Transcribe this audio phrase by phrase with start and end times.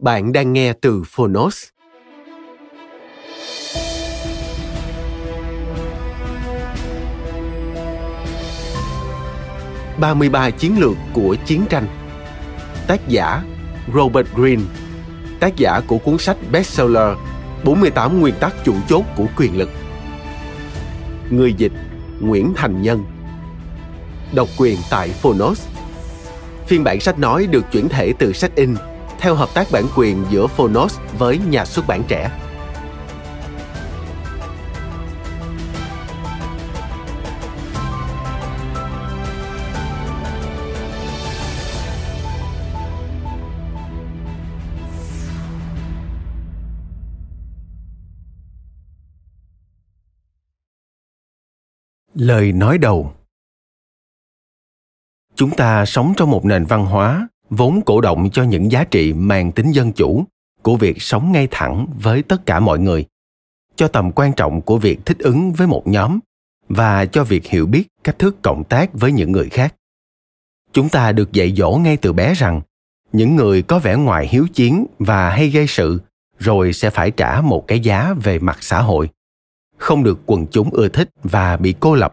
[0.00, 1.64] Bạn đang nghe từ Phonos.
[9.98, 11.86] ba mươi ba chiến lược của chiến tranh.
[12.86, 13.42] Tác giả,
[13.94, 14.62] Robert Greene.
[15.40, 17.16] Tác giả của cuốn sách bestseller
[17.64, 19.70] 48 nguyên tắc chủ chốt của quyền lực.
[21.30, 21.72] Người dịch,
[22.20, 23.04] Nguyễn Thành Nhân.
[24.34, 25.66] Độc quyền tại Phonos.
[26.66, 28.74] Phiên bản sách nói được chuyển thể từ sách in
[29.20, 32.30] theo hợp tác bản quyền giữa Phonos với nhà xuất bản trẻ.
[52.14, 53.12] Lời nói đầu
[55.34, 59.12] Chúng ta sống trong một nền văn hóa vốn cổ động cho những giá trị
[59.12, 60.24] mang tính dân chủ
[60.62, 63.06] của việc sống ngay thẳng với tất cả mọi người,
[63.76, 66.18] cho tầm quan trọng của việc thích ứng với một nhóm
[66.68, 69.74] và cho việc hiểu biết cách thức cộng tác với những người khác.
[70.72, 72.60] Chúng ta được dạy dỗ ngay từ bé rằng
[73.12, 76.00] những người có vẻ ngoài hiếu chiến và hay gây sự
[76.38, 79.10] rồi sẽ phải trả một cái giá về mặt xã hội,
[79.76, 82.12] không được quần chúng ưa thích và bị cô lập.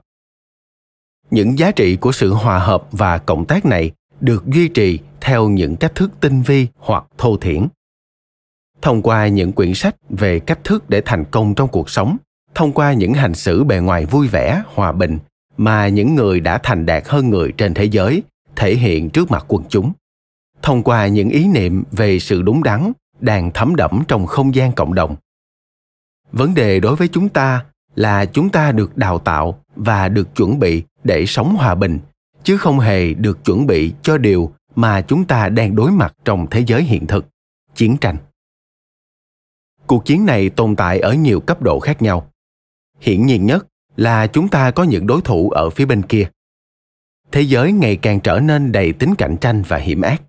[1.31, 5.49] Những giá trị của sự hòa hợp và cộng tác này được duy trì theo
[5.49, 7.67] những cách thức tinh vi hoặc thô thiển.
[8.81, 12.17] Thông qua những quyển sách về cách thức để thành công trong cuộc sống,
[12.55, 15.17] thông qua những hành xử bề ngoài vui vẻ, hòa bình
[15.57, 18.23] mà những người đã thành đạt hơn người trên thế giới
[18.55, 19.91] thể hiện trước mặt quần chúng.
[20.61, 24.71] Thông qua những ý niệm về sự đúng đắn đang thấm đẫm trong không gian
[24.71, 25.15] cộng đồng.
[26.31, 30.59] Vấn đề đối với chúng ta là chúng ta được đào tạo và được chuẩn
[30.59, 31.99] bị để sống hòa bình
[32.47, 36.47] chứ không hề được chuẩn bị cho điều mà chúng ta đang đối mặt trong
[36.51, 37.25] thế giới hiện thực.
[37.75, 38.17] Chiến tranh.
[39.87, 42.31] Cuộc chiến này tồn tại ở nhiều cấp độ khác nhau.
[42.99, 46.29] Hiển nhiên nhất là chúng ta có những đối thủ ở phía bên kia.
[47.31, 50.21] Thế giới ngày càng trở nên đầy tính cạnh tranh và hiểm ác.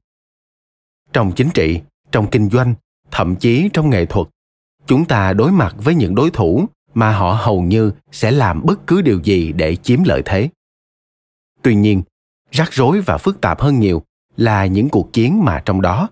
[1.12, 1.80] Trong chính trị,
[2.12, 2.74] trong kinh doanh,
[3.10, 4.28] thậm chí trong nghệ thuật,
[4.86, 8.86] chúng ta đối mặt với những đối thủ mà họ hầu như sẽ làm bất
[8.86, 10.48] cứ điều gì để chiếm lợi thế
[11.62, 12.02] tuy nhiên,
[12.50, 14.02] rắc rối và phức tạp hơn nhiều
[14.36, 16.08] là những cuộc chiến mà trong đó,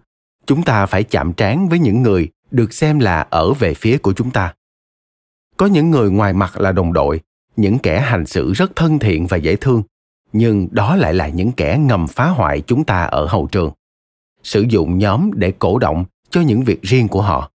[0.46, 4.12] chúng ta phải chạm trán với những người được xem là ở về phía của
[4.12, 4.54] chúng ta.
[5.56, 7.20] Có những người ngoài mặt là đồng đội,
[7.56, 9.82] những kẻ hành xử rất thân thiện và dễ thương,
[10.32, 13.72] nhưng đó lại là những kẻ ngầm phá hoại chúng ta ở hậu trường,
[14.42, 17.50] sử dụng nhóm để cổ động cho những việc riêng của họ.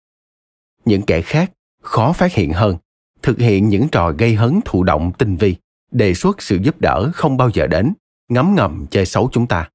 [0.86, 2.78] Những kẻ khác khó phát hiện hơn,
[3.22, 5.56] thực hiện những trò gây hấn, thụ động, tinh vi
[5.92, 7.94] đề xuất sự giúp đỡ không bao giờ đến,
[8.30, 9.70] ngấm ngầm chơi xấu chúng ta.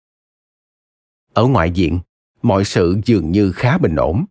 [1.32, 1.98] Ở ngoại diện,
[2.42, 4.24] mọi sự dường như khá bình ổn,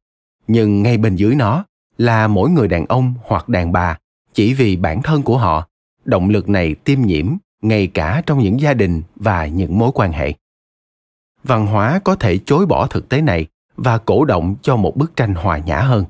[0.47, 1.65] nhưng ngay bên dưới nó
[1.97, 3.97] là mỗi người đàn ông hoặc đàn bà,
[4.33, 5.67] chỉ vì bản thân của họ,
[6.05, 10.11] động lực này tiêm nhiễm ngay cả trong những gia đình và những mối quan
[10.11, 10.33] hệ.
[11.43, 15.15] Văn hóa có thể chối bỏ thực tế này và cổ động cho một bức
[15.15, 16.05] tranh hòa nhã hơn,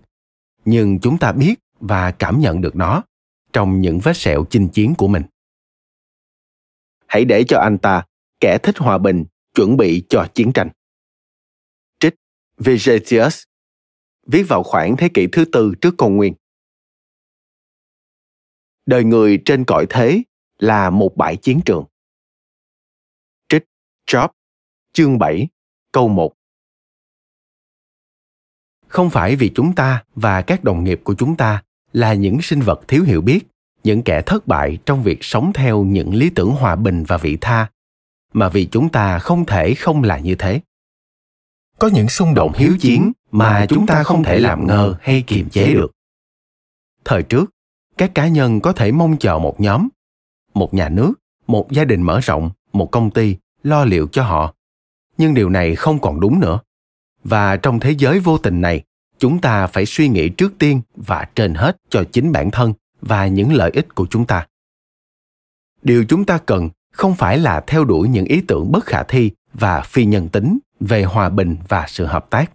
[0.66, 3.02] nhưng chúng ta biết và cảm nhận được nó
[3.54, 5.24] trong những vết sẹo chinh chiến của mình
[7.16, 8.04] hãy để cho anh ta
[8.40, 10.70] kẻ thích hòa bình chuẩn bị cho chiến tranh
[12.00, 12.16] Trích
[12.58, 13.44] Vegetius,
[14.28, 16.34] viết vào khoảng thế kỷ thứ tư trước công nguyên.
[18.86, 20.24] Đời người trên cõi thế
[20.60, 21.86] là một bãi chiến trường.
[23.50, 23.64] Trích
[24.08, 24.30] Job,
[24.94, 25.48] chương 7,
[25.92, 26.34] câu 1.
[28.88, 32.62] Không phải vì chúng ta và các đồng nghiệp của chúng ta là những sinh
[32.62, 33.42] vật thiếu hiểu biết
[33.86, 37.38] những kẻ thất bại trong việc sống theo những lý tưởng hòa bình và vị
[37.42, 37.68] tha
[38.34, 40.62] mà vì chúng ta không thể không là như thế.
[41.80, 45.50] Có những xung động hiếu chiến mà chúng ta không thể làm ngơ hay kiềm
[45.50, 45.92] chế được.
[47.06, 47.46] Thời trước
[47.98, 49.88] các cá nhân có thể mong chờ một nhóm
[50.54, 51.14] một nhà nước
[51.48, 54.54] một gia đình mở rộng một công ty lo liệu cho họ.
[55.18, 56.60] Nhưng điều này không còn đúng nữa.
[57.24, 58.84] Và trong thế giới vô tình này
[59.18, 62.74] chúng ta phải suy nghĩ trước tiên và trên hết cho chính bản thân
[63.06, 64.48] và những lợi ích của chúng ta.
[65.82, 69.32] Điều chúng ta cần không phải là theo đuổi những ý tưởng bất khả thi
[69.54, 72.52] và phi nhân tính về hòa bình và sự hợp tác,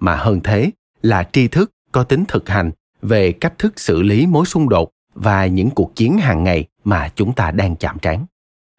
[0.00, 0.70] mà hơn thế
[1.02, 2.70] là tri thức có tính thực hành
[3.02, 7.08] về cách thức xử lý mối xung đột và những cuộc chiến hàng ngày mà
[7.14, 8.26] chúng ta đang chạm trán.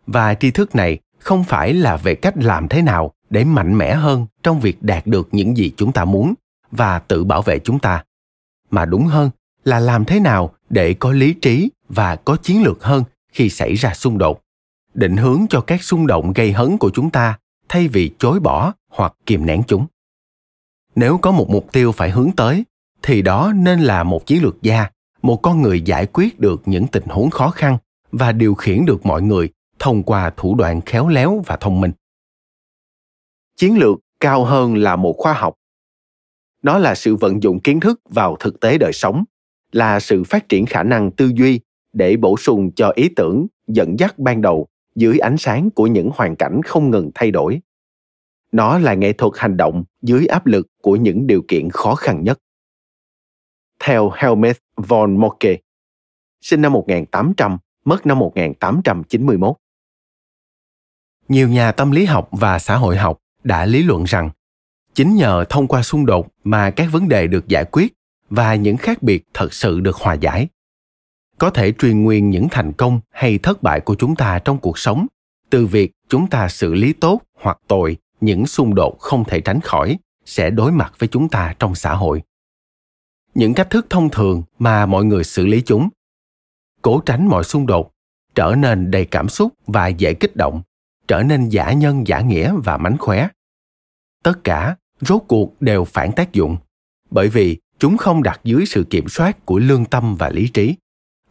[0.07, 3.93] Và tri thức này không phải là về cách làm thế nào để mạnh mẽ
[3.93, 6.33] hơn trong việc đạt được những gì chúng ta muốn
[6.71, 8.03] và tự bảo vệ chúng ta,
[8.71, 9.29] mà đúng hơn
[9.65, 13.75] là làm thế nào để có lý trí và có chiến lược hơn khi xảy
[13.75, 14.41] ra xung đột.
[14.93, 17.39] Định hướng cho các xung động gây hấn của chúng ta
[17.69, 19.85] thay vì chối bỏ hoặc kìm nén chúng.
[20.95, 22.63] Nếu có một mục tiêu phải hướng tới,
[23.01, 24.87] thì đó nên là một chiến lược gia,
[25.21, 27.77] một con người giải quyết được những tình huống khó khăn
[28.11, 31.91] và điều khiển được mọi người thông qua thủ đoạn khéo léo và thông minh.
[33.55, 35.53] Chiến lược cao hơn là một khoa học.
[36.61, 39.23] Nó là sự vận dụng kiến thức vào thực tế đời sống
[39.71, 41.59] là sự phát triển khả năng tư duy
[41.93, 46.09] để bổ sung cho ý tưởng dẫn dắt ban đầu dưới ánh sáng của những
[46.13, 47.59] hoàn cảnh không ngừng thay đổi
[48.55, 52.23] nó là nghệ thuật hành động dưới áp lực của những điều kiện khó khăn
[52.23, 52.39] nhất.
[53.79, 55.57] Theo Helmut von Moltke,
[56.41, 59.55] sinh năm 1800, mất năm 1891.
[61.27, 64.29] Nhiều nhà tâm lý học và xã hội học đã lý luận rằng
[64.93, 67.93] chính nhờ thông qua xung đột mà các vấn đề được giải quyết
[68.29, 70.47] và những khác biệt thật sự được hòa giải.
[71.37, 74.79] Có thể truyền nguyên những thành công hay thất bại của chúng ta trong cuộc
[74.79, 75.07] sống,
[75.49, 79.61] từ việc chúng ta xử lý tốt hoặc tồi những xung đột không thể tránh
[79.61, 82.21] khỏi sẽ đối mặt với chúng ta trong xã hội.
[83.33, 85.89] Những cách thức thông thường mà mọi người xử lý chúng.
[86.81, 87.91] Cố tránh mọi xung đột,
[88.35, 90.61] trở nên đầy cảm xúc và dễ kích động,
[91.07, 93.27] trở nên giả nhân, giả nghĩa và mánh khóe.
[94.23, 96.57] Tất cả, rốt cuộc đều phản tác dụng,
[97.09, 100.75] bởi vì chúng không đặt dưới sự kiểm soát của lương tâm và lý trí,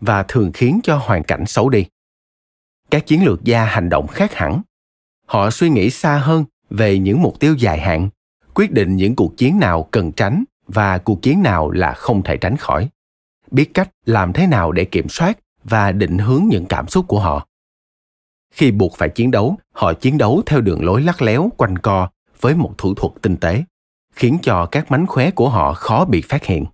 [0.00, 1.87] và thường khiến cho hoàn cảnh xấu đi.
[2.91, 4.62] Các chiến lược gia hành động khác hẳn.
[5.26, 8.08] Họ suy nghĩ xa hơn về những mục tiêu dài hạn,
[8.55, 12.37] quyết định những cuộc chiến nào cần tránh và cuộc chiến nào là không thể
[12.37, 12.88] tránh khỏi.
[13.50, 17.20] Biết cách làm thế nào để kiểm soát và định hướng những cảm xúc của
[17.20, 17.47] họ.
[18.50, 22.08] Khi buộc phải chiến đấu, họ chiến đấu theo đường lối lắc léo, quanh co
[22.40, 23.64] với một thủ thuật tinh tế
[24.14, 26.64] khiến cho các mánh khóe của họ khó bị phát hiện.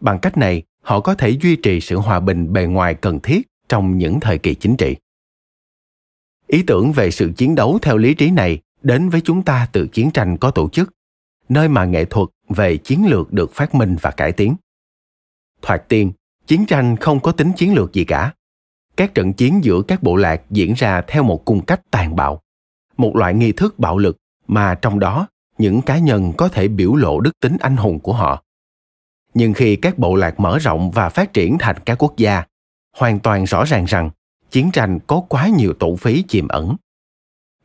[0.00, 3.48] Bằng cách này, họ có thể duy trì sự hòa bình bề ngoài cần thiết
[3.68, 4.96] trong những thời kỳ chính trị.
[6.46, 9.86] Ý tưởng về sự chiến đấu theo lý trí này đến với chúng ta từ
[9.86, 10.92] chiến tranh có tổ chức,
[11.48, 14.56] nơi mà nghệ thuật về chiến lược được phát minh và cải tiến.
[15.62, 16.12] Thoạt tiên,
[16.46, 18.34] chiến tranh không có tính chiến lược gì cả.
[18.96, 22.42] Các trận chiến giữa các bộ lạc diễn ra theo một cung cách tàn bạo,
[22.96, 25.28] một loại nghi thức bạo lực mà trong đó
[25.58, 28.42] những cá nhân có thể biểu lộ đức tính anh hùng của họ.
[29.34, 32.44] Nhưng khi các bộ lạc mở rộng và phát triển thành các quốc gia,
[32.96, 34.10] hoàn toàn rõ ràng rằng
[34.50, 36.76] chiến tranh có quá nhiều tổ phí chìm ẩn.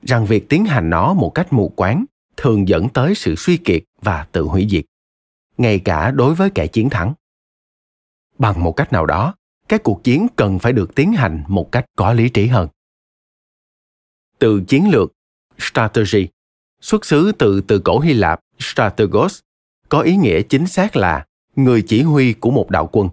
[0.03, 2.05] Rằng việc tiến hành nó một cách mù quáng
[2.37, 4.85] thường dẫn tới sự suy kiệt và tự hủy diệt,
[5.57, 7.13] ngay cả đối với kẻ chiến thắng.
[8.37, 9.33] Bằng một cách nào đó,
[9.67, 12.69] các cuộc chiến cần phải được tiến hành một cách có lý trí hơn.
[14.39, 15.13] Từ chiến lược,
[15.59, 16.27] strategy
[16.81, 19.39] xuất xứ từ từ cổ hy lạp, strategos,
[19.89, 23.09] có ý nghĩa chính xác là người chỉ huy của một đạo quân.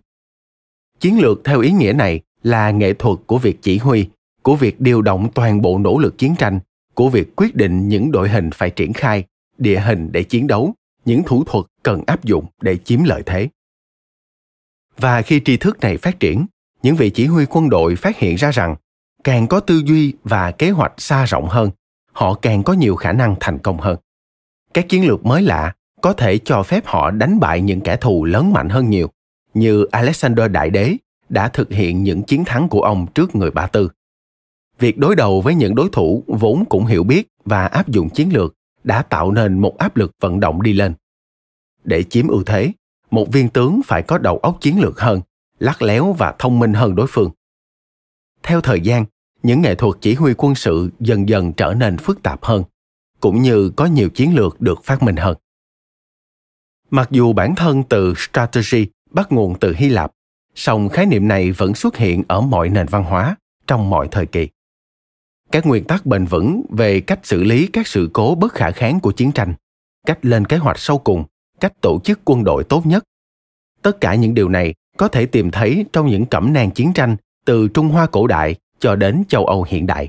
[1.01, 4.09] Chiến lược theo ý nghĩa này là nghệ thuật của việc chỉ huy,
[4.43, 6.61] của việc điều động toàn bộ nỗ lực chiến tranh,
[6.95, 9.25] của việc quyết định những đội hình phải triển khai,
[9.59, 13.49] địa hình để chiến đấu, những thủ thuật cần áp dụng để chiếm lợi thế.
[14.97, 16.47] Và khi tri thức này phát triển,
[16.83, 18.77] những vị chỉ huy quân đội phát hiện ra rằng
[19.25, 21.71] càng có tư duy và kế hoạch xa rộng hơn
[22.15, 23.97] họ càng có nhiều khả năng thành công hơn
[24.75, 28.25] các chiến lược mới lạ có thể cho phép họ đánh bại những kẻ thù
[28.25, 29.11] lớn mạnh hơn nhiều
[29.55, 30.97] như alexander đại đế
[31.29, 33.89] đã thực hiện những chiến thắng của ông trước người Ba Tư.
[34.79, 38.33] Việc đối đầu với những đối thủ vốn cũng hiểu biết và áp dụng chiến
[38.33, 38.55] lược
[38.85, 40.95] đã tạo nên một áp lực vận động đi lên.
[41.85, 42.73] Để chiếm ưu thế,
[43.11, 45.21] một viên tướng phải có đầu óc chiến lược hơn,
[45.59, 47.31] lắc léo và thông minh hơn đối phương.
[48.43, 49.05] Theo thời gian,
[49.45, 52.65] những nghệ thuật chỉ huy quân sự dần dần trở nên phức tạp hơn,
[53.21, 55.37] cũng như có nhiều chiến lược được phát minh hơn.
[56.91, 60.13] Mặc dù bản thân từ strategy bắt nguồn từ Hy Lạp,
[60.55, 63.37] song khái niệm này vẫn xuất hiện ở mọi nền văn hóa
[63.67, 64.49] trong mọi thời kỳ
[65.55, 69.01] các nguyên tắc bền vững về cách xử lý các sự cố bất khả kháng
[69.01, 69.55] của chiến tranh
[70.07, 71.25] cách lên kế hoạch sâu cùng
[71.61, 73.05] cách tổ chức quân đội tốt nhất
[73.83, 77.17] tất cả những điều này có thể tìm thấy trong những cẩm nang chiến tranh
[77.45, 80.09] từ trung hoa cổ đại cho đến châu âu hiện đại.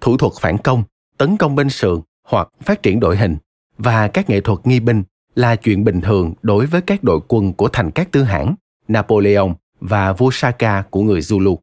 [0.00, 0.82] Thủ thuật phản công,
[1.18, 3.36] tấn công bên sườn hoặc phát triển đội hình
[3.78, 5.02] và các nghệ thuật nghi binh
[5.34, 8.54] là chuyện bình thường đối với các đội quân của thành các tư hãng
[8.88, 11.56] napoleon và vua saka của người zulu.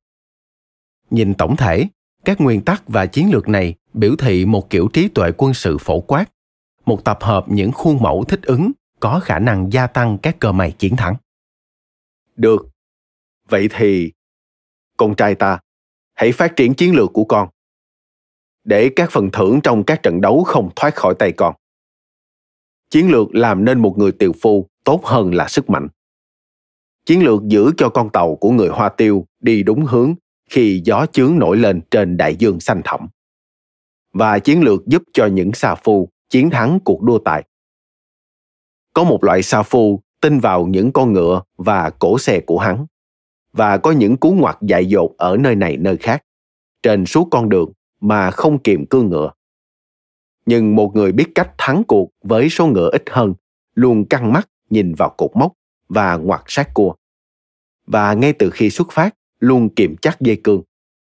[1.10, 1.88] Nhìn tổng thể,
[2.26, 5.78] các nguyên tắc và chiến lược này biểu thị một kiểu trí tuệ quân sự
[5.78, 6.26] phổ quát,
[6.86, 10.52] một tập hợp những khuôn mẫu thích ứng có khả năng gia tăng các cơ
[10.52, 11.16] may chiến thắng.
[12.36, 12.70] Được.
[13.50, 14.12] Vậy thì
[14.98, 15.60] con trai ta,
[16.14, 17.50] hãy phát triển chiến lược của con,
[18.64, 21.56] để các phần thưởng trong các trận đấu không thoát khỏi tay con.
[22.90, 25.88] Chiến lược làm nên một người tiều phu tốt hơn là sức mạnh.
[27.06, 30.14] Chiến lược giữ cho con tàu của người hoa tiêu đi đúng hướng
[30.50, 33.08] khi gió chướng nổi lên trên đại dương xanh thẳm.
[34.14, 37.44] Và chiến lược giúp cho những xà phu chiến thắng cuộc đua tài.
[38.94, 42.86] Có một loại xà phu tin vào những con ngựa và cổ xe của hắn
[43.54, 46.24] và có những cú ngoặt dại dột ở nơi này nơi khác,
[46.84, 49.32] trên suốt con đường mà không kiềm cương ngựa.
[50.46, 53.34] Nhưng một người biết cách thắng cuộc với số ngựa ít hơn,
[53.76, 55.54] luôn căng mắt nhìn vào cột mốc
[55.90, 56.96] và ngoặt sát cua.
[57.88, 60.62] Và ngay từ khi xuất phát, luôn kiềm chắc dây cương,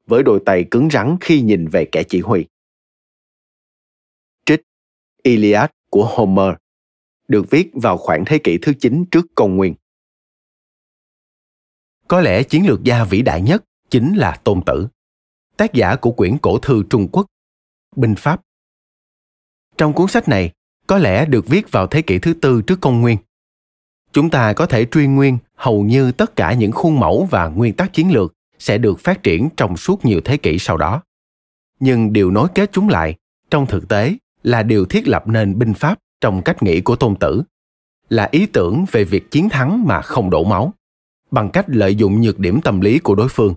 [0.08, 2.46] với đôi tay cứng rắn khi nhìn về kẻ chỉ huy.
[4.46, 4.62] Trích
[5.24, 6.54] Iliad của Homer,
[7.28, 9.74] được viết vào khoảng thế kỷ thứ 9 trước công nguyên.
[12.10, 14.88] Có lẽ chiến lược gia vĩ đại nhất chính là Tôn Tử,
[15.58, 17.26] tác giả của quyển cổ thư Trung Quốc,
[17.96, 18.42] Binh Pháp.
[19.78, 20.52] Trong cuốn sách này,
[20.88, 23.18] có lẽ được viết vào thế kỷ thứ tư trước công nguyên.
[24.12, 27.74] Chúng ta có thể truy nguyên hầu như tất cả những khuôn mẫu và nguyên
[27.74, 31.02] tắc chiến lược sẽ được phát triển trong suốt nhiều thế kỷ sau đó.
[31.80, 33.16] Nhưng điều nối kết chúng lại,
[33.50, 37.16] trong thực tế, là điều thiết lập nên binh pháp trong cách nghĩ của tôn
[37.16, 37.44] tử
[38.10, 40.74] là ý tưởng về việc chiến thắng mà không đổ máu
[41.32, 43.54] bằng cách lợi dụng nhược điểm tâm lý của đối phương,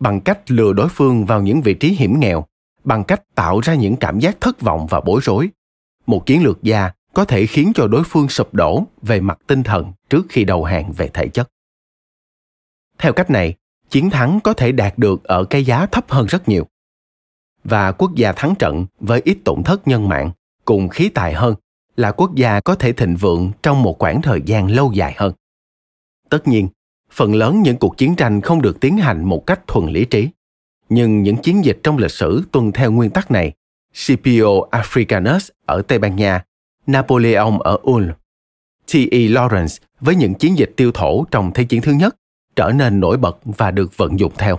[0.00, 2.46] bằng cách lừa đối phương vào những vị trí hiểm nghèo,
[2.84, 5.48] bằng cách tạo ra những cảm giác thất vọng và bối rối.
[6.06, 9.62] Một chiến lược gia có thể khiến cho đối phương sụp đổ về mặt tinh
[9.62, 11.50] thần trước khi đầu hàng về thể chất.
[12.98, 13.54] Theo cách này,
[13.90, 16.66] chiến thắng có thể đạt được ở cái giá thấp hơn rất nhiều.
[17.64, 20.30] Và quốc gia thắng trận với ít tổn thất nhân mạng
[20.64, 21.54] cùng khí tài hơn
[21.96, 25.32] là quốc gia có thể thịnh vượng trong một khoảng thời gian lâu dài hơn.
[26.28, 26.68] Tất nhiên
[27.14, 30.28] phần lớn những cuộc chiến tranh không được tiến hành một cách thuần lý trí.
[30.88, 33.52] Nhưng những chiến dịch trong lịch sử tuân theo nguyên tắc này.
[33.94, 36.44] Scipio Africanus ở Tây Ban Nha,
[36.86, 38.08] Napoleon ở Ulm,
[38.92, 39.18] T.E.
[39.18, 42.16] Lawrence với những chiến dịch tiêu thổ trong Thế chiến thứ nhất
[42.56, 44.58] trở nên nổi bật và được vận dụng theo.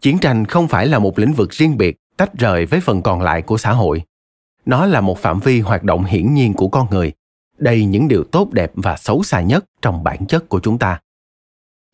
[0.00, 3.20] Chiến tranh không phải là một lĩnh vực riêng biệt tách rời với phần còn
[3.20, 4.02] lại của xã hội.
[4.64, 7.12] Nó là một phạm vi hoạt động hiển nhiên của con người
[7.58, 11.00] đầy những điều tốt đẹp và xấu xa nhất trong bản chất của chúng ta.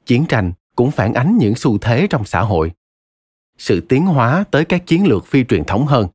[0.07, 2.73] Chiến tranh cũng phản ánh những xu thế trong xã hội.
[3.59, 6.09] Sự tiến hóa tới các chiến lược phi truyền thống hơn,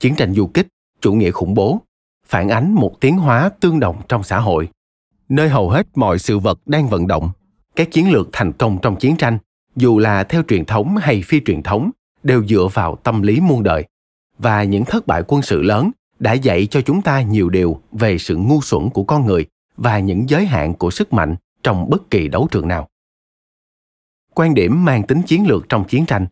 [0.00, 0.68] chiến tranh du kích,
[1.00, 1.78] chủ nghĩa khủng bố,
[2.26, 4.68] phản ánh một tiến hóa tương đồng trong xã hội,
[5.28, 7.30] nơi hầu hết mọi sự vật đang vận động.
[7.76, 9.38] Các chiến lược thành công trong chiến tranh,
[9.76, 11.90] dù là theo truyền thống hay phi truyền thống,
[12.22, 13.84] đều dựa vào tâm lý muôn đời
[14.38, 15.90] và những thất bại quân sự lớn
[16.22, 19.98] đã dạy cho chúng ta nhiều điều về sự ngu xuẩn của con người và
[19.98, 22.88] những giới hạn của sức mạnh trong bất kỳ đấu trường nào.
[24.34, 26.26] Quan điểm mang tính chiến lược trong chiến tranh,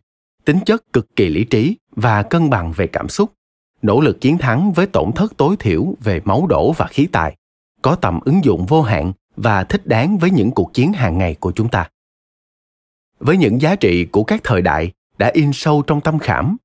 [0.45, 3.33] tính chất cực kỳ lý trí và cân bằng về cảm xúc,
[3.81, 7.35] nỗ lực chiến thắng với tổn thất tối thiểu về máu đổ và khí tài,
[7.81, 11.35] có tầm ứng dụng vô hạn và thích đáng với những cuộc chiến hàng ngày
[11.39, 11.89] của chúng ta.
[13.19, 16.57] Với những giá trị của các thời đại đã in sâu trong tâm khảm,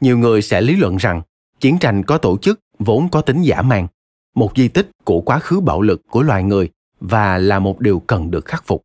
[0.00, 1.22] nhiều người sẽ lý luận rằng
[1.60, 3.88] chiến tranh có tổ chức vốn có tính giả mang
[4.34, 6.70] một di tích của quá khứ bạo lực của loài người
[7.00, 8.82] và là một điều cần được khắc phục.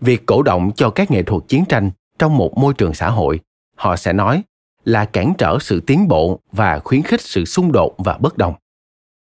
[0.00, 3.40] Việc cổ động cho các nghệ thuật chiến tranh trong một môi trường xã hội,
[3.74, 4.42] họ sẽ nói
[4.84, 8.54] là cản trở sự tiến bộ và khuyến khích sự xung đột và bất đồng.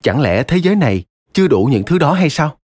[0.04, 2.58] Chẳng lẽ thế giới này chưa đủ những thứ đó hay sao?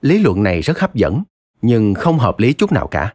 [0.00, 1.22] Lý luận này rất hấp dẫn,
[1.62, 3.14] nhưng không hợp lý chút nào cả.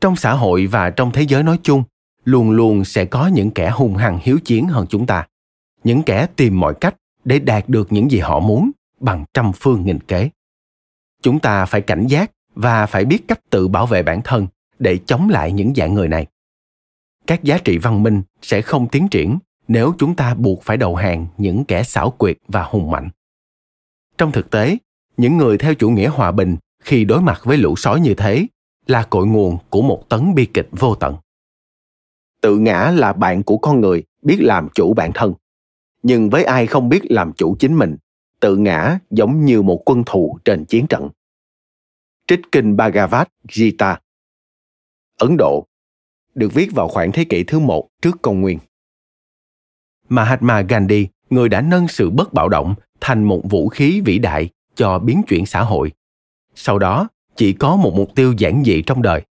[0.00, 1.84] Trong xã hội và trong thế giới nói chung
[2.24, 5.26] luôn luôn sẽ có những kẻ hung hăng hiếu chiến hơn chúng ta.
[5.84, 9.84] Những kẻ tìm mọi cách để đạt được những gì họ muốn bằng trăm phương
[9.84, 10.30] nghìn kế.
[11.22, 14.46] Chúng ta phải cảnh giác và phải biết cách tự bảo vệ bản thân
[14.78, 16.26] để chống lại những dạng người này.
[17.26, 19.38] Các giá trị văn minh sẽ không tiến triển
[19.68, 23.08] nếu chúng ta buộc phải đầu hàng những kẻ xảo quyệt và hùng mạnh.
[24.18, 24.76] Trong thực tế,
[25.16, 28.46] những người theo chủ nghĩa hòa bình khi đối mặt với lũ sói như thế
[28.86, 31.16] là cội nguồn của một tấn bi kịch vô tận
[32.42, 35.34] tự ngã là bạn của con người biết làm chủ bản thân.
[36.02, 37.96] Nhưng với ai không biết làm chủ chính mình
[38.40, 41.08] tự ngã giống như một quân thù trên chiến trận.
[42.26, 44.00] Trích kinh bhagavad gita
[45.22, 45.66] ấn độ
[46.34, 48.58] được viết vào khoảng thế kỷ thứ một trước công nguyên.
[50.08, 54.48] Mahatma Gandhi, người đã nâng sự bất bạo động thành một vũ khí vĩ đại
[54.74, 55.92] cho biến chuyển xã hội.
[56.54, 59.22] Sau đó, chỉ có một mục tiêu giản dị trong đời,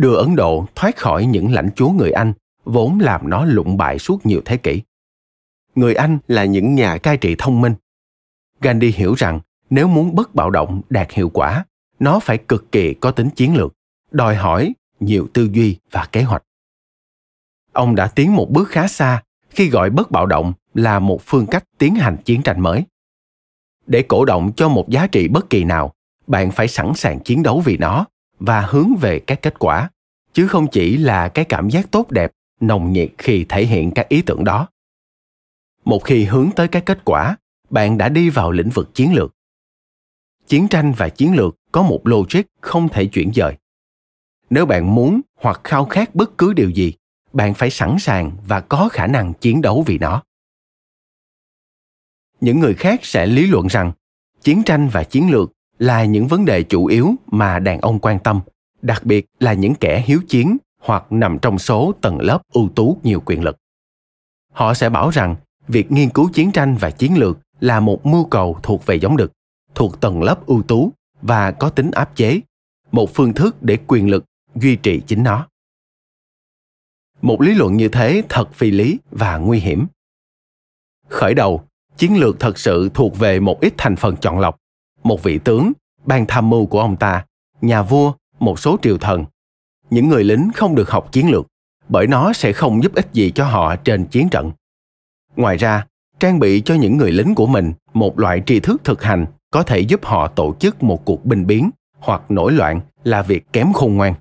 [0.00, 2.32] đưa Ấn Độ thoát khỏi những lãnh chúa người Anh
[2.64, 4.82] vốn làm nó lụng bại suốt nhiều thế kỷ.
[5.74, 7.74] Người Anh là những nhà cai trị thông minh.
[8.60, 9.40] Gandhi hiểu rằng
[9.70, 11.64] nếu muốn bất bạo động đạt hiệu quả,
[11.98, 13.72] nó phải cực kỳ có tính chiến lược,
[14.10, 16.42] đòi hỏi nhiều tư duy và kế hoạch.
[17.72, 21.46] Ông đã tiến một bước khá xa khi gọi bất bạo động là một phương
[21.46, 22.84] cách tiến hành chiến tranh mới.
[23.86, 25.92] Để cổ động cho một giá trị bất kỳ nào,
[26.26, 28.06] bạn phải sẵn sàng chiến đấu vì nó
[28.40, 29.90] và hướng về các kết quả,
[30.32, 34.08] chứ không chỉ là cái cảm giác tốt đẹp, nồng nhiệt khi thể hiện các
[34.08, 34.68] ý tưởng đó.
[35.84, 37.36] Một khi hướng tới các kết quả,
[37.70, 39.34] bạn đã đi vào lĩnh vực chiến lược.
[40.46, 43.56] Chiến tranh và chiến lược có một logic không thể chuyển dời.
[44.50, 46.92] Nếu bạn muốn hoặc khao khát bất cứ điều gì,
[47.32, 50.22] bạn phải sẵn sàng và có khả năng chiến đấu vì nó
[52.40, 53.92] những người khác sẽ lý luận rằng
[54.40, 58.18] chiến tranh và chiến lược là những vấn đề chủ yếu mà đàn ông quan
[58.18, 58.40] tâm,
[58.82, 62.98] đặc biệt là những kẻ hiếu chiến hoặc nằm trong số tầng lớp ưu tú
[63.02, 63.56] nhiều quyền lực.
[64.52, 65.36] Họ sẽ bảo rằng
[65.68, 69.16] việc nghiên cứu chiến tranh và chiến lược là một mưu cầu thuộc về giống
[69.16, 69.32] đực,
[69.74, 72.40] thuộc tầng lớp ưu tú và có tính áp chế,
[72.92, 75.48] một phương thức để quyền lực duy trì chính nó.
[77.22, 79.86] Một lý luận như thế thật phi lý và nguy hiểm.
[81.08, 81.64] Khởi đầu,
[81.96, 84.59] chiến lược thật sự thuộc về một ít thành phần chọn lọc
[85.02, 85.72] một vị tướng
[86.04, 87.24] ban tham mưu của ông ta,
[87.60, 89.24] nhà vua, một số triều thần.
[89.90, 91.46] Những người lính không được học chiến lược,
[91.88, 94.52] bởi nó sẽ không giúp ích gì cho họ trên chiến trận.
[95.36, 95.86] Ngoài ra,
[96.18, 99.62] trang bị cho những người lính của mình một loại tri thức thực hành có
[99.62, 103.72] thể giúp họ tổ chức một cuộc binh biến hoặc nổi loạn là việc kém
[103.72, 104.14] khôn ngoan.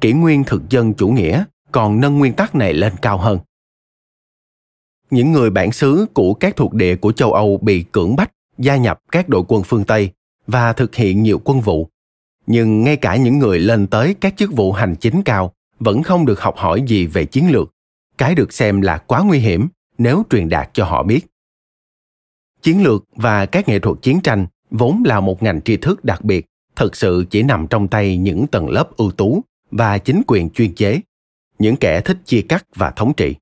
[0.00, 3.38] Kỷ nguyên thực dân chủ nghĩa còn nâng nguyên tắc này lên cao hơn.
[5.10, 8.76] Những người bản xứ của các thuộc địa của châu Âu bị cưỡng bách gia
[8.76, 10.10] nhập các đội quân phương Tây
[10.46, 11.88] và thực hiện nhiều quân vụ.
[12.46, 16.26] Nhưng ngay cả những người lên tới các chức vụ hành chính cao vẫn không
[16.26, 17.72] được học hỏi gì về chiến lược,
[18.18, 21.26] cái được xem là quá nguy hiểm nếu truyền đạt cho họ biết.
[22.62, 26.24] Chiến lược và các nghệ thuật chiến tranh vốn là một ngành tri thức đặc
[26.24, 30.50] biệt, thực sự chỉ nằm trong tay những tầng lớp ưu tú và chính quyền
[30.50, 31.00] chuyên chế
[31.58, 33.34] những kẻ thích chia cắt và thống trị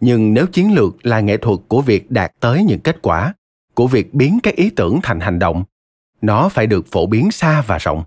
[0.00, 3.34] nhưng nếu chiến lược là nghệ thuật của việc đạt tới những kết quả
[3.78, 5.64] của việc biến các ý tưởng thành hành động.
[6.22, 8.04] Nó phải được phổ biến xa và rộng.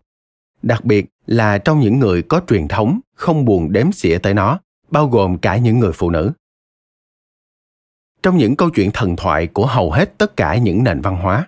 [0.61, 4.59] Đặc biệt là trong những người có truyền thống, không buồn đếm xỉa tới nó,
[4.89, 6.31] bao gồm cả những người phụ nữ.
[8.23, 11.47] Trong những câu chuyện thần thoại của hầu hết tất cả những nền văn hóa,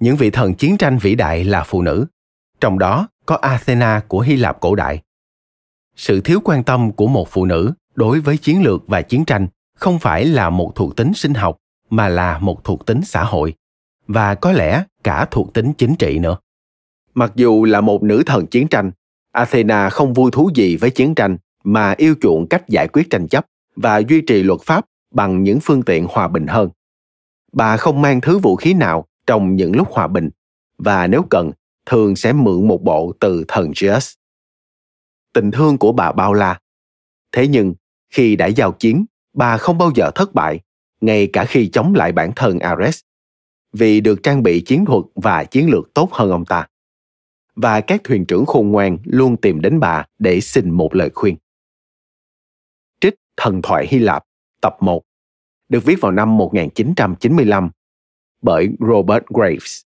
[0.00, 2.06] những vị thần chiến tranh vĩ đại là phụ nữ.
[2.60, 5.02] Trong đó có athena của hy lạp cổ đại.
[5.96, 9.48] Sự thiếu quan tâm của một phụ nữ đối với chiến lược và chiến tranh
[9.76, 11.58] không phải là một thuộc tính sinh học
[11.92, 13.54] mà là một thuộc tính xã hội
[14.06, 16.36] và có lẽ cả thuộc tính chính trị nữa.
[17.14, 18.90] Mặc dù là một nữ thần chiến tranh
[19.32, 23.28] athena không vui thú gì với chiến tranh mà yêu chuộng cách giải quyết tranh
[23.28, 26.70] chấp và duy trì luật pháp bằng những phương tiện hòa bình hơn.
[27.52, 30.30] Bà không mang thứ vũ khí nào trong những lúc hòa bình
[30.78, 31.52] và nếu cần
[31.86, 34.14] thường sẽ mượn một bộ từ thần Zeus.
[35.32, 36.60] Tình thương của bà bao la.
[37.32, 37.74] Thế nhưng,
[38.10, 40.60] khi đã giao chiến, bà không bao giờ thất bại,
[41.02, 43.00] ngay cả khi chống lại bản thân Ares,
[43.72, 46.66] vì được trang bị chiến thuật và chiến lược tốt hơn ông ta.
[47.56, 51.36] Và các thuyền trưởng khôn ngoan luôn tìm đến bà để xin một lời khuyên.
[53.00, 54.22] Trích Thần thoại Hy Lạp,
[54.60, 55.02] tập 1,
[55.68, 57.70] được viết vào năm 1995
[58.42, 59.80] bởi Robert Graves.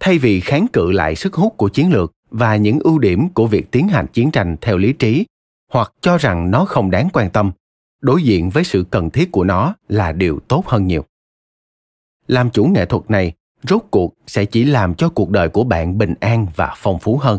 [0.00, 3.46] Thay vì kháng cự lại sức hút của chiến lược, và những ưu điểm của
[3.46, 5.26] việc tiến hành chiến tranh theo lý trí
[5.72, 7.52] hoặc cho rằng nó không đáng quan tâm
[8.00, 11.04] đối diện với sự cần thiết của nó là điều tốt hơn nhiều.
[12.26, 13.32] Làm chủ nghệ thuật này,
[13.62, 17.18] rốt cuộc sẽ chỉ làm cho cuộc đời của bạn bình an và phong phú
[17.18, 17.38] hơn.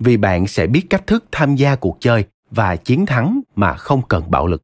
[0.00, 4.02] Vì bạn sẽ biết cách thức tham gia cuộc chơi và chiến thắng mà không
[4.08, 4.62] cần bạo lực.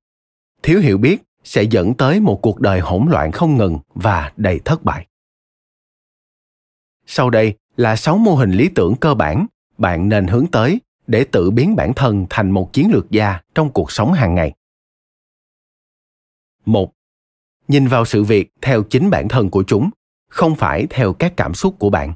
[0.62, 4.60] Thiếu hiểu biết sẽ dẫn tới một cuộc đời hỗn loạn không ngừng và đầy
[4.64, 5.06] thất bại.
[7.06, 9.46] Sau đây là 6 mô hình lý tưởng cơ bản
[9.78, 13.70] bạn nên hướng tới để tự biến bản thân thành một chiến lược gia trong
[13.70, 14.52] cuộc sống hàng ngày.
[16.72, 16.92] Một,
[17.68, 19.90] Nhìn vào sự việc theo chính bản thân của chúng,
[20.28, 22.12] không phải theo các cảm xúc của bạn.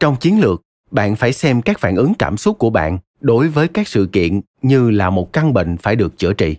[0.00, 3.68] Trong chiến lược bạn phải xem các phản ứng cảm xúc của bạn đối với
[3.68, 6.56] các sự kiện như là một căn bệnh phải được chữa trị.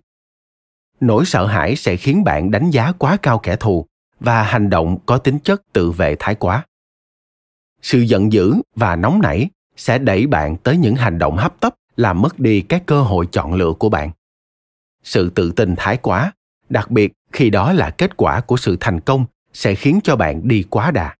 [0.99, 3.85] Nỗi sợ hãi sẽ khiến bạn đánh giá quá cao kẻ thù
[4.19, 6.65] và hành động có tính chất tự vệ thái quá.
[7.81, 11.75] Sự giận dữ và nóng nảy sẽ đẩy bạn tới những hành động hấp tấp
[11.95, 14.11] làm mất đi các cơ hội chọn lựa của bạn
[15.03, 16.31] sự tự tin thái quá.
[16.69, 20.47] Đặc biệt, khi đó là kết quả của sự thành công, sẽ khiến cho bạn
[20.47, 21.15] đi quá đà.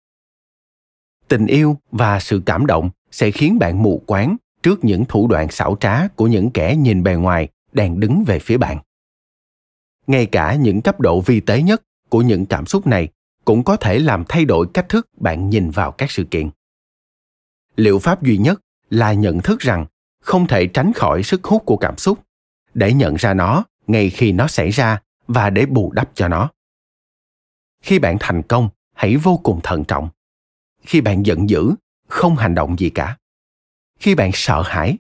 [1.28, 5.52] Tình yêu và sự cảm động sẽ khiến bạn mù quáng trước những thủ đoạn
[5.52, 8.78] xảo trá của những kẻ nhìn bề ngoài, đang đứng về phía bạn.
[10.08, 13.08] Ngay cả những cấp độ vi tế nhất của những cảm xúc này
[13.46, 16.50] cũng có thể làm thay đổi cách thức bạn nhìn vào các sự kiện.
[17.76, 19.86] Liệu pháp duy nhất là nhận thức rằng
[20.22, 22.20] không thể tránh khỏi sức hút của cảm xúc.
[22.74, 26.50] Để nhận ra nó ngay khi nó xảy ra và để bù đắp cho nó.
[27.82, 30.10] Khi bạn thành công, hãy vô cùng thận trọng.
[30.82, 31.72] Khi bạn giận dữ,
[32.08, 33.17] không hành động gì cả.
[34.00, 34.98] Khi bạn sợ hãi,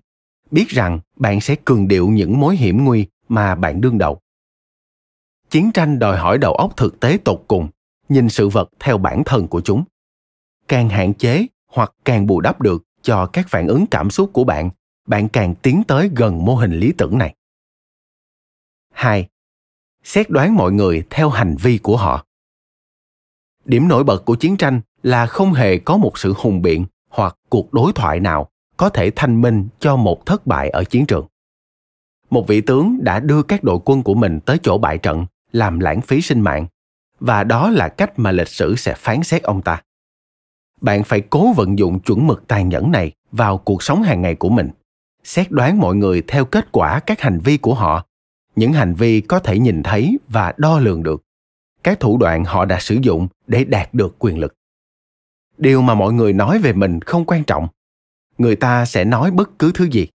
[0.51, 4.19] biết rằng bạn sẽ cường điệu những mối hiểm nguy mà bạn đương đầu.
[5.49, 7.69] Chiến tranh đòi hỏi đầu óc thực tế tột cùng,
[8.09, 9.83] nhìn sự vật theo bản thân của chúng.
[10.67, 14.43] Càng hạn chế hoặc càng bù đắp được cho các phản ứng cảm xúc của
[14.43, 14.69] bạn
[15.07, 17.35] bạn càng tiến tới gần mô hình lý tưởng này.
[19.01, 19.27] 2.
[20.03, 22.25] Xét đoán mọi người theo hành vi của họ.
[23.65, 27.37] Điểm nổi bật của chiến tranh là không hề có một sự hùng biện hoặc
[27.49, 31.27] cuộc đối thoại nào có thể thanh minh cho một thất bại ở chiến trường.
[32.29, 35.79] Một vị tướng đã đưa các đội quân của mình tới chỗ bại trận, làm
[35.79, 36.67] lãng phí sinh mạng,
[37.19, 39.81] và đó là cách mà lịch sử sẽ phán xét ông ta.
[40.81, 44.35] Bạn phải cố vận dụng chuẩn mực tàn nhẫn này vào cuộc sống hàng ngày
[44.35, 44.69] của mình,
[45.23, 48.05] xét đoán mọi người theo kết quả các hành vi của họ,
[48.55, 51.23] những hành vi có thể nhìn thấy và đo lường được,
[51.83, 54.53] các thủ đoạn họ đã sử dụng để đạt được quyền lực.
[55.57, 57.67] Điều mà mọi người nói về mình không quan trọng.
[58.37, 60.07] Người ta sẽ nói bất cứ thứ gì.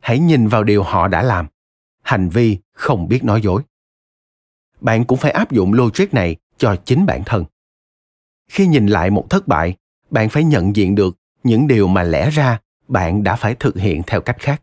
[0.00, 1.46] Hãy nhìn vào điều họ đã làm.
[2.02, 3.62] Hành vi không biết nói dối.
[4.80, 7.44] Bạn cũng phải áp dụng logic này cho chính bản thân.
[8.48, 9.76] Khi nhìn lại một thất bại
[10.10, 14.02] bạn phải nhận diện được những điều mà lẽ ra bạn đã phải thực hiện
[14.06, 14.62] theo cách khác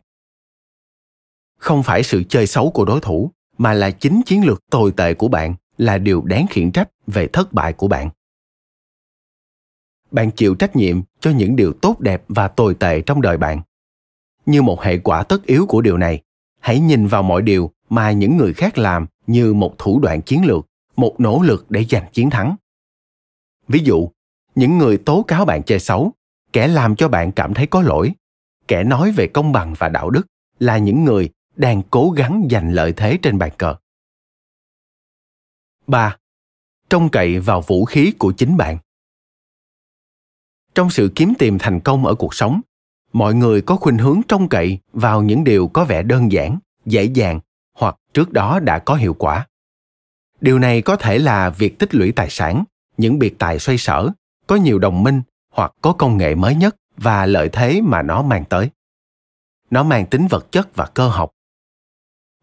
[1.58, 5.14] không phải sự chơi xấu của đối thủ, mà là chính chiến lược tồi tệ
[5.14, 8.10] của bạn, là điều đáng khiển trách về thất bại của bạn.
[10.10, 13.62] Bạn chịu trách nhiệm cho những điều tốt đẹp và tồi tệ trong đời bạn.
[14.46, 16.22] Như một hệ quả tất yếu của điều này,
[16.60, 20.44] hãy nhìn vào mọi điều mà những người khác làm như một thủ đoạn chiến
[20.46, 20.66] lược,
[20.96, 22.56] một nỗ lực để giành chiến thắng.
[23.68, 24.08] Ví dụ,
[24.54, 26.12] những người tố cáo bạn chơi xấu,
[26.52, 28.12] kẻ làm cho bạn cảm thấy có lỗi,
[28.68, 30.26] kẻ nói về công bằng và đạo đức
[30.58, 33.74] là những người đang cố gắng giành lợi thế trên bàn cờ.
[35.86, 36.16] 3.
[36.90, 38.78] Trông cậy vào vũ khí của chính bạn.
[40.74, 42.60] Trong sự kiếm tìm thành công ở cuộc sống,
[43.12, 47.04] mọi người có khuynh hướng trông cậy vào những điều có vẻ đơn giản, dễ
[47.04, 47.40] dàng
[47.74, 49.46] hoặc trước đó đã có hiệu quả.
[50.40, 52.64] Điều này có thể là việc tích lũy tài sản,
[52.96, 54.10] những biệt tài xoay sở,
[54.46, 58.22] có nhiều đồng minh hoặc có công nghệ mới nhất và lợi thế mà nó
[58.22, 58.70] mang tới.
[59.70, 61.30] Nó mang tính vật chất và cơ học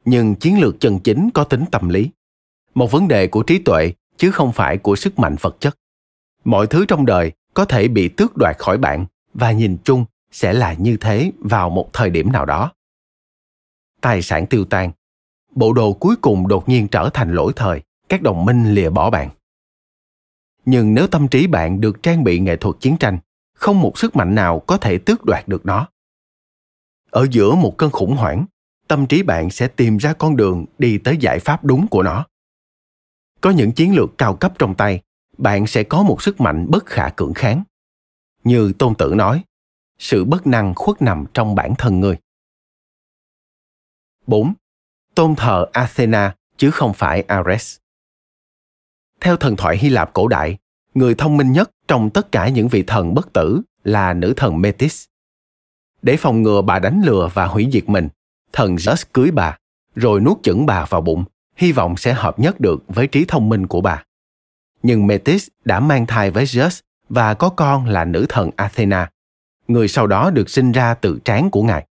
[0.06, 2.10] nhưng chiến lược chân chính có tính tâm lý.
[2.74, 5.78] Một vấn đề của trí tuệ, chứ không phải của sức mạnh vật chất.
[6.44, 10.54] Mọi thứ trong đời có thể bị tước đoạt khỏi bạn, và nhìn chung sẽ
[10.54, 12.72] là như thế vào một thời điểm nào đó.
[14.02, 14.91] Tài sản tiêu tan.
[15.52, 19.10] Bộ đồ cuối cùng đột nhiên trở thành lỗi thời, các đồng minh lìa bỏ
[19.10, 19.30] bạn.
[20.65, 23.20] Nhưng nếu tâm trí bạn được trang bị nghệ thuật chiến tranh,
[23.54, 25.88] không một sức mạnh nào có thể tước đoạt được nó.
[27.10, 28.46] Ở giữa một cơn khủng hoảng
[28.88, 32.26] tâm trí bạn sẽ tìm ra con đường đi tới giải pháp đúng của nó
[33.45, 35.02] có những chiến lược cao cấp trong tay
[35.38, 37.63] bạn sẽ có một sức mạnh bất khả cưỡng kháng.
[38.43, 39.43] Như Tôn Tử nói,
[40.00, 42.17] sự bất năng khuất nằm trong bản thân người.
[44.28, 44.54] 4.
[45.15, 47.78] Tôn thờ Athena chứ không phải Ares.
[49.21, 50.58] Theo thần thoại Hy Lạp cổ đại,
[50.93, 54.62] người thông minh nhất trong tất cả những vị thần bất tử là nữ thần
[54.62, 55.06] Metis.
[56.02, 58.10] Để phòng ngừa bà đánh lừa và hủy diệt mình,
[58.56, 59.58] thần Zeus cưới bà,
[59.96, 61.24] rồi nuốt chửng bà vào bụng,
[61.56, 64.04] hy vọng sẽ hợp nhất được với trí thông minh của bà
[64.86, 69.10] nhưng Metis đã mang thai với Zeus và có con là nữ thần Athena,
[69.68, 71.88] người sau đó được sinh ra từ trán của ngài.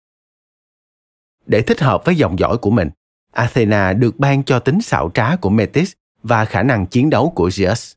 [1.45, 2.89] Để thích hợp với dòng dõi của mình,
[3.31, 5.91] Athena được ban cho tính xảo trá của Metis
[6.23, 7.93] và khả năng chiến đấu của Zeus.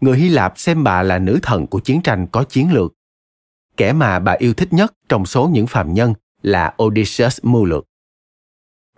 [0.00, 2.92] Người Hy Lạp xem bà là nữ thần của chiến tranh có chiến lược.
[3.76, 7.84] Kẻ mà bà yêu thích nhất trong số những phàm nhân là Odysseus mưu lược.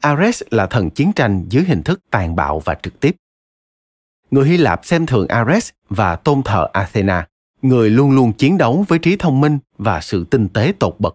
[0.01, 3.17] Ares là thần chiến tranh dưới hình thức tàn bạo và trực tiếp
[4.31, 7.27] người Hy Lạp xem thường Ares và tôn thờ Athena,
[7.63, 11.15] người luôn luôn chiến đấu với trí thông minh và sự tinh tế tột bậc.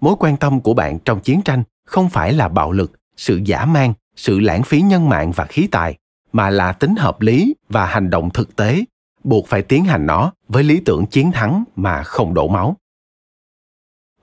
[0.00, 3.64] Mối quan tâm của bạn trong chiến tranh không phải là bạo lực, sự giả
[3.64, 5.96] man, sự lãng phí nhân mạng và khí tài,
[6.32, 8.84] mà là tính hợp lý và hành động thực tế,
[9.24, 12.76] buộc phải tiến hành nó với lý tưởng chiến thắng mà không đổ máu.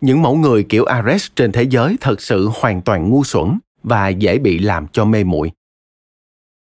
[0.04, 4.10] Những mẫu người kiểu Ares trên thế giới thật sự hoàn toàn ngu xuẩn và
[4.10, 5.52] dễ bị làm cho mê muội.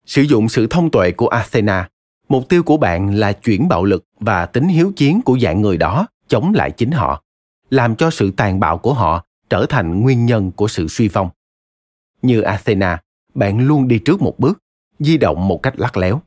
[0.06, 1.90] Sử dụng sự thông tuệ của Athena,
[2.30, 5.78] mục tiêu của bạn là chuyển bạo lực và tính hiếu chiến của dạng người
[5.78, 7.24] đó chống lại chính họ,
[7.70, 11.30] làm cho sự tàn bạo của họ trở thành nguyên nhân của sự suy vong.
[12.22, 13.02] Như Athena,
[13.34, 14.60] bạn luôn đi trước một bước,
[15.00, 16.22] di động một cách lắc léo.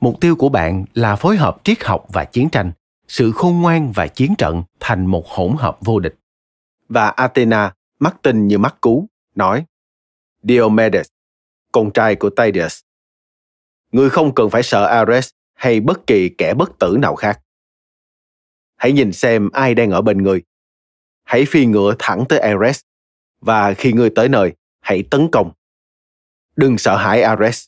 [0.00, 2.72] Mục tiêu của bạn là phối hợp triết học và chiến tranh,
[3.10, 6.14] sự khôn ngoan và chiến trận thành một hỗn hợp vô địch.
[6.88, 9.64] Và Athena, mắt tinh như mắt cú, nói
[10.42, 11.06] Diomedes,
[11.72, 12.80] con trai của Tydeus.
[13.92, 17.40] Ngươi không cần phải sợ Ares hay bất kỳ kẻ bất tử nào khác.
[18.76, 20.42] Hãy nhìn xem ai đang ở bên ngươi.
[21.24, 22.80] Hãy phi ngựa thẳng tới Ares
[23.40, 25.52] và khi ngươi tới nơi, hãy tấn công.
[26.56, 27.64] Đừng sợ hãi Ares.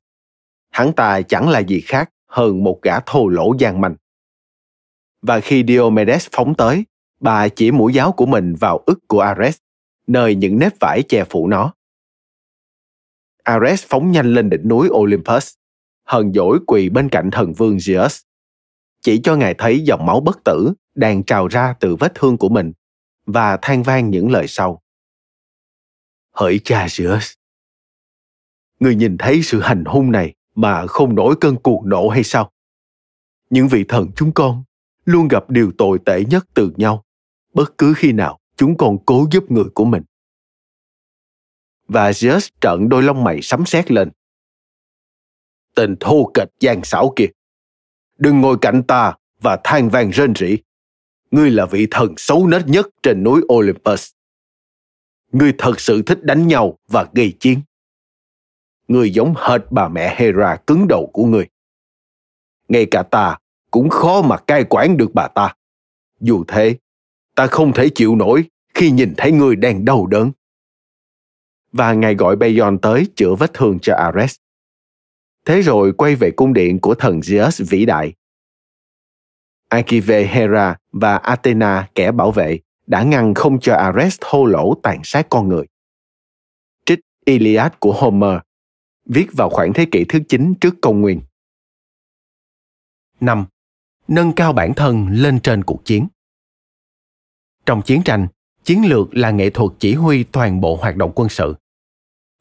[0.70, 3.96] Hắn ta chẳng là gì khác hơn một gã thô lỗ gian manh.
[5.22, 6.84] Và khi Diomedes phóng tới,
[7.20, 9.56] bà chỉ mũi giáo của mình vào ức của Ares,
[10.06, 11.74] nơi những nếp vải che phủ nó.
[13.42, 15.54] Ares phóng nhanh lên đỉnh núi Olympus,
[16.04, 18.22] hờn dỗi quỳ bên cạnh thần vương Zeus.
[19.00, 22.48] Chỉ cho ngài thấy dòng máu bất tử đang trào ra từ vết thương của
[22.48, 22.72] mình
[23.26, 24.82] và than vang những lời sau.
[26.32, 27.34] Hỡi cha Zeus,
[28.80, 32.50] người nhìn thấy sự hành hung này mà không nổi cơn cuồng nộ hay sao?
[33.50, 34.64] Những vị thần chúng con
[35.04, 37.04] luôn gặp điều tồi tệ nhất từ nhau,
[37.54, 40.02] bất cứ khi nào chúng còn cố giúp người của mình
[41.92, 44.10] và Zeus trợn đôi lông mày sấm sét lên.
[45.74, 47.26] Tên thô kệch gian xảo kia.
[48.18, 50.56] Đừng ngồi cạnh ta và than vang rên rỉ.
[51.30, 54.10] Ngươi là vị thần xấu nết nhất trên núi Olympus.
[55.32, 57.60] Ngươi thật sự thích đánh nhau và gây chiến.
[58.88, 61.48] Ngươi giống hệt bà mẹ Hera cứng đầu của ngươi.
[62.68, 63.38] Ngay cả ta
[63.72, 65.54] cũng khó mà cai quản được bà ta.
[66.20, 66.76] Dù thế,
[67.34, 70.32] ta không thể chịu nổi khi nhìn thấy người đang đau đớn
[71.72, 74.36] và ngài gọi Bayon tới chữa vết thương cho Ares.
[75.44, 78.12] Thế rồi quay về cung điện của thần Zeus vĩ đại.
[79.68, 85.00] Akive Hera và Athena kẻ bảo vệ đã ngăn không cho Ares thô lỗ tàn
[85.04, 85.66] sát con người.
[86.86, 88.38] Trích Iliad của Homer,
[89.04, 91.20] viết vào khoảng thế kỷ thứ 9 trước công nguyên.
[93.20, 93.46] 5.
[94.12, 96.06] Nâng cao bản thân lên trên cuộc chiến.
[97.66, 98.26] Trong chiến tranh,
[98.64, 101.54] chiến lược là nghệ thuật chỉ huy toàn bộ hoạt động quân sự.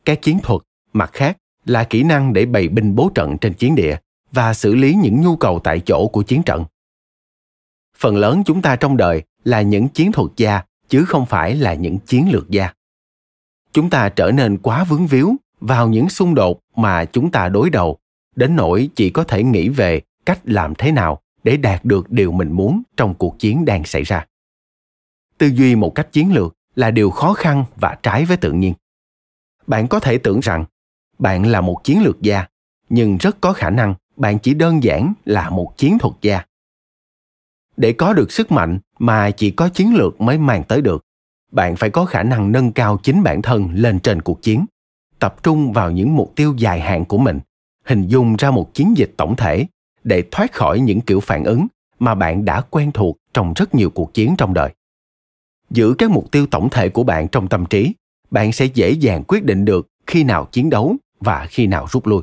[0.06, 0.62] Các chiến thuật
[0.94, 3.98] mặt khác là kỹ năng để bày binh bố trận trên chiến địa
[4.32, 6.66] và xử lý những nhu cầu tại chỗ của chiến trận.
[7.98, 11.74] Phần lớn chúng ta trong đời là những chiến thuật gia chứ không phải là
[11.74, 12.74] những chiến lược gia.
[13.74, 17.70] Chúng ta trở nên quá vướng víu vào những xung đột mà chúng ta đối
[17.70, 17.98] đầu
[18.36, 22.32] đến nỗi chỉ có thể nghĩ về cách làm thế nào để đạt được điều
[22.32, 24.26] mình muốn trong cuộc chiến đang xảy ra.
[25.38, 28.74] Tư duy một cách chiến lược là điều khó khăn và trái với tự nhiên.
[29.68, 30.66] Bạn có thể tưởng rằng,
[31.20, 32.46] bạn là một chiến lược gia,
[32.90, 36.46] nhưng rất có khả năng bạn chỉ đơn giản là một chiến thuật gia.
[37.78, 41.06] Để có được sức mạnh mà chỉ có chiến lược mới mang tới được,
[41.52, 44.66] bạn phải có khả năng nâng cao chính bản thân lên trên cuộc chiến,
[45.20, 47.40] tập trung vào những mục tiêu dài hạn của mình,
[47.86, 49.66] hình dung ra một chiến dịch tổng thể
[50.04, 51.68] để thoát khỏi những kiểu phản ứng
[52.00, 54.74] mà bạn đã quen thuộc trong rất nhiều cuộc chiến trong đời.
[55.70, 57.94] Giữ các mục tiêu tổng thể của bạn trong tâm trí,
[58.32, 62.08] bạn sẽ dễ dàng quyết định được khi nào chiến đấu và khi nào rút
[62.08, 62.22] lui.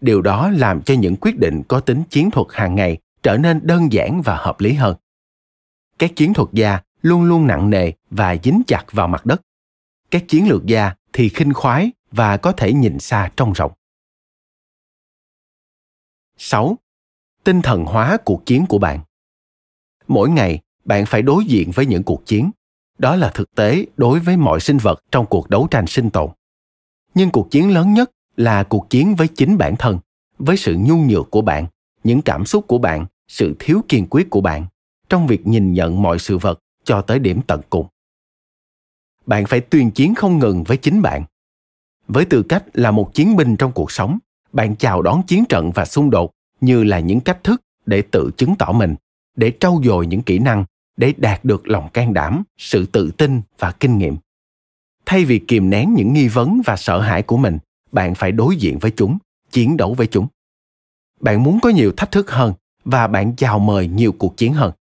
[0.00, 3.60] Điều đó làm cho những quyết định có tính chiến thuật hàng ngày trở nên
[3.62, 4.96] đơn giản và hợp lý hơn.
[5.98, 9.42] Các chiến thuật gia luôn luôn nặng nề và dính chặt vào mặt đất.
[10.10, 13.72] Các chiến lược gia thì khinh khoái và có thể nhìn xa trông rộng.
[16.44, 16.76] 6.
[17.44, 19.00] Tinh thần hóa cuộc chiến của bạn.
[20.08, 22.50] Mỗi ngày, bạn phải đối diện với những cuộc chiến.
[22.98, 26.30] Đó là thực tế đối với mọi sinh vật trong cuộc đấu tranh sinh tồn.
[27.14, 29.98] Nhưng cuộc chiến lớn nhất là cuộc chiến với chính bản thân
[30.38, 31.66] với sự nhu nhược của bạn
[32.04, 34.66] những cảm xúc của bạn sự thiếu kiên quyết của bạn
[35.08, 37.86] trong việc nhìn nhận mọi sự vật cho tới điểm tận cùng.
[39.26, 41.24] Bạn phải tuyên chiến không ngừng với chính bạn.
[42.08, 44.18] Với tư cách là một chiến binh trong cuộc sống
[44.52, 48.30] bạn chào đón chiến trận và xung đột như là những cách thức để tự
[48.36, 48.94] chứng tỏ mình,
[49.36, 50.64] để trau dồi những kỹ năng,
[50.96, 54.16] để đạt được lòng can đảm, sự tự tin và kinh nghiệm
[55.06, 57.58] thay vì kìm nén những nghi vấn và sợ hãi của mình,
[57.92, 59.18] bạn phải đối diện với chúng,
[59.50, 60.26] chiến đấu với chúng
[61.22, 64.72] bạn muốn có nhiều thách thức hơn và bạn chào mời nhiều cuộc chiến hơn.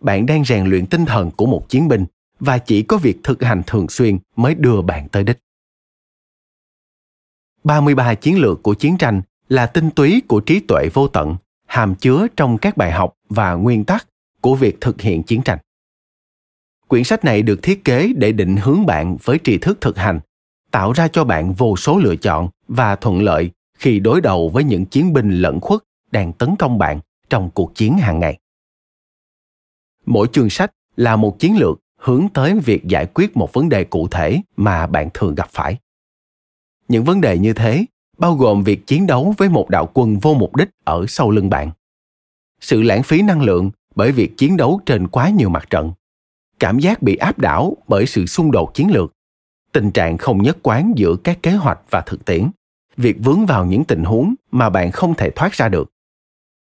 [0.00, 2.04] Bạn đang rèn luyện tinh thần của một chiến binh
[2.40, 5.38] và chỉ có việc thực hành thường xuyên mới đưa bạn tới đích.
[7.64, 11.94] 33 chiến lược của chiến tranh là tinh túy của trí tuệ vô tận, hàm
[11.94, 14.06] chứa trong các bài học và nguyên tắc
[14.40, 15.58] của việc thực hiện chiến tranh.
[16.88, 20.20] Quyển sách này được thiết kế để định hướng bạn với tri thức thực hành,
[20.70, 24.64] tạo ra cho bạn vô số lựa chọn và thuận lợi khi đối đầu với
[24.64, 28.38] những chiến binh lẫn khuất đang tấn công bạn trong cuộc chiến hàng ngày.
[30.06, 33.84] Mỗi chương sách là một chiến lược hướng tới việc giải quyết một vấn đề
[33.84, 35.78] cụ thể mà bạn thường gặp phải.
[36.92, 37.86] Những vấn đề như thế
[38.18, 41.50] bao gồm việc chiến đấu với một đạo quân vô mục đích ở sau lưng
[41.50, 41.70] bạn.
[42.60, 45.92] Sự lãng phí năng lượng bởi việc chiến đấu trên quá nhiều mặt trận.
[46.58, 49.12] Cảm giác bị áp đảo bởi sự xung đột chiến lược.
[49.72, 52.50] Tình trạng không nhất quán giữa các kế hoạch và thực tiễn.
[52.96, 55.90] Việc vướng vào những tình huống mà bạn không thể thoát ra được.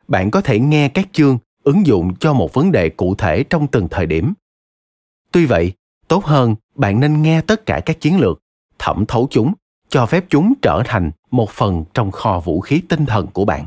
[0.09, 3.67] Bạn có thể nghe các chương ứng dụng cho một vấn đề cụ thể trong
[3.67, 4.33] từng thời điểm.
[5.33, 5.73] Tuy vậy,
[6.09, 8.43] tốt hơn bạn nên nghe tất cả các chiến lược,
[8.79, 9.53] thẩm thấu chúng
[9.89, 13.67] cho phép chúng trở thành một phần trong kho vũ khí tinh thần của bạn.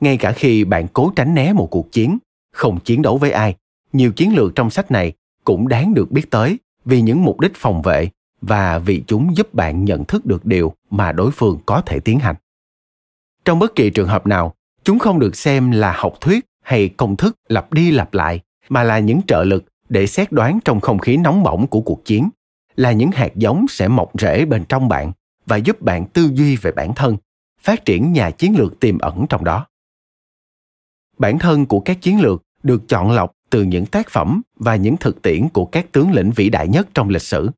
[0.00, 2.18] Ngay cả khi bạn cố tránh né một cuộc chiến,
[2.52, 3.56] không chiến đấu với ai,
[3.92, 5.12] nhiều chiến lược trong sách này
[5.44, 8.08] cũng đáng được biết tới vì những mục đích phòng vệ
[8.40, 12.18] và vì chúng giúp bạn nhận thức được điều mà đối phương có thể tiến
[12.18, 12.36] hành.
[13.44, 14.54] Trong bất kỳ trường hợp nào,
[14.84, 18.82] chúng không được xem là học thuyết hay công thức lặp đi lặp lại, mà
[18.82, 22.28] là những trợ lực để xét đoán trong không khí nóng bỏng của cuộc chiến
[22.76, 25.12] là những hạt giống sẽ mọc rễ bên trong bạn
[25.46, 27.16] và giúp bạn tư duy về bản thân,
[27.60, 29.66] phát triển nhà chiến lược tiềm ẩn trong đó.
[31.18, 34.96] Bản thân của các chiến lược được chọn lọc từ những tác phẩm và những
[34.96, 37.50] thực tiễn của các tướng lĩnh vĩ đại nhất trong lịch sử.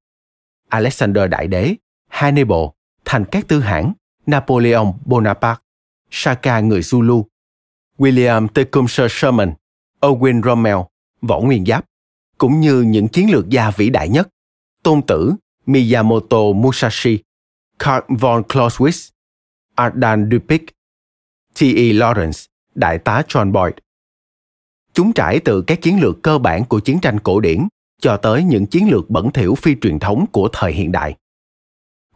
[0.68, 1.74] Alexander đại đế,
[2.08, 2.64] hannibal,
[3.04, 3.92] thành các tư hãng,
[4.26, 5.62] napoleon bonaparte
[6.10, 7.24] shaka người zulu,
[7.98, 9.54] william tecumseh sherman
[10.00, 10.76] owen rommel,
[11.20, 11.84] võ nguyên giáp,
[12.38, 14.28] cũng như những chiến lược gia vĩ đại nhất
[14.86, 15.34] tôn tử
[15.66, 17.18] Miyamoto Musashi,
[17.78, 19.10] Karl von Clausewitz,
[19.74, 20.62] Ardan Dupic,
[21.54, 21.92] T.E.
[21.92, 23.74] Lawrence, Đại tá John Boyd.
[24.92, 27.68] Chúng trải từ các chiến lược cơ bản của chiến tranh cổ điển
[28.00, 31.14] cho tới những chiến lược bẩn thỉu phi truyền thống của thời hiện đại.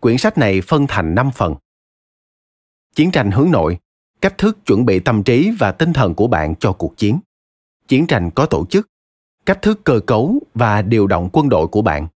[0.00, 1.54] Quyển sách này phân thành 5 phần.
[2.94, 3.78] Chiến tranh hướng nội,
[4.20, 7.18] cách thức chuẩn bị tâm trí và tinh thần của bạn cho cuộc chiến.
[7.88, 8.87] Chiến tranh có tổ chức,
[9.46, 12.09] cách thức cơ cấu và điều động quân đội của bạn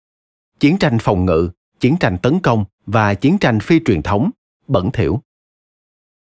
[0.63, 1.49] chiến tranh phòng ngự,
[1.79, 4.29] chiến tranh tấn công và chiến tranh phi truyền thống,
[4.67, 5.21] bẩn thỉu.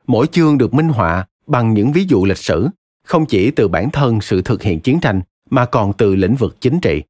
[0.07, 2.69] Mỗi chương được minh họa bằng những ví dụ lịch sử,
[3.03, 6.57] không chỉ từ bản thân sự thực hiện chiến tranh mà còn từ lĩnh vực
[6.61, 7.03] chính trị.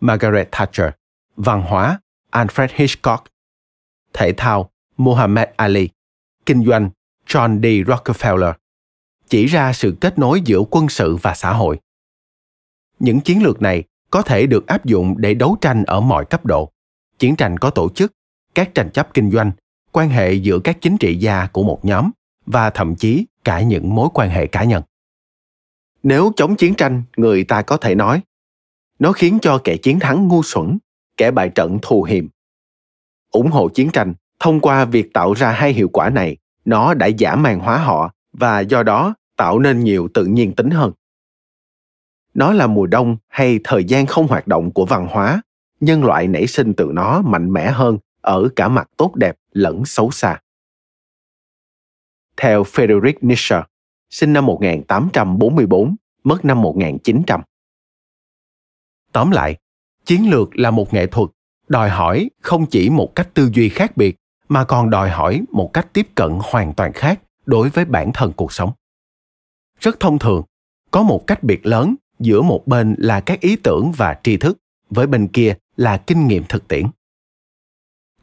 [0.00, 0.88] Margaret thatcher,
[1.36, 3.24] văn hóa, alfred hitchcock,
[4.12, 5.88] thể thao, muhammad ali,
[6.46, 6.90] kinh doanh,
[7.26, 7.90] john d.
[7.90, 8.52] Rockefeller,
[9.28, 11.80] chỉ ra sự kết nối giữa quân sự và xã hội.
[12.98, 16.46] Những chiến lược này có thể được áp dụng để đấu tranh ở mọi cấp
[16.46, 16.70] độ.
[17.18, 18.12] Chiến tranh có tổ chức,
[18.54, 19.52] các tranh chấp kinh doanh,
[19.92, 22.10] quan hệ giữa các chính trị gia của một nhóm,
[22.46, 24.82] và thậm chí cả những mối quan hệ cá nhân.
[26.02, 28.22] Nếu chống chiến tranh, người ta có thể nói,
[28.98, 30.78] nó khiến cho kẻ chiến thắng ngu xuẩn,
[31.16, 32.28] kẻ bại trận thù hiềm.
[33.30, 37.06] Ủng hộ chiến tranh thông qua việc tạo ra hai hiệu quả này, nó đã
[37.06, 40.92] giả màn hóa họ và do đó tạo nên nhiều tự nhiên tính hơn
[42.34, 45.42] nó là mùa đông hay thời gian không hoạt động của văn hóa
[45.80, 49.84] nhân loại nảy sinh từ nó mạnh mẽ hơn ở cả mặt tốt đẹp lẫn
[49.84, 50.40] xấu xa.
[52.36, 53.62] Theo Friedrich Nietzsche,
[54.10, 57.40] sinh năm 1844, mất năm 1900.
[59.12, 59.56] Tóm lại,
[60.04, 61.30] chiến lược là một nghệ thuật,
[61.68, 64.16] đòi hỏi không chỉ một cách tư duy khác biệt
[64.48, 68.32] mà còn đòi hỏi một cách tiếp cận hoàn toàn khác đối với bản thân
[68.36, 68.72] cuộc sống.
[69.80, 70.42] Rất thông thường,
[70.90, 74.58] có một cách biệt lớn giữa một bên là các ý tưởng và tri thức,
[74.90, 76.86] với bên kia là kinh nghiệm thực tiễn.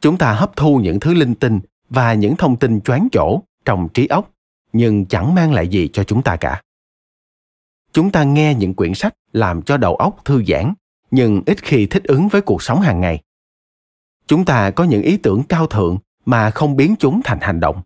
[0.00, 3.88] Chúng ta hấp thu những thứ linh tinh và những thông tin choáng chỗ trong
[3.94, 4.30] trí óc,
[4.72, 6.62] nhưng chẳng mang lại gì cho chúng ta cả.
[7.92, 10.74] Chúng ta nghe những quyển sách làm cho đầu óc thư giãn,
[11.10, 13.22] nhưng ít khi thích ứng với cuộc sống hàng ngày.
[14.26, 17.82] Chúng ta có những ý tưởng cao thượng mà không biến chúng thành hành động.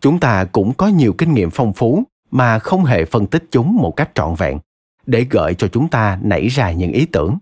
[0.00, 3.76] Chúng ta cũng có nhiều kinh nghiệm phong phú mà không hề phân tích chúng
[3.76, 4.58] một cách trọn vẹn
[5.06, 7.38] để gợi cho chúng ta nảy ra những ý tưởng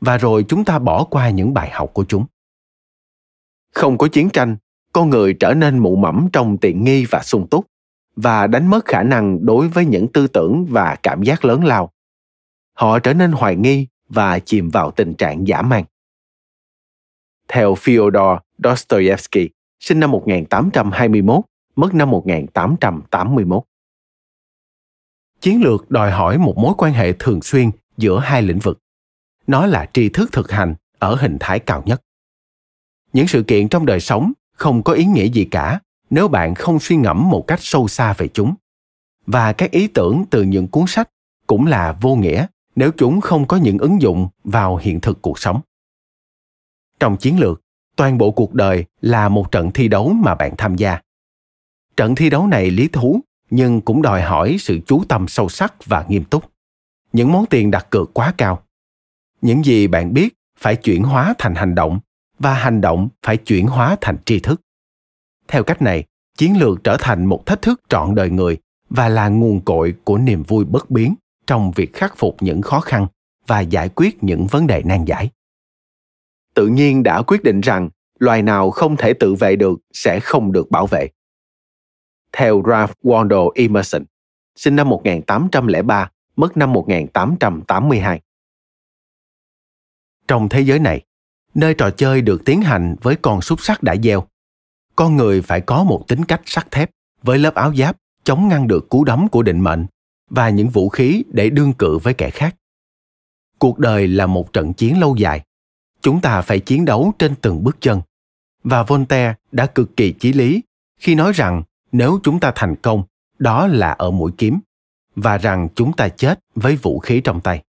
[0.00, 2.26] và rồi chúng ta bỏ qua những bài học của chúng
[3.74, 4.56] không có chiến tranh
[4.92, 7.66] con người trở nên mụ mẫm trong tiện nghi và sung túc
[8.16, 11.90] và đánh mất khả năng đối với những tư tưởng và cảm giác lớn lao
[12.74, 15.84] họ trở nên hoài nghi và chìm vào tình trạng giả man.
[17.48, 19.50] Theo Fyodor Dostoevsky,
[19.80, 21.44] sinh năm 1821,
[21.76, 23.62] mất năm 1881.
[25.44, 28.78] Chiến lược đòi hỏi một mối quan hệ thường xuyên giữa hai lĩnh vực.
[29.46, 32.02] Nó là tri thức thực hành ở hình thái cao nhất.
[33.12, 35.80] Những sự kiện trong đời sống không có ý nghĩa gì cả
[36.10, 38.54] nếu bạn không suy ngẫm một cách sâu xa về chúng.
[39.26, 41.08] Và các ý tưởng từ những cuốn sách
[41.46, 45.38] cũng là vô nghĩa nếu chúng không có những ứng dụng vào hiện thực cuộc
[45.38, 45.60] sống.
[47.00, 47.60] Trong chiến lược,
[47.96, 51.00] toàn bộ cuộc đời là một trận thi đấu mà bạn tham gia.
[51.96, 53.20] Trận thi đấu này lý thú
[53.50, 56.44] nhưng cũng đòi hỏi sự chú tâm sâu sắc và nghiêm túc.
[57.12, 58.62] Những món tiền đặt cược quá cao.
[59.40, 62.00] Những gì bạn biết phải chuyển hóa thành hành động
[62.38, 64.60] và hành động phải chuyển hóa thành tri thức.
[65.48, 66.04] Theo cách này,
[66.38, 68.58] chiến lược trở thành một thách thức trọn đời người
[68.90, 71.14] và là nguồn cội của niềm vui bất biến
[71.46, 73.06] trong việc khắc phục những khó khăn
[73.46, 75.30] và giải quyết những vấn đề nan giải.
[76.54, 77.88] Tự nhiên đã quyết định rằng
[78.18, 81.08] loài nào không thể tự vệ được sẽ không được bảo vệ.
[82.36, 84.04] Theo Ralph Waldo Emerson,
[84.56, 88.20] sinh năm 1803, mất năm 1882.
[90.28, 91.02] Trong thế giới này,
[91.54, 94.26] nơi trò chơi được tiến hành với con xúc sắc đã gieo,
[94.96, 96.90] con người phải có một tính cách sắt thép
[97.22, 99.86] với lớp áo giáp chống ngăn được cú đấm của định mệnh
[100.30, 102.56] và những vũ khí để đương cự với kẻ khác.
[103.58, 105.40] Cuộc đời là một trận chiến lâu dài.
[106.00, 108.00] Chúng ta phải chiến đấu trên từng bước chân.
[108.64, 110.62] Và Voltaire đã cực kỳ chí lý
[111.00, 111.62] khi nói rằng
[111.94, 113.04] nếu chúng ta thành công,
[113.38, 114.60] đó là ở mũi kiếm,
[115.16, 117.64] và rằng chúng ta chết với vũ khí trong tay.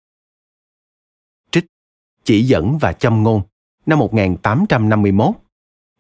[1.52, 1.66] Trích
[2.24, 3.42] Chỉ dẫn và châm ngôn
[3.86, 5.36] năm 1851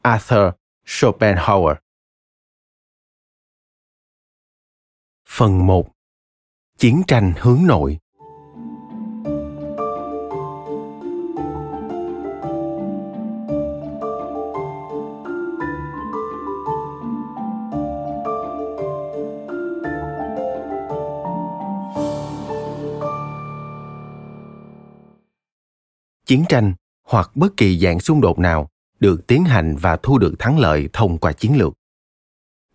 [0.01, 0.53] Arthur
[0.85, 1.77] Schopenhauer
[5.29, 5.91] Phần 1
[6.77, 7.99] Chiến tranh hướng nội
[26.25, 26.73] chiến tranh
[27.03, 28.69] hoặc bất kỳ dạng xung đột nào
[28.99, 31.73] được tiến hành và thu được thắng lợi thông qua chiến lược.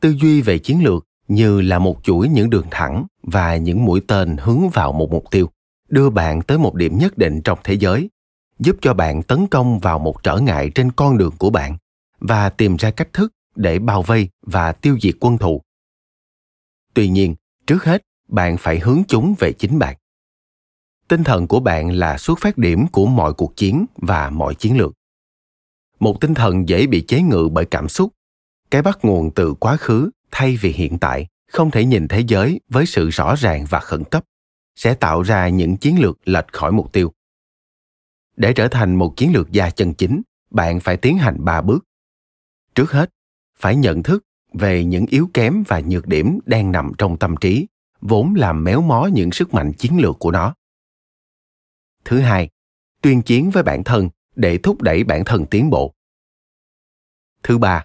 [0.00, 4.00] Tư duy về chiến lược như là một chuỗi những đường thẳng và những mũi
[4.06, 5.50] tên hướng vào một mục tiêu,
[5.88, 8.10] đưa bạn tới một điểm nhất định trong thế giới,
[8.58, 11.76] giúp cho bạn tấn công vào một trở ngại trên con đường của bạn
[12.18, 15.62] và tìm ra cách thức để bao vây và tiêu diệt quân thù.
[16.94, 17.34] Tuy nhiên,
[17.66, 19.96] trước hết, bạn phải hướng chúng về chính bạn
[21.10, 24.78] tinh thần của bạn là xuất phát điểm của mọi cuộc chiến và mọi chiến
[24.78, 24.92] lược.
[26.00, 28.12] Một tinh thần dễ bị chế ngự bởi cảm xúc.
[28.70, 32.60] Cái bắt nguồn từ quá khứ, thay vì hiện tại, không thể nhìn thế giới
[32.68, 34.24] với sự rõ ràng và khẩn cấp,
[34.76, 37.12] sẽ tạo ra những chiến lược lệch khỏi mục tiêu.
[38.36, 41.84] Để trở thành một chiến lược gia chân chính, bạn phải tiến hành ba bước.
[42.74, 43.10] Trước hết,
[43.58, 47.66] phải nhận thức về những yếu kém và nhược điểm đang nằm trong tâm trí,
[48.00, 50.54] vốn làm méo mó những sức mạnh chiến lược của nó
[52.04, 52.48] thứ hai,
[53.02, 55.94] tuyên chiến với bản thân để thúc đẩy bản thân tiến bộ.
[57.42, 57.84] Thứ ba,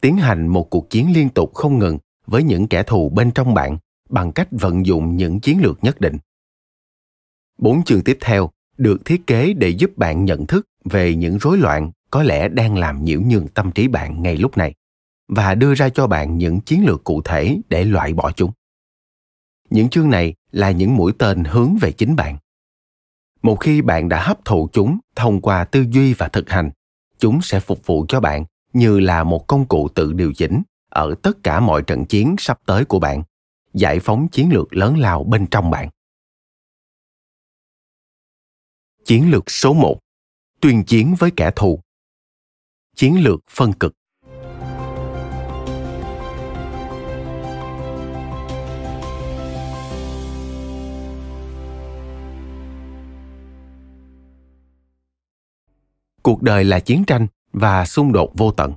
[0.00, 3.54] tiến hành một cuộc chiến liên tục không ngừng với những kẻ thù bên trong
[3.54, 6.18] bạn bằng cách vận dụng những chiến lược nhất định.
[7.58, 11.58] Bốn chương tiếp theo được thiết kế để giúp bạn nhận thức về những rối
[11.58, 14.74] loạn có lẽ đang làm nhiễu nhường tâm trí bạn ngay lúc này
[15.28, 18.52] và đưa ra cho bạn những chiến lược cụ thể để loại bỏ chúng.
[19.70, 22.38] Những chương này là những mũi tên hướng về chính bạn
[23.42, 26.70] một khi bạn đã hấp thụ chúng thông qua tư duy và thực hành,
[27.18, 31.14] chúng sẽ phục vụ cho bạn như là một công cụ tự điều chỉnh ở
[31.22, 33.22] tất cả mọi trận chiến sắp tới của bạn,
[33.74, 35.88] giải phóng chiến lược lớn lao bên trong bạn.
[39.04, 39.98] Chiến lược số 1
[40.60, 41.80] tuyên chiến với kẻ thù.
[42.96, 43.92] Chiến lược phân cực.
[56.22, 58.72] Cuộc đời là chiến tranh và xung đột vô tận.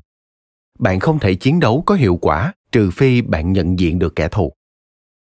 [0.80, 4.28] Bạn không thể chiến đấu có hiệu quả trừ phi bạn nhận diện được kẻ
[4.28, 4.54] thù.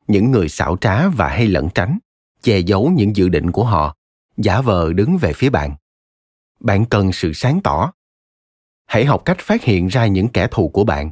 [0.09, 1.99] Những người xảo trá và hay lẩn tránh,
[2.43, 3.97] che giấu những dự định của họ,
[4.37, 5.77] giả vờ đứng về phía bạn.
[6.61, 7.93] Bạn cần sự sáng tỏ.
[8.87, 11.11] Hãy học cách phát hiện ra những kẻ thù của bạn,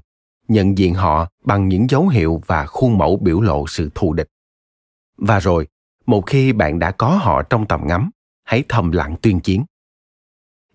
[0.48, 4.28] nhận diện họ bằng những dấu hiệu và khuôn mẫu biểu lộ sự thù địch.
[5.16, 5.66] Và rồi,
[6.06, 8.10] một khi bạn đã có họ trong tầm ngắm,
[8.44, 9.64] hãy thầm lặng tuyên chiến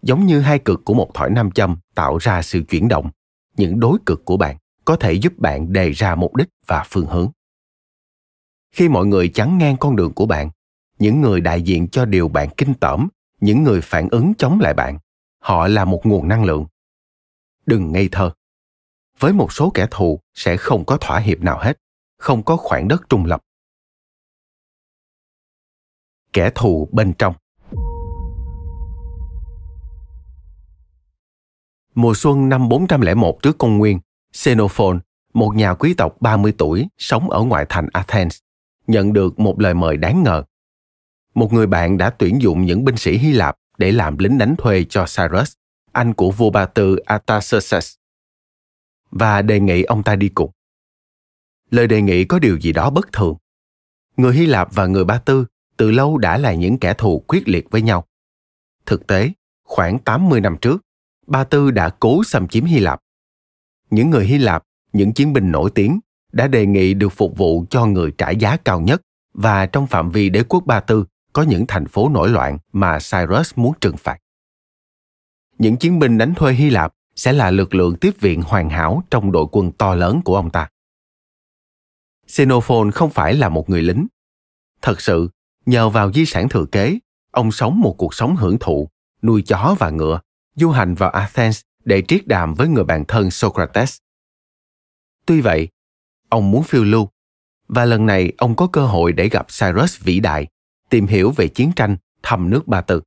[0.01, 3.09] giống như hai cực của một thỏi nam châm tạo ra sự chuyển động.
[3.57, 7.05] Những đối cực của bạn có thể giúp bạn đề ra mục đích và phương
[7.05, 7.31] hướng.
[8.71, 10.49] Khi mọi người chắn ngang con đường của bạn,
[10.99, 13.07] những người đại diện cho điều bạn kinh tởm,
[13.39, 14.99] những người phản ứng chống lại bạn,
[15.39, 16.65] họ là một nguồn năng lượng.
[17.65, 18.31] Đừng ngây thơ.
[19.19, 21.77] Với một số kẻ thù sẽ không có thỏa hiệp nào hết,
[22.17, 23.41] không có khoảng đất trung lập.
[26.33, 27.33] Kẻ thù bên trong.
[31.95, 33.99] Mùa xuân năm 401 trước công nguyên,
[34.33, 34.99] Xenophon,
[35.33, 38.39] một nhà quý tộc 30 tuổi sống ở ngoại thành Athens,
[38.87, 40.43] nhận được một lời mời đáng ngờ.
[41.33, 44.55] Một người bạn đã tuyển dụng những binh sĩ Hy Lạp để làm lính đánh
[44.57, 45.53] thuê cho Cyrus,
[45.91, 47.95] anh của vua Ba Tư Artaxerxes,
[49.11, 50.51] và đề nghị ông ta đi cùng.
[51.69, 53.35] Lời đề nghị có điều gì đó bất thường.
[54.17, 55.45] Người Hy Lạp và người Ba Tư
[55.77, 58.05] từ lâu đã là những kẻ thù quyết liệt với nhau.
[58.85, 59.31] Thực tế,
[59.63, 60.81] khoảng 80 năm trước,
[61.27, 62.99] Ba Tư đã cố xâm chiếm Hy Lạp.
[63.89, 64.63] Những người Hy Lạp,
[64.93, 65.99] những chiến binh nổi tiếng,
[66.31, 69.01] đã đề nghị được phục vụ cho người trả giá cao nhất
[69.33, 72.97] và trong phạm vi đế quốc Ba Tư có những thành phố nổi loạn mà
[73.11, 74.17] Cyrus muốn trừng phạt.
[75.57, 79.03] Những chiến binh đánh thuê Hy Lạp sẽ là lực lượng tiếp viện hoàn hảo
[79.11, 80.69] trong đội quân to lớn của ông ta.
[82.27, 84.07] Xenophon không phải là một người lính.
[84.81, 85.29] Thật sự,
[85.65, 86.99] nhờ vào di sản thừa kế,
[87.31, 88.89] ông sống một cuộc sống hưởng thụ,
[89.21, 90.19] nuôi chó và ngựa
[90.55, 93.97] du hành vào Athens để triết đàm với người bạn thân Socrates.
[95.25, 95.67] Tuy vậy,
[96.29, 97.09] ông muốn phiêu lưu,
[97.67, 100.47] và lần này ông có cơ hội để gặp Cyrus vĩ đại,
[100.89, 103.01] tìm hiểu về chiến tranh, thăm nước Ba Tư.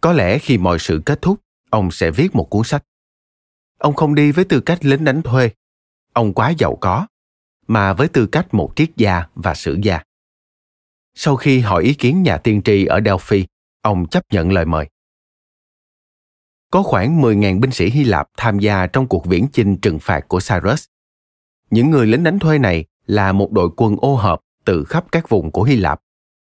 [0.00, 1.40] Có lẽ khi mọi sự kết thúc,
[1.70, 2.84] ông sẽ viết một cuốn sách.
[3.78, 5.50] Ông không đi với tư cách lính đánh thuê,
[6.12, 7.06] ông quá giàu có,
[7.66, 10.02] mà với tư cách một triết gia và sử gia.
[11.14, 13.46] Sau khi hỏi ý kiến nhà tiên tri ở Delphi,
[13.82, 14.88] ông chấp nhận lời mời
[16.70, 20.28] có khoảng 10.000 binh sĩ Hy Lạp tham gia trong cuộc viễn chinh trừng phạt
[20.28, 20.84] của Cyrus.
[21.70, 25.28] Những người lính đánh thuê này là một đội quân ô hợp từ khắp các
[25.28, 26.00] vùng của Hy Lạp,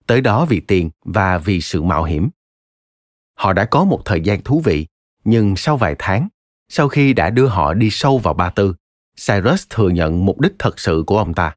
[0.06, 2.28] tới đó vì tiền và vì sự mạo hiểm.
[3.34, 4.86] Họ đã có một thời gian thú vị,
[5.24, 6.28] nhưng sau vài tháng,
[6.68, 8.74] sau khi đã đưa họ đi sâu vào Ba Tư,
[9.26, 11.54] Cyrus thừa nhận mục đích thật sự của ông ta.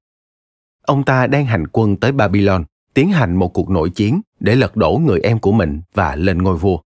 [0.82, 4.76] Ông ta đang hành quân tới Babylon, tiến hành một cuộc nội chiến để lật
[4.76, 6.80] đổ người em của mình và lên ngôi vua.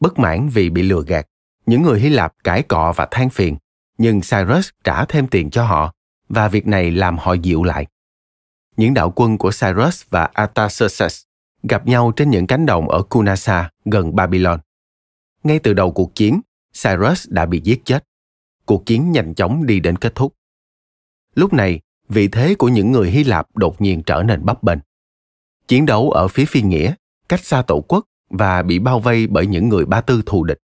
[0.00, 1.26] Bất mãn vì bị lừa gạt,
[1.66, 3.56] những người Hy Lạp cãi cọ và than phiền,
[3.98, 5.92] nhưng Cyrus trả thêm tiền cho họ
[6.28, 7.86] và việc này làm họ dịu lại.
[8.76, 11.22] Những đạo quân của Cyrus và Artaxerxes
[11.62, 14.60] gặp nhau trên những cánh đồng ở Kunasa gần Babylon.
[15.44, 16.40] Ngay từ đầu cuộc chiến,
[16.82, 18.04] Cyrus đã bị giết chết.
[18.66, 20.34] Cuộc chiến nhanh chóng đi đến kết thúc.
[21.34, 24.78] Lúc này, vị thế của những người Hy Lạp đột nhiên trở nên bấp bênh.
[25.68, 26.94] Chiến đấu ở phía phi nghĩa,
[27.28, 30.58] cách xa tổ quốc và bị bao vây bởi những người Ba Tư thù địch.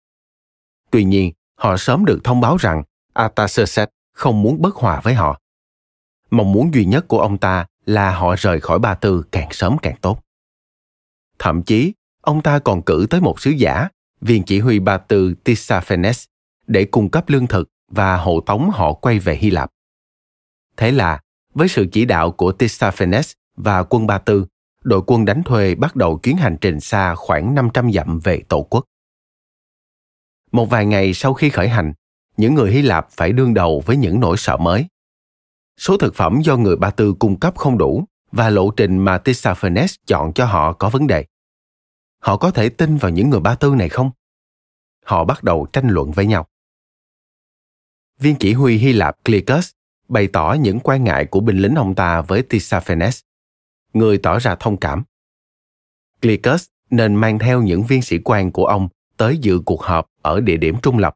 [0.91, 2.83] Tuy nhiên, họ sớm được thông báo rằng
[3.13, 5.39] Artaxerxes không muốn bất hòa với họ.
[6.31, 9.77] Mong muốn duy nhất của ông ta là họ rời khỏi Ba Tư càng sớm
[9.81, 10.19] càng tốt.
[11.39, 13.87] Thậm chí, ông ta còn cử tới một sứ giả,
[14.21, 16.25] viên chỉ huy Ba Tư Tissaphenes,
[16.67, 19.69] để cung cấp lương thực và hộ tống họ quay về Hy Lạp.
[20.77, 21.19] Thế là,
[21.53, 24.45] với sự chỉ đạo của Tissaphenes và quân Ba Tư,
[24.83, 28.61] đội quân đánh thuê bắt đầu chuyến hành trình xa khoảng 500 dặm về tổ
[28.61, 28.85] quốc.
[30.51, 31.93] Một vài ngày sau khi khởi hành,
[32.37, 34.85] những người Hy Lạp phải đương đầu với những nỗi sợ mới.
[35.77, 39.17] Số thực phẩm do người Ba Tư cung cấp không đủ và lộ trình mà
[39.17, 41.25] Tissaphernes chọn cho họ có vấn đề.
[42.19, 44.11] Họ có thể tin vào những người Ba Tư này không?
[45.05, 46.47] Họ bắt đầu tranh luận với nhau.
[48.19, 49.71] Viên chỉ huy Hy Lạp Clicus
[50.07, 53.19] bày tỏ những quan ngại của binh lính ông ta với Tissaphernes
[53.93, 55.03] người tỏ ra thông cảm.
[56.21, 58.87] Clicus nên mang theo những viên sĩ quan của ông
[59.17, 61.13] tới dự cuộc họp ở địa điểm trung lập.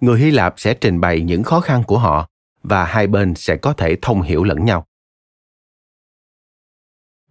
[0.00, 2.28] Người Hy Lạp sẽ trình bày những khó khăn của họ
[2.62, 4.86] và hai bên sẽ có thể thông hiểu lẫn nhau.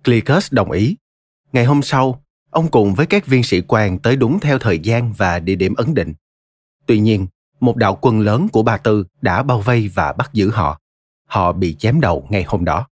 [0.04, 0.98] Clicus đồng ý.
[1.54, 5.14] Ngày hôm sau, ông cùng với các viên sĩ quan tới đúng theo thời gian
[5.14, 6.14] và địa điểm ấn định.
[6.86, 7.28] Tuy nhiên,
[7.60, 10.80] một đạo quân lớn của Ba Tư đã bao vây và bắt giữ họ.
[11.26, 12.88] Họ bị chém đầu ngay hôm đó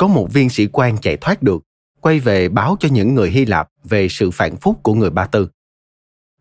[0.00, 1.62] có một viên sĩ quan chạy thoát được,
[2.00, 5.26] quay về báo cho những người Hy Lạp về sự phản phúc của người Ba
[5.26, 5.48] Tư.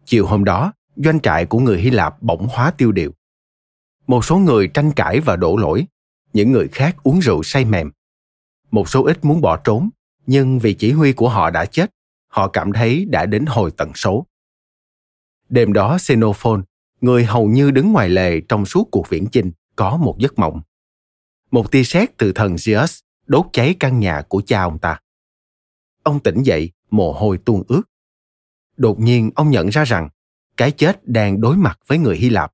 [0.05, 3.11] Chiều hôm đó, doanh trại của người Hy Lạp bỗng hóa tiêu điều.
[4.07, 5.85] Một số người tranh cãi và đổ lỗi,
[6.33, 7.91] những người khác uống rượu say mềm.
[8.71, 9.89] Một số ít muốn bỏ trốn,
[10.25, 11.91] nhưng vì chỉ huy của họ đã chết,
[12.27, 14.25] họ cảm thấy đã đến hồi tận số.
[15.49, 16.63] Đêm đó Xenophon,
[17.01, 20.61] người hầu như đứng ngoài lề trong suốt cuộc viễn chinh, có một giấc mộng.
[21.51, 24.99] Một tia sét từ thần Zeus đốt cháy căn nhà của cha ông ta.
[26.03, 27.81] Ông tỉnh dậy, mồ hôi tuôn ướt.
[28.77, 30.09] Đột nhiên ông nhận ra rằng
[30.57, 32.53] cái chết đang đối mặt với người Hy Lạp.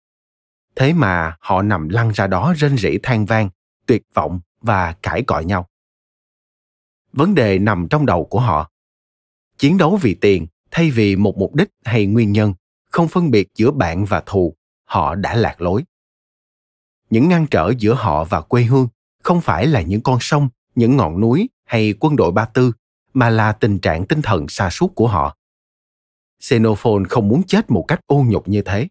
[0.76, 3.50] Thế mà họ nằm lăn ra đó rên rỉ than vang,
[3.86, 5.70] tuyệt vọng và cãi cọ nhau.
[7.14, 8.72] Vấn đề nằm trong đầu của họ.
[9.58, 12.54] Chiến đấu vì tiền thay vì một mục đích hay nguyên nhân,
[12.92, 15.84] không phân biệt giữa bạn và thù, họ đã lạc lối
[17.10, 18.88] những ngăn trở giữa họ và quê hương
[19.24, 22.72] không phải là những con sông những ngọn núi hay quân đội ba tư
[23.14, 25.38] mà là tình trạng tinh thần xa suốt của họ.
[26.40, 28.88] Xenophon không muốn chết một cách ô nhục như thế.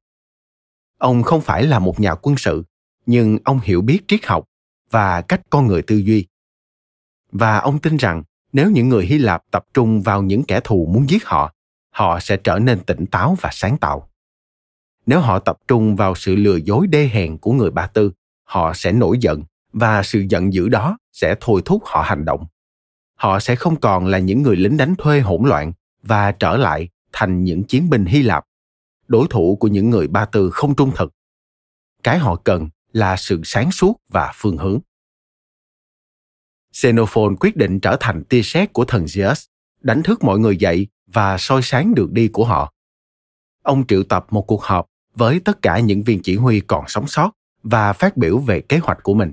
[0.99, 2.65] Ông không phải là một nhà quân sự,
[3.07, 4.45] nhưng ông hiểu biết triết học
[4.91, 6.27] và cách con người tư duy.
[7.33, 8.23] Và ông tin rằng
[8.53, 11.55] nếu những người hy lạp tập trung vào những kẻ thù muốn giết họ
[11.95, 14.09] họ sẽ trở nên tỉnh táo và sáng tạo.
[15.07, 18.13] Nếu họ tập trung vào sự lừa dối đê hèn của người ba tư,
[18.45, 19.43] họ sẽ nổi giận
[19.75, 22.47] và sự giận dữ đó sẽ thôi thúc họ hành động
[23.15, 25.73] họ sẽ không còn là những người lính đánh thuê hỗn loạn
[26.03, 28.45] và trở lại thành những chiến binh hy lạp
[29.07, 31.13] đối thủ của những người ba tư không trung thực
[32.03, 34.81] cái họ cần là sự sáng suốt và phương hướng
[36.73, 39.47] Xenophon quyết định trở thành tia sét của thần Zeus,
[39.81, 42.73] đánh thức mọi người dậy và soi sáng đường đi của họ.
[43.63, 47.07] Ông triệu tập một cuộc họp với tất cả những viên chỉ huy còn sống
[47.07, 47.31] sót
[47.63, 49.33] và phát biểu về kế hoạch của mình.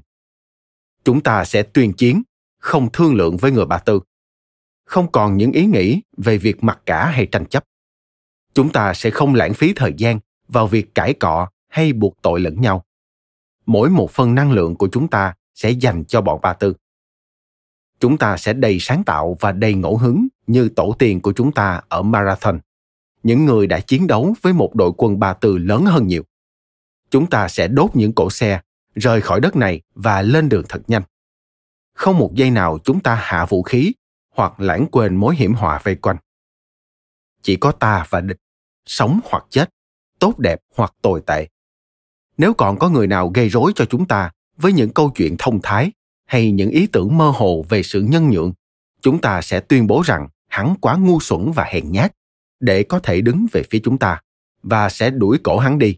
[1.04, 2.24] Chúng ta sẽ tuyên chiến,
[2.60, 4.00] không thương lượng với người Ba Tư.
[4.86, 7.64] Không còn những ý nghĩ về việc mặc cả hay tranh chấp.
[8.54, 12.40] Chúng ta sẽ không lãng phí thời gian vào việc cãi cọ hay buộc tội
[12.40, 12.84] lẫn nhau.
[13.66, 16.74] Mỗi một phần năng lượng của chúng ta sẽ dành cho bọn Ba Tư.
[18.00, 21.52] Chúng ta sẽ đầy sáng tạo và đầy ngẫu hứng như tổ tiên của chúng
[21.52, 22.60] ta ở Marathon
[23.24, 26.24] những người đã chiến đấu với một đội quân Ba Tư lớn hơn nhiều.
[27.10, 28.62] Chúng ta sẽ đốt những cổ xe,
[28.96, 31.04] rời khỏi đất này và lên đường thật nhanh.
[31.94, 33.94] Không một giây nào chúng ta hạ vũ khí
[34.36, 36.18] hoặc lãng quên mối hiểm họa vây quanh.
[37.42, 38.38] Chỉ có ta và địch,
[38.86, 39.70] sống hoặc chết,
[40.20, 41.48] tốt đẹp hoặc tồi tệ.
[42.38, 45.60] Nếu còn có người nào gây rối cho chúng ta với những câu chuyện thông
[45.64, 45.92] thái
[46.26, 48.54] hay những ý tưởng mơ hồ về sự nhân nhượng,
[49.02, 52.12] chúng ta sẽ tuyên bố rằng hắn quá ngu xuẩn và hèn nhát
[52.60, 54.22] để có thể đứng về phía chúng ta
[54.64, 55.98] và sẽ đuổi cổ hắn đi.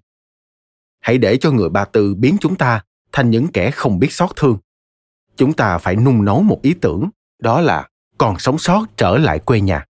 [1.04, 2.82] Hãy để cho người Ba Tư biến chúng ta
[3.12, 4.58] thành những kẻ không biết xót thương.
[5.36, 7.88] Chúng ta phải nung nấu một ý tưởng, đó là
[8.18, 9.86] còn sống sót trở lại quê nhà.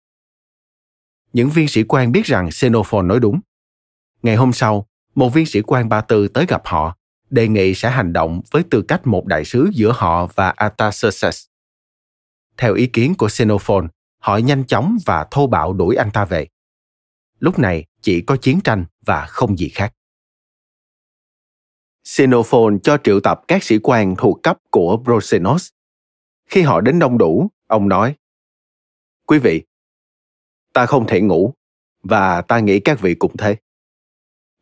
[1.34, 3.40] Những viên sĩ quan biết rằng Xenophon nói đúng.
[4.24, 4.86] Ngày hôm sau,
[5.16, 6.98] một viên sĩ quan Ba Tư tới gặp họ,
[7.30, 11.46] đề nghị sẽ hành động với tư cách một đại sứ giữa họ và Artaxerxes.
[12.58, 13.88] Theo ý kiến của Xenophon,
[14.20, 16.48] họ nhanh chóng và thô bạo đuổi anh ta về
[17.44, 19.94] lúc này chỉ có chiến tranh và không gì khác.
[22.04, 25.70] Xenophon cho triệu tập các sĩ quan thuộc cấp của Brosenos
[26.46, 28.16] Khi họ đến đông đủ, ông nói,
[29.28, 29.64] Quý vị,
[30.74, 31.54] ta không thể ngủ,
[32.04, 33.56] và ta nghĩ các vị cũng thế.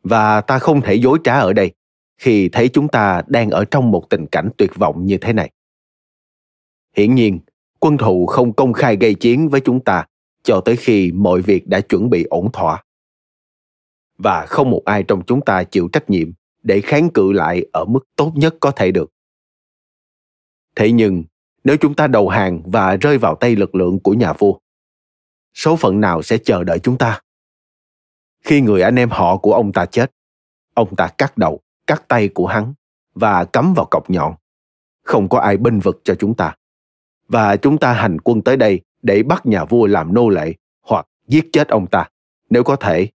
[0.02, 1.72] Và ta không thể dối trá ở đây
[2.18, 5.50] khi thấy chúng ta đang ở trong một tình cảnh tuyệt vọng như thế này.
[6.96, 7.40] Hiển nhiên,
[7.78, 10.06] quân thù không công khai gây chiến với chúng ta
[10.42, 12.84] cho tới khi mọi việc đã chuẩn bị ổn thỏa.
[14.18, 16.32] Và không một ai trong chúng ta chịu trách nhiệm
[16.62, 19.10] để kháng cự lại ở mức tốt nhất có thể được.
[20.76, 21.24] Thế nhưng,
[21.64, 24.58] nếu chúng ta đầu hàng và rơi vào tay lực lượng của nhà vua,
[25.54, 27.20] số phận nào sẽ chờ đợi chúng ta?
[28.44, 30.12] Khi người anh em họ của ông ta chết,
[30.74, 32.74] ông ta cắt đầu, cắt tay của hắn
[33.14, 34.34] và cắm vào cọc nhọn.
[35.02, 36.56] Không có ai binh vực cho chúng ta.
[37.28, 41.06] Và chúng ta hành quân tới đây để bắt nhà vua làm nô lệ hoặc
[41.26, 42.08] giết chết ông ta,
[42.50, 43.08] nếu có thể.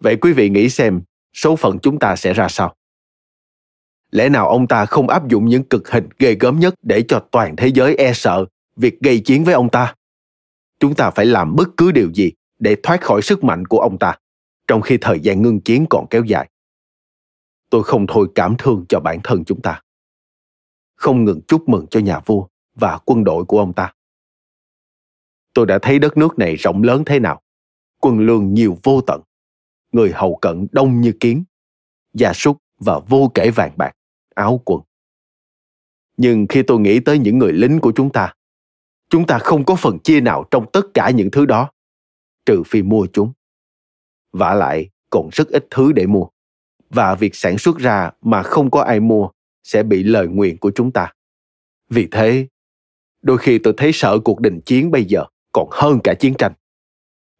[0.00, 1.02] Vậy quý vị nghĩ xem,
[1.36, 2.74] số phận chúng ta sẽ ra sao?
[4.10, 7.20] Lẽ nào ông ta không áp dụng những cực hình ghê gớm nhất để cho
[7.30, 8.44] toàn thế giới e sợ
[8.76, 9.94] việc gây chiến với ông ta?
[10.78, 13.98] Chúng ta phải làm bất cứ điều gì để thoát khỏi sức mạnh của ông
[13.98, 14.18] ta,
[14.66, 16.48] trong khi thời gian ngưng chiến còn kéo dài.
[17.70, 19.80] Tôi không thôi cảm thương cho bản thân chúng ta.
[20.96, 23.92] Không ngừng chúc mừng cho nhà vua và quân đội của ông ta
[25.56, 27.40] tôi đã thấy đất nước này rộng lớn thế nào.
[28.00, 29.20] Quân lương nhiều vô tận.
[29.92, 31.44] Người hầu cận đông như kiến.
[32.12, 33.92] Gia súc và vô kể vàng bạc,
[34.34, 34.80] áo quần.
[36.16, 38.34] Nhưng khi tôi nghĩ tới những người lính của chúng ta,
[39.08, 41.70] chúng ta không có phần chia nào trong tất cả những thứ đó,
[42.46, 43.32] trừ phi mua chúng.
[44.32, 46.26] vả lại, còn rất ít thứ để mua.
[46.90, 49.28] Và việc sản xuất ra mà không có ai mua
[49.62, 51.12] sẽ bị lời nguyện của chúng ta.
[51.88, 52.48] Vì thế,
[53.22, 56.52] đôi khi tôi thấy sợ cuộc đình chiến bây giờ còn hơn cả chiến tranh.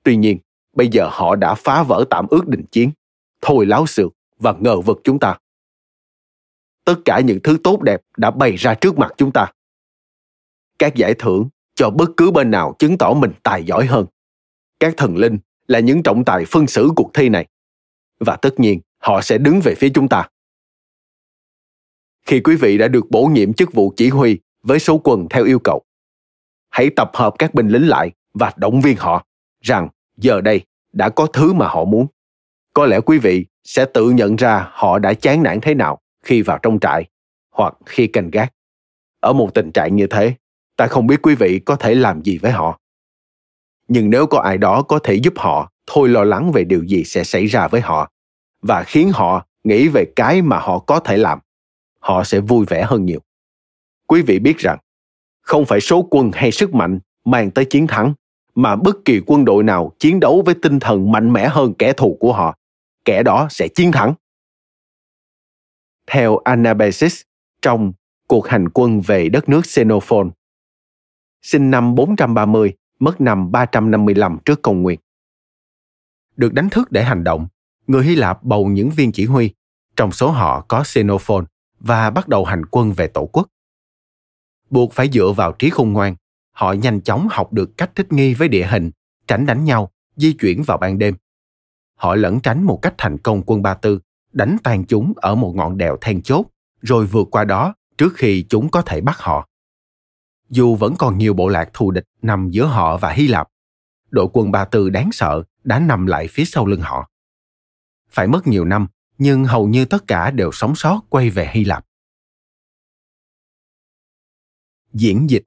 [0.03, 0.39] Tuy nhiên,
[0.77, 2.91] bây giờ họ đã phá vỡ tạm ước đình chiến,
[3.41, 5.39] thôi láo xược và ngờ vực chúng ta.
[6.85, 9.53] Tất cả những thứ tốt đẹp đã bày ra trước mặt chúng ta.
[10.79, 14.07] Các giải thưởng cho bất cứ bên nào chứng tỏ mình tài giỏi hơn.
[14.81, 17.47] Các thần linh là những trọng tài phân xử cuộc thi này.
[18.21, 20.29] Và tất nhiên, họ sẽ đứng về phía chúng ta.
[22.27, 25.45] Khi quý vị đã được bổ nhiệm chức vụ chỉ huy với số quần theo
[25.45, 25.83] yêu cầu,
[26.71, 29.27] hãy tập hợp các binh lính lại và động viên họ
[29.61, 30.61] rằng giờ đây
[30.93, 32.07] đã có thứ mà họ muốn
[32.73, 36.43] có lẽ quý vị sẽ tự nhận ra họ đã chán nản thế nào khi
[36.43, 37.05] vào trong trại
[37.51, 38.53] hoặc khi canh gác.
[39.21, 40.35] Ở một tình trạng như thế,
[40.77, 42.81] ta không biết quý vị có thể làm gì với họ.
[43.89, 47.05] Nhưng nếu có ai đó có thể giúp họ thôi lo lắng về điều gì
[47.05, 48.11] sẽ xảy ra với họ
[48.63, 51.39] và khiến họ nghĩ về cái mà họ có thể làm,
[52.01, 53.21] họ sẽ vui vẻ hơn nhiều.
[54.07, 54.79] Quý vị biết rằng,
[55.41, 58.15] không phải số quân hay sức mạnh mang tới chiến thắng,
[58.57, 61.93] mà bất kỳ quân đội nào chiến đấu với tinh thần mạnh mẽ hơn kẻ
[61.93, 62.57] thù của họ,
[63.05, 64.15] kẻ đó sẽ chiến thắng.
[66.07, 67.21] Theo Anabasis
[67.63, 67.93] trong
[68.27, 70.31] cuộc hành quân về đất nước Xenophon,
[71.43, 74.99] sinh năm 430, mất năm 355 trước công nguyên.
[76.37, 77.49] Được đánh thức để hành động,
[77.87, 79.51] người Hy Lạp bầu những viên chỉ huy,
[79.97, 81.45] trong số họ có Xenophon
[81.81, 83.49] và bắt đầu hành quân về tổ quốc.
[84.71, 86.15] Buộc phải dựa vào trí khôn ngoan,
[86.57, 88.91] họ nhanh chóng học được cách thích nghi với địa hình,
[89.27, 91.17] tránh đánh nhau, di chuyển vào ban đêm.
[91.95, 94.01] Họ lẩn tránh một cách thành công quân Ba Tư,
[94.33, 96.47] đánh tan chúng ở một ngọn đèo then chốt,
[96.83, 99.49] rồi vượt qua đó trước khi chúng có thể bắt họ.
[100.49, 103.49] Dù vẫn còn nhiều bộ lạc thù địch nằm giữa họ và Hy Lạp,
[104.11, 107.11] đội quân Ba Tư đáng sợ đã nằm lại phía sau lưng họ.
[108.11, 108.87] Phải mất nhiều năm,
[109.19, 111.87] nhưng hầu như tất cả đều sống sót quay về Hy Lạp.
[114.93, 115.43] Diễn dịch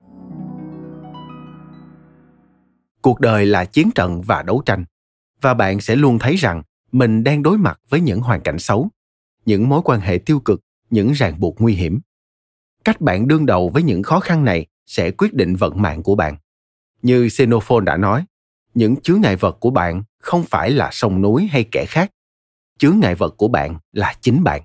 [3.01, 4.85] Cuộc đời là chiến trận và đấu tranh,
[5.41, 8.89] và bạn sẽ luôn thấy rằng mình đang đối mặt với những hoàn cảnh xấu,
[9.45, 11.99] những mối quan hệ tiêu cực, những ràng buộc nguy hiểm.
[12.83, 16.15] Cách bạn đương đầu với những khó khăn này sẽ quyết định vận mạng của
[16.15, 16.37] bạn.
[17.01, 18.25] Như Xenophon đã nói,
[18.73, 22.11] những chướng ngại vật của bạn không phải là sông núi hay kẻ khác.
[22.77, 24.61] Chướng ngại vật của bạn là chính bạn.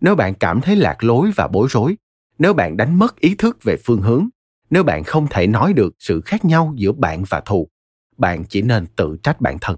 [0.00, 1.96] Nếu bạn cảm thấy lạc lối và bối rối,
[2.38, 4.28] nếu bạn đánh mất ý thức về phương hướng,
[4.70, 7.68] nếu bạn không thể nói được sự khác nhau giữa bạn và thù,
[8.16, 9.76] bạn chỉ nên tự trách bản thân.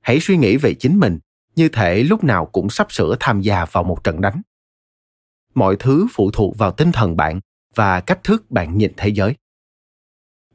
[0.00, 1.18] Hãy suy nghĩ về chính mình
[1.56, 4.42] như thể lúc nào cũng sắp sửa tham gia vào một trận đánh.
[5.54, 7.40] Mọi thứ phụ thuộc vào tinh thần bạn
[7.74, 9.34] và cách thức bạn nhìn thế giới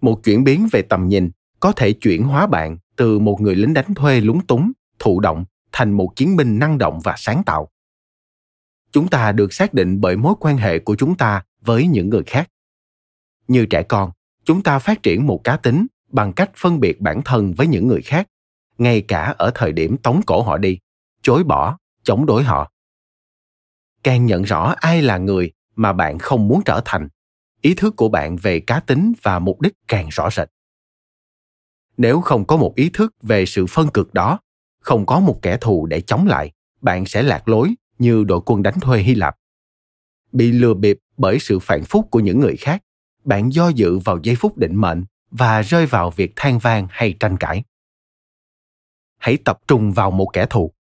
[0.01, 3.73] một chuyển biến về tầm nhìn có thể chuyển hóa bạn từ một người lính
[3.73, 7.69] đánh thuê lúng túng thụ động thành một chiến binh năng động và sáng tạo
[8.91, 12.23] chúng ta được xác định bởi mối quan hệ của chúng ta với những người
[12.23, 12.49] khác
[13.51, 14.11] như trẻ con,
[14.45, 17.87] chúng ta phát triển một cá tính bằng cách phân biệt bản thân với những
[17.87, 18.27] người khác,
[18.77, 20.79] ngay cả ở thời điểm tống cổ họ đi,
[21.21, 22.71] chối bỏ, chống đối họ.
[24.03, 27.07] Càng nhận rõ ai là người mà bạn không muốn trở thành,
[27.61, 30.49] ý thức của bạn về cá tính và mục đích càng rõ rệt.
[31.97, 34.39] Nếu không có một ý thức về sự phân cực đó,
[34.79, 38.63] không có một kẻ thù để chống lại, bạn sẽ lạc lối như đội quân
[38.63, 39.35] đánh thuê hy lạp,
[40.31, 42.83] bị lừa bịp bởi sự phản phúc của những người khác
[43.23, 47.15] bạn do dự vào giây phút định mệnh và rơi vào việc than vang hay
[47.19, 47.63] tranh cãi.
[49.17, 50.71] Hãy tập trung vào một kẻ thù.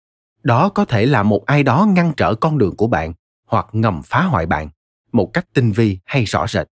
[0.43, 3.13] Đó có thể là một ai đó ngăn trở con đường của bạn
[3.47, 4.69] hoặc ngầm phá hoại bạn
[5.13, 6.67] một cách tinh vi hay rõ rệt.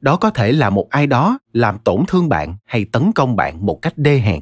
[0.00, 3.66] Đó có thể là một ai đó làm tổn thương bạn hay tấn công bạn
[3.66, 4.40] một cách đê hèn.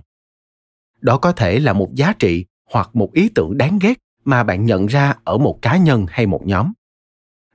[1.00, 4.66] Đó có thể là một giá trị hoặc một ý tưởng đáng ghét mà bạn
[4.66, 6.72] nhận ra ở một cá nhân hay một nhóm.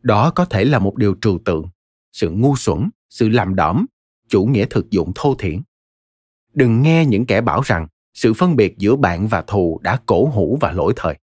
[0.01, 1.65] Đó có thể là một điều trừu tượng,
[2.11, 3.85] sự ngu xuẩn sự làm đỏm
[4.27, 5.61] chủ nghĩa thực dụng thô thiển.
[6.53, 10.25] Đừng nghe những kẻ bảo rằng sự phân biệt giữa bạn và thù đã cổ
[10.25, 11.17] hủ và lỗi thời.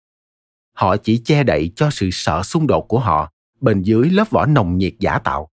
[0.72, 4.46] Họ chỉ che đậy cho sự sợ xung đột của họ bên dưới lớp vỏ
[4.46, 5.48] nồng nhiệt giả tạo.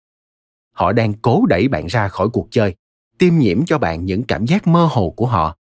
[0.73, 2.75] Họ đang cố đẩy bạn ra khỏi cuộc chơi,
[3.19, 5.57] tiêm nhiễm cho bạn những cảm giác mơ hồ của họ.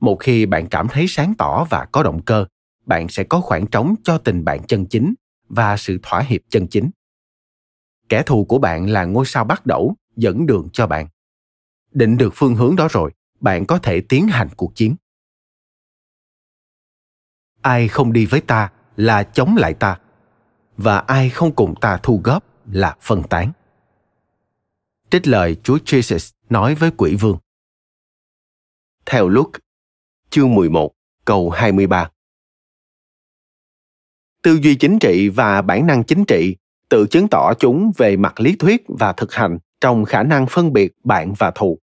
[0.00, 2.46] Một khi bạn cảm thấy sáng tỏ và có động cơ,
[2.86, 5.14] bạn sẽ có khoảng trống cho tình bạn chân chính
[5.48, 6.90] và sự thỏa hiệp chân chính
[8.10, 11.08] kẻ thù của bạn là ngôi sao bắt đẩu dẫn đường cho bạn
[11.92, 14.96] định được phương hướng đó rồi bạn có thể tiến hành cuộc chiến
[17.62, 20.00] ai không đi với ta là chống lại ta
[20.76, 23.52] và ai không cùng ta thu góp là phân tán.
[25.10, 27.38] Trích lời Chúa Jesus nói với quỷ vương.
[29.06, 29.58] Theo Luke,
[30.30, 30.92] chương 11,
[31.24, 32.10] câu 23.
[34.42, 36.56] Tư duy chính trị và bản năng chính trị
[36.90, 40.72] tự chứng tỏ chúng về mặt lý thuyết và thực hành trong khả năng phân
[40.72, 41.78] biệt bạn và thù.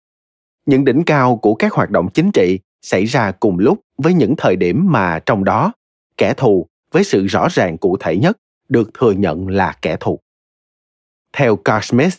[0.66, 4.34] Những đỉnh cao của các hoạt động chính trị xảy ra cùng lúc với những
[4.38, 5.72] thời điểm mà trong đó
[6.16, 8.36] kẻ thù với sự rõ ràng cụ thể nhất
[8.68, 10.20] được thừa nhận là kẻ thù.
[11.32, 12.14] Theo Carl Smith,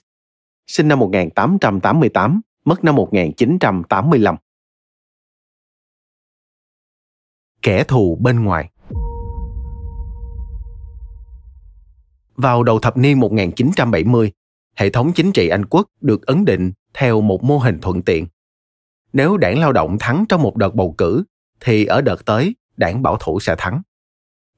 [0.68, 4.36] sinh năm 1888, mất năm 1985.
[7.62, 8.70] Kẻ thù bên ngoài
[12.38, 14.32] Vào đầu thập niên 1970,
[14.76, 18.28] hệ thống chính trị Anh quốc được ấn định theo một mô hình thuận tiện.
[19.14, 21.24] Nếu đảng lao động thắng trong một đợt bầu cử,
[21.60, 23.82] thì ở đợt tới đảng bảo thủ sẽ thắng.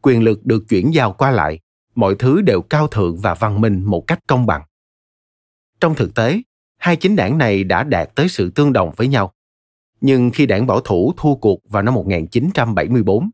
[0.02, 1.60] Quyền lực được chuyển giao qua lại,
[1.96, 4.62] mọi thứ đều cao thượng và văn minh một cách công bằng.
[5.80, 6.42] Trong thực tế,
[6.78, 9.34] hai chính đảng này đã đạt tới sự tương đồng với nhau.
[10.02, 13.30] Nhưng khi đảng bảo thủ thua cuộc vào năm 1974,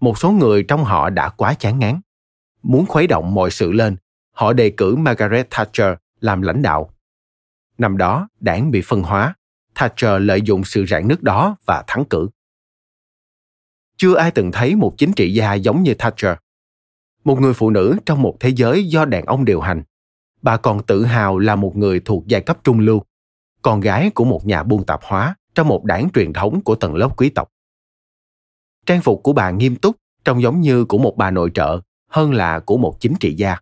[0.00, 2.00] một số người trong họ đã quá chán ngán.
[2.62, 3.96] Muốn khuấy động mọi sự lên,
[4.30, 6.90] họ đề cử Margaret Thatcher làm lãnh đạo.
[7.78, 9.34] Năm đó, đảng bị phân hóa.
[9.74, 12.28] Thatcher lợi dụng sự rạn nứt đó và thắng cử.
[13.96, 16.36] Chưa ai từng thấy một chính trị gia giống như Thatcher.
[17.24, 19.82] Một người phụ nữ trong một thế giới do đàn ông điều hành.
[20.42, 23.02] Bà còn tự hào là một người thuộc giai cấp trung lưu,
[23.62, 26.94] con gái của một nhà buôn tạp hóa trong một đảng truyền thống của tầng
[26.94, 27.48] lớp quý tộc.
[28.86, 32.32] Trang phục của bà nghiêm túc, trông giống như của một bà nội trợ hơn
[32.32, 33.56] là của một chính trị gia.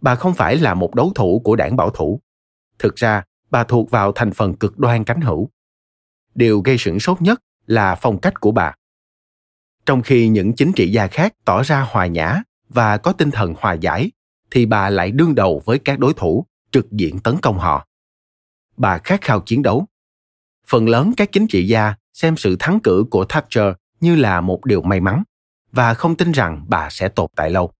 [0.00, 2.20] Bà không phải là một đấu thủ của đảng bảo thủ.
[2.78, 5.50] Thực ra, bà thuộc vào thành phần cực đoan cánh hữu.
[6.34, 8.74] Điều gây sửng sốt nhất là phong cách của bà.
[9.86, 13.54] Trong khi những chính trị gia khác tỏ ra hòa nhã và có tinh thần
[13.58, 14.10] hòa giải,
[14.50, 17.86] thì bà lại đương đầu với các đối thủ, trực diện tấn công họ.
[18.76, 19.86] Bà khát khao chiến đấu.
[20.66, 24.64] Phần lớn các chính trị gia xem sự thắng cử của Thatcher như là một
[24.64, 25.22] điều may mắn
[25.72, 27.72] và không tin rằng bà sẽ tồn tại lâu.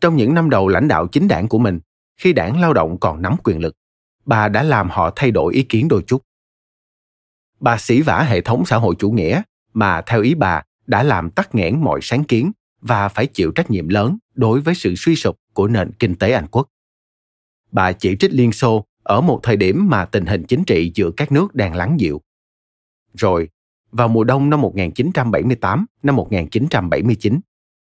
[0.00, 1.80] Trong những năm đầu lãnh đạo chính đảng của mình,
[2.16, 3.76] khi đảng lao động còn nắm quyền lực,
[4.24, 6.22] bà đã làm họ thay đổi ý kiến đôi chút.
[7.60, 11.30] Bà sĩ vả hệ thống xã hội chủ nghĩa mà theo ý bà đã làm
[11.30, 15.16] tắc nghẽn mọi sáng kiến và phải chịu trách nhiệm lớn đối với sự suy
[15.16, 16.68] sụp của nền kinh tế Anh quốc.
[17.72, 21.10] Bà chỉ trích Liên Xô ở một thời điểm mà tình hình chính trị giữa
[21.16, 22.20] các nước đang lắng dịu.
[23.14, 23.48] Rồi,
[23.92, 27.40] vào mùa đông năm 1978, năm 1979,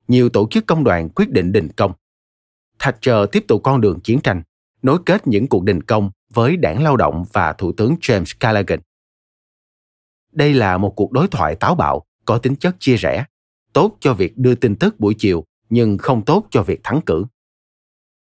[0.08, 1.92] nhiều tổ chức công đoàn quyết định đình công.
[2.78, 4.42] Thatcher tiếp tục con đường chiến tranh,
[4.82, 8.80] nối kết những cuộc đình công với đảng lao động và Thủ tướng James Callaghan.
[10.32, 13.24] Đây là một cuộc đối thoại táo bạo, có tính chất chia rẽ,
[13.72, 17.24] tốt cho việc đưa tin tức buổi chiều nhưng không tốt cho việc thắng cử.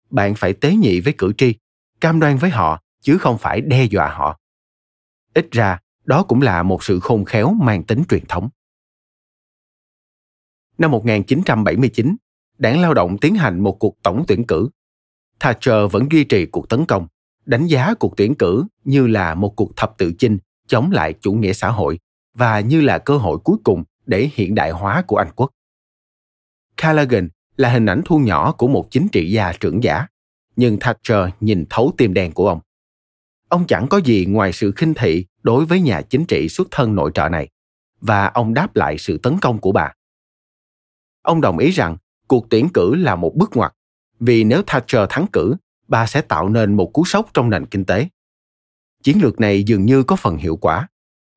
[0.09, 1.55] Bạn phải tế nhị với cử tri,
[2.01, 4.39] cam đoan với họ chứ không phải đe dọa họ.
[5.33, 8.49] Ít ra, đó cũng là một sự khôn khéo mang tính truyền thống.
[10.77, 12.15] Năm 1979,
[12.57, 14.69] đảng lao động tiến hành một cuộc tổng tuyển cử.
[15.39, 17.07] Thatcher vẫn duy trì cuộc tấn công,
[17.45, 20.37] đánh giá cuộc tuyển cử như là một cuộc thập tự chinh
[20.67, 21.99] chống lại chủ nghĩa xã hội
[22.33, 25.51] và như là cơ hội cuối cùng để hiện đại hóa của Anh quốc.
[26.77, 30.07] Callaghan là hình ảnh thu nhỏ của một chính trị gia trưởng giả,
[30.55, 32.59] nhưng Thatcher nhìn thấu tim đen của ông.
[33.49, 36.95] Ông chẳng có gì ngoài sự khinh thị đối với nhà chính trị xuất thân
[36.95, 37.49] nội trợ này,
[38.01, 39.93] và ông đáp lại sự tấn công của bà.
[41.21, 43.73] Ông đồng ý rằng cuộc tuyển cử là một bước ngoặt,
[44.19, 45.55] vì nếu Thatcher thắng cử,
[45.87, 48.07] bà sẽ tạo nên một cú sốc trong nền kinh tế.
[49.03, 50.87] Chiến lược này dường như có phần hiệu quả.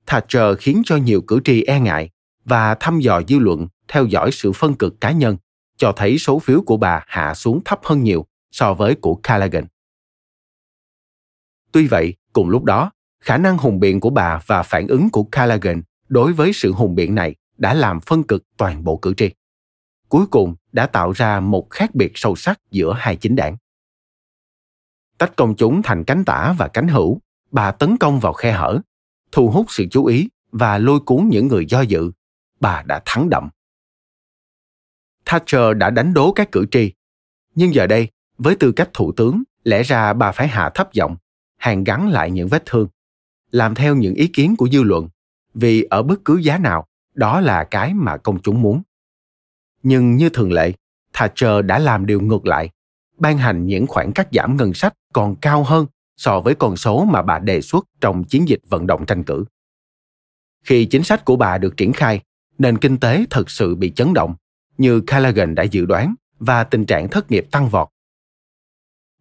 [0.07, 2.11] Thatcher khiến cho nhiều cử tri e ngại
[2.45, 5.37] và thăm dò dư luận theo dõi sự phân cực cá nhân
[5.77, 9.67] cho thấy số phiếu của bà hạ xuống thấp hơn nhiều so với của Callaghan.
[11.73, 12.91] Tuy vậy, cùng lúc đó,
[13.21, 16.95] khả năng hùng biện của bà và phản ứng của Callaghan đối với sự hùng
[16.95, 19.31] biện này đã làm phân cực toàn bộ cử tri.
[20.09, 23.57] Cuối cùng đã tạo ra một khác biệt sâu sắc giữa hai chính đảng.
[25.18, 28.81] Tách công chúng thành cánh tả và cánh hữu, bà tấn công vào khe hở,
[29.33, 32.11] thu hút sự chú ý và lôi cuốn những người do dự.
[32.61, 33.49] Bà đã thắng đậm.
[35.25, 36.93] Thatcher đã đánh đố các cử tri.
[37.55, 38.09] Nhưng giờ đây,
[38.39, 41.16] với tư cách thủ tướng, lẽ ra bà phải hạ thấp giọng,
[41.57, 42.89] hàn gắn lại những vết thương,
[43.51, 45.09] làm theo những ý kiến của dư luận,
[45.55, 48.83] vì ở bất cứ giá nào, đó là cái mà công chúng muốn.
[49.83, 50.73] Nhưng như thường lệ,
[51.13, 52.71] Thatcher đã làm điều ngược lại,
[53.19, 55.87] ban hành những khoản cắt giảm ngân sách còn cao hơn
[56.17, 59.45] so với con số mà bà đề xuất trong chiến dịch vận động tranh cử.
[60.65, 62.21] Khi chính sách của bà được triển khai,
[62.59, 64.35] nền kinh tế thực sự bị chấn động,
[64.79, 67.89] như Callaghan đã dự đoán, và tình trạng thất nghiệp tăng vọt.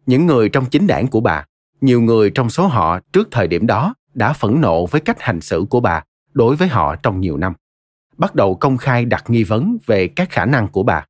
[0.06, 1.46] Những người trong chính đảng của bà,
[1.80, 5.40] nhiều người trong số họ trước thời điểm đó đã phẫn nộ với cách hành
[5.40, 6.02] xử của bà
[6.32, 7.52] đối với họ trong nhiều năm,
[8.16, 11.06] bắt đầu công khai đặt nghi vấn về các khả năng của bà.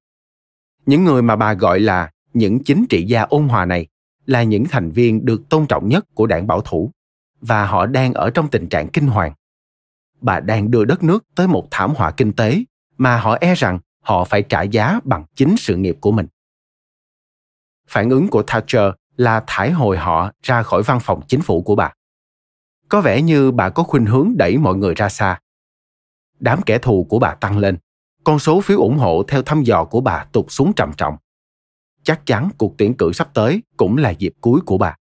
[0.86, 3.86] Những người mà bà gọi là những chính trị gia ôn hòa này
[4.26, 6.90] là những thành viên được tôn trọng nhất của đảng bảo thủ,
[7.40, 9.32] và họ đang ở trong tình trạng kinh hoàng.
[10.20, 12.64] Bà đang đưa đất nước tới một thảm họa kinh tế
[12.98, 16.26] mà họ e rằng họ phải trả giá bằng chính sự nghiệp của mình.
[17.88, 21.74] Phản ứng của thatcher là thải hồi họ ra khỏi văn phòng chính phủ của
[21.74, 21.92] bà
[22.90, 25.40] có vẻ như bà có khuynh hướng đẩy mọi người ra xa
[26.40, 27.78] đám kẻ thù của bà tăng lên
[28.24, 31.16] con số phiếu ủng hộ theo thăm dò của bà tụt xuống trầm trọng
[32.02, 34.96] chắc chắn cuộc tuyển cử sắp tới cũng là dịp cuối của bà.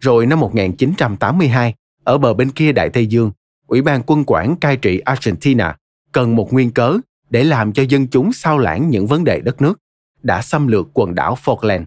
[0.00, 1.74] Rồi năm 1982,
[2.04, 3.30] ở bờ bên kia Đại Tây Dương,
[3.66, 5.76] Ủy ban quân quản cai trị Argentina
[6.12, 6.98] cần một nguyên cớ
[7.30, 9.78] để làm cho dân chúng sao lãng những vấn đề đất nước,
[10.22, 11.84] đã xâm lược quần đảo Falkland,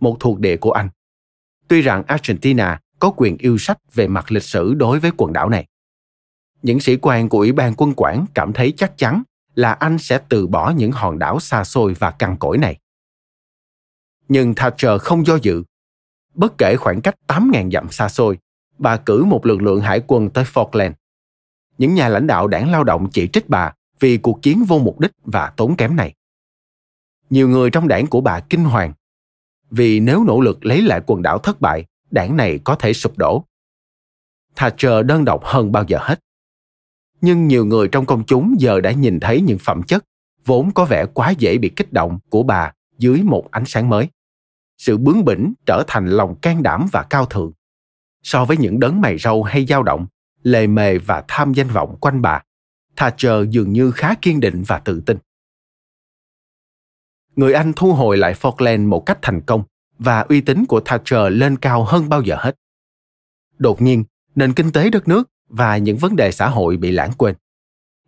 [0.00, 0.88] một thuộc địa của Anh.
[1.68, 5.48] Tuy rằng Argentina có quyền yêu sách về mặt lịch sử đối với quần đảo
[5.48, 5.66] này.
[6.62, 9.22] Những sĩ quan của Ủy ban quân quản cảm thấy chắc chắn
[9.54, 12.78] là Anh sẽ từ bỏ những hòn đảo xa xôi và cằn cỗi này.
[14.28, 15.62] Nhưng Thatcher không do dự.
[16.34, 18.38] Bất kể khoảng cách 8.000 dặm xa xôi,
[18.78, 20.92] bà cử một lực lượng hải quân tới Falkland.
[21.78, 25.00] Những nhà lãnh đạo đảng lao động chỉ trích bà vì cuộc chiến vô mục
[25.00, 26.14] đích và tốn kém này.
[27.30, 28.92] Nhiều người trong đảng của bà kinh hoàng
[29.70, 33.18] vì nếu nỗ lực lấy lại quần đảo thất bại, đảng này có thể sụp
[33.18, 33.44] đổ.
[34.56, 36.20] Thatcher đơn độc hơn bao giờ hết.
[37.20, 40.04] Nhưng nhiều người trong công chúng giờ đã nhìn thấy những phẩm chất
[40.44, 44.08] vốn có vẻ quá dễ bị kích động của bà dưới một ánh sáng mới.
[44.78, 47.52] Sự bướng bỉnh trở thành lòng can đảm và cao thượng.
[48.22, 50.06] So với những đấng mày râu hay dao động,
[50.42, 52.42] lề mề và tham danh vọng quanh bà,
[52.96, 55.18] Thatcher dường như khá kiên định và tự tin.
[57.36, 59.64] Người Anh thu hồi lại Falkland một cách thành công
[59.98, 62.56] và uy tín của Thatcher lên cao hơn bao giờ hết.
[63.58, 67.12] Đột nhiên, nền kinh tế đất nước và những vấn đề xã hội bị lãng
[67.18, 67.34] quên.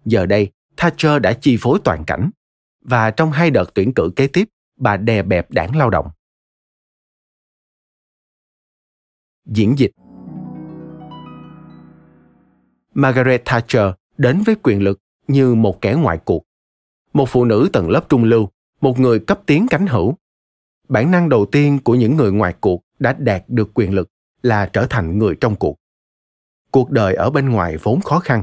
[0.04, 2.30] Giờ đây, Thatcher đã chi phối toàn cảnh
[2.80, 6.10] và trong hai đợt tuyển cử kế tiếp, bà đè bẹp đảng lao động.
[9.46, 9.90] Diễn dịch
[12.94, 13.86] Margaret Thatcher
[14.18, 16.42] đến với quyền lực như một kẻ ngoại cuộc.
[17.12, 18.48] Một phụ nữ tầng lớp trung lưu,
[18.80, 20.16] một người cấp tiến cánh hữu.
[20.90, 24.08] Bản năng đầu tiên của những người ngoài cuộc đã đạt được quyền lực
[24.42, 25.76] là trở thành người trong cuộc.
[26.70, 28.42] Cuộc đời ở bên ngoài vốn khó khăn,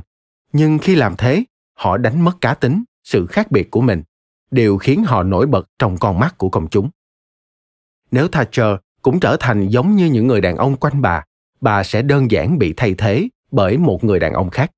[0.53, 1.43] nhưng khi làm thế,
[1.73, 4.03] họ đánh mất cá tính, sự khác biệt của mình,
[4.51, 6.89] đều khiến họ nổi bật trong con mắt của công chúng.
[8.11, 11.23] Nếu Thatcher cũng trở thành giống như những người đàn ông quanh bà,
[11.61, 14.71] bà sẽ đơn giản bị thay thế bởi một người đàn ông khác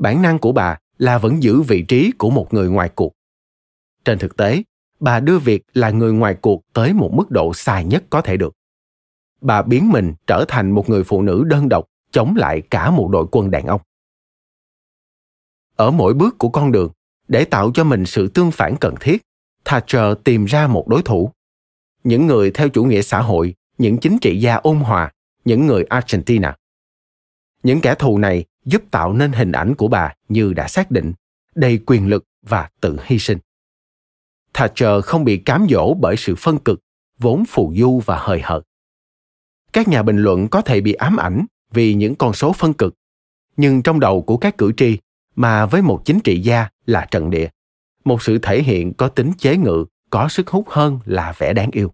[0.00, 3.12] bản năng của bà là vẫn giữ vị trí của một người ngoài cuộc
[4.04, 4.62] trên thực tế
[5.00, 8.36] bà đưa việc là người ngoài cuộc tới một mức độ xa nhất có thể
[8.36, 8.54] được.
[9.40, 13.08] Bà biến mình trở thành một người phụ nữ đơn độc chống lại cả một
[13.12, 13.80] đội quân đàn ông.
[15.76, 16.92] Ở mỗi bước của con đường
[17.28, 19.22] để tạo cho mình sự tương phản cần thiết
[19.64, 21.32] thatcher tìm ra một đối thủ.
[22.04, 25.12] Những người theo chủ nghĩa xã hội những chính trị gia ôn hòa
[25.44, 26.56] những người argentina.
[27.62, 31.12] Những kẻ thù này giúp tạo nên hình ảnh của bà như đã xác định,
[31.54, 33.38] đầy quyền lực và tự hy sinh.
[34.54, 36.80] Thatcher không bị cám dỗ bởi sự phân cực,
[37.18, 38.62] vốn phù du và hời hợt.
[39.72, 42.94] Các nhà bình luận có thể bị ám ảnh vì những con số phân cực,
[43.56, 44.98] nhưng trong đầu của các cử tri
[45.36, 47.48] mà với một chính trị gia là trận địa,
[48.04, 51.70] một sự thể hiện có tính chế ngự, có sức hút hơn là vẻ đáng
[51.72, 51.92] yêu.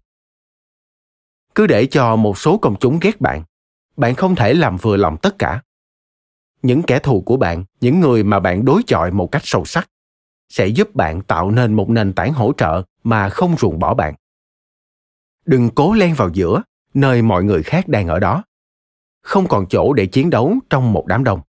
[1.55, 3.45] Cứ để cho một số công chúng ghét bạn,
[3.97, 5.63] bạn không thể làm vừa lòng tất cả
[6.63, 9.89] những kẻ thù của bạn những người mà bạn đối chọi một cách sâu sắc
[10.49, 14.15] sẽ giúp bạn tạo nên một nền tảng hỗ trợ mà không ruồng bỏ bạn.
[15.47, 16.63] Đừng cố len vào giữa
[16.95, 18.45] nơi mọi người khác đang ở đó.
[19.23, 21.41] Không còn chỗ để chiến đấu trong một đám đông.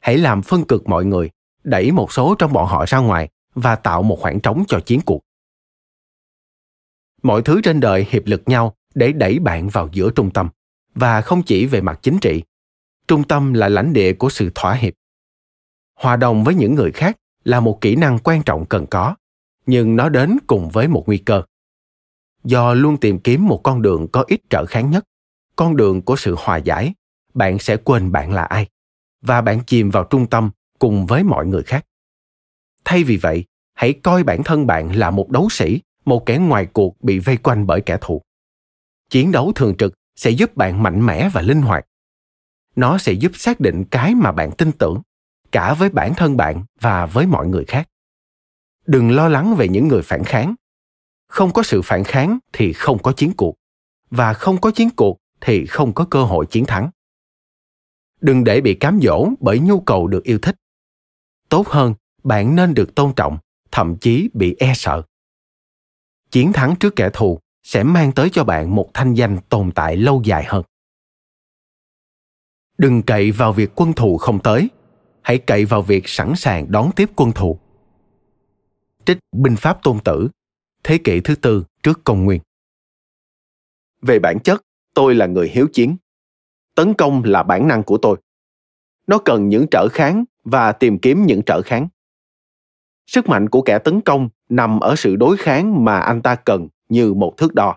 [0.00, 1.30] Hãy làm phân cực mọi người,
[1.64, 5.00] đẩy một số trong bọn họ ra ngoài và tạo một khoảng trống cho chiến
[5.06, 5.20] cuộc.
[7.22, 10.48] Mọi thứ trên đời hiệp lực nhau để đẩy bạn vào giữa trung tâm,
[10.94, 12.42] và không chỉ về mặt chính trị.
[13.08, 14.94] Trung tâm là lãnh địa của sự thỏa hiệp.
[15.94, 19.16] Hòa đồng với những người khác là một kỹ năng quan trọng cần có,
[19.66, 21.42] nhưng nó đến cùng với một nguy cơ.
[22.44, 25.04] Do luôn tìm kiếm một con đường có ít trở kháng nhất,
[25.56, 26.94] con đường của sự hòa giải,
[27.34, 28.66] bạn sẽ quên bạn là ai,
[29.22, 31.86] và bạn chìm vào trung tâm cùng với mọi người khác.
[32.84, 36.66] Thay vì vậy, hãy coi bản thân bạn là một đấu sĩ, một kẻ ngoài
[36.66, 38.22] cuộc bị vây quanh bởi kẻ thù.
[39.10, 41.84] Chiến đấu thường trực sẽ giúp bạn mạnh mẽ và linh hoạt.
[42.76, 45.02] Nó sẽ giúp xác định cái mà bạn tin tưởng
[45.52, 47.88] cả với bản thân bạn và với mọi người khác.
[48.86, 50.54] Đừng lo lắng về những người phản kháng.
[51.28, 53.54] Không có sự phản kháng thì không có chiến cuộc,
[54.10, 56.90] và không có chiến cuộc thì không có cơ hội chiến thắng.
[58.20, 60.56] Đừng để bị cám dỗ bởi nhu cầu được yêu thích.
[61.48, 61.94] Tốt hơn,
[62.24, 63.38] bạn nên được tôn trọng,
[63.70, 65.02] thậm chí bị e sợ.
[66.30, 69.96] Chiến thắng trước kẻ thù sẽ mang tới cho bạn một thanh danh tồn tại
[69.96, 70.62] lâu dài hơn.
[72.78, 74.68] Đừng cậy vào việc quân thù không tới
[75.22, 77.58] hãy cậy vào việc sẵn sàng đón tiếp quân thù.
[79.04, 80.28] Trích binh pháp tôn tử,
[80.84, 82.40] thế kỷ thứ tư trước công nguyên.
[84.02, 84.62] Về bản chất,
[84.94, 85.96] tôi là người hiếu chiến.
[86.74, 88.16] Tấn công là bản năng của tôi.
[89.06, 91.88] Nó cần những trở kháng và tìm kiếm những trở kháng.
[93.06, 96.68] Sức mạnh của kẻ tấn công nằm ở sự đối kháng mà anh ta cần
[96.88, 97.76] như một thước đo.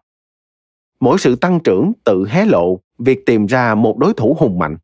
[0.99, 4.77] Mỗi sự tăng trưởng tự hé lộ việc tìm ra một đối thủ hùng mạnh.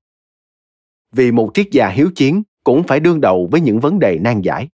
[1.12, 4.42] Vì một triết gia hiếu chiến cũng phải đương đầu với những vấn đề nan
[4.42, 4.70] giải.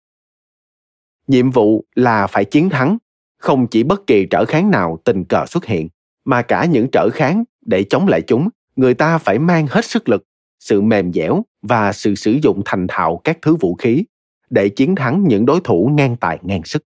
[1.26, 2.98] Nhiệm vụ là phải chiến thắng,
[3.38, 5.88] không chỉ bất kỳ trở kháng nào tình cờ xuất hiện,
[6.24, 10.08] mà cả những trở kháng để chống lại chúng, người ta phải mang hết sức
[10.08, 10.24] lực,
[10.58, 14.04] sự mềm dẻo và sự sử dụng thành thạo các thứ vũ khí
[14.50, 16.84] để chiến thắng những đối thủ ngang tài ngang sức.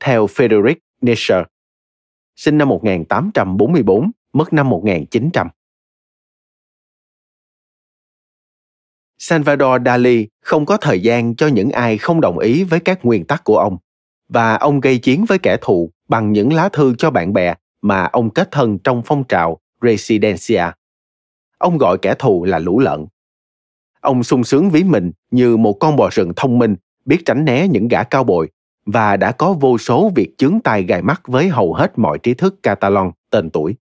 [0.00, 1.44] Theo Friedrich Nietzsche,
[2.36, 5.48] sinh năm 1844, mất năm 1900.
[9.18, 13.24] Salvador Dali không có thời gian cho những ai không đồng ý với các nguyên
[13.24, 13.76] tắc của ông
[14.28, 18.04] và ông gây chiến với kẻ thù bằng những lá thư cho bạn bè mà
[18.04, 20.64] ông kết thân trong phong trào Residencia.
[21.58, 23.06] Ông gọi kẻ thù là lũ lợn.
[24.00, 27.68] Ông sung sướng ví mình như một con bò rừng thông minh, biết tránh né
[27.68, 28.48] những gã cao bồi
[28.86, 32.34] và đã có vô số việc chướng tay gài mắt với hầu hết mọi trí
[32.34, 33.74] thức Catalan tên tuổi.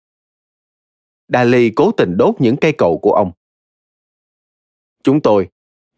[1.29, 3.33] Dali cố tình đốt những cây cầu của ông.
[5.03, 5.49] Chúng tôi,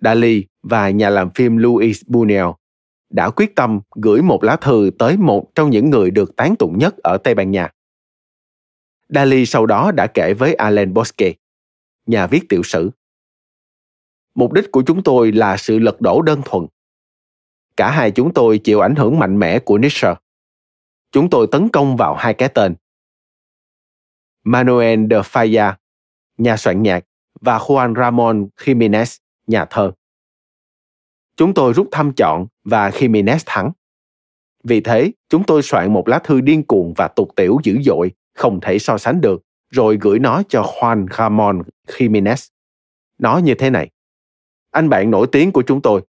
[0.00, 2.54] Dali và nhà làm phim Luis Buñuel
[3.10, 6.78] đã quyết tâm gửi một lá thư tới một trong những người được tán tụng
[6.78, 7.70] nhất ở Tây Ban Nha.
[9.08, 11.32] Dali sau đó đã kể với Alain Bosque,
[12.06, 12.90] nhà viết tiểu sử.
[14.34, 16.66] Mục đích của chúng tôi là sự lật đổ đơn thuần.
[17.76, 20.14] Cả hai chúng tôi chịu ảnh hưởng mạnh mẽ của Nietzsche.
[21.12, 22.74] Chúng tôi tấn công vào hai cái tên.
[24.44, 25.74] Manuel de Falla,
[26.38, 27.04] nhà soạn nhạc,
[27.44, 29.92] và Juan Ramon Jimenez, nhà thơ.
[31.36, 33.72] Chúng tôi rút thăm chọn và Jimenez thắng.
[34.64, 38.12] Vì thế, chúng tôi soạn một lá thư điên cuồng và tục tiểu dữ dội,
[38.34, 42.48] không thể so sánh được, rồi gửi nó cho Juan Ramon Jimenez.
[43.18, 43.90] Nó như thế này.
[44.70, 46.02] Anh bạn nổi tiếng của chúng tôi,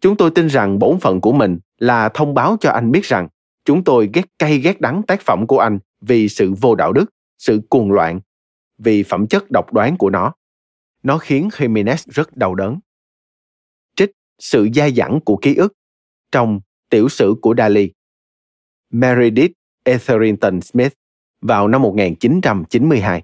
[0.00, 3.28] chúng tôi tin rằng bổn phận của mình là thông báo cho anh biết rằng
[3.64, 7.04] chúng tôi ghét cay ghét đắng tác phẩm của anh vì sự vô đạo đức,
[7.38, 8.20] sự cuồng loạn,
[8.78, 10.32] vì phẩm chất độc đoán của nó.
[11.02, 12.78] Nó khiến Jimenez rất đau đớn.
[13.96, 15.72] Trích sự dai dẳng của ký ức
[16.32, 17.90] trong tiểu sử của Dali.
[18.90, 19.52] Meredith
[19.84, 20.92] Etherington Smith
[21.40, 23.22] vào năm 1992.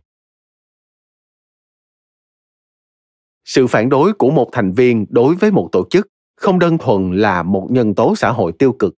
[3.44, 6.06] Sự phản đối của một thành viên đối với một tổ chức
[6.36, 8.94] không đơn thuần là một nhân tố xã hội tiêu cực.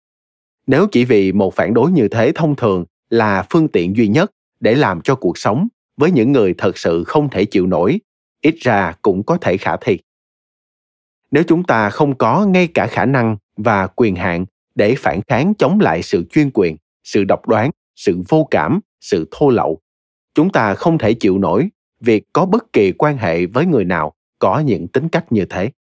[0.67, 4.31] Nếu chỉ vì một phản đối như thế thông thường là phương tiện duy nhất
[4.59, 5.67] để làm cho cuộc sống
[5.97, 7.99] với những người thật sự không thể chịu nổi,
[8.41, 9.97] ít ra cũng có thể khả thi.
[11.31, 15.53] Nếu chúng ta không có ngay cả khả năng và quyền hạn để phản kháng
[15.57, 19.79] chống lại sự chuyên quyền, sự độc đoán, sự vô cảm, sự thô lậu,
[20.33, 21.69] chúng ta không thể chịu nổi
[21.99, 25.71] việc có bất kỳ quan hệ với người nào có những tính cách như thế.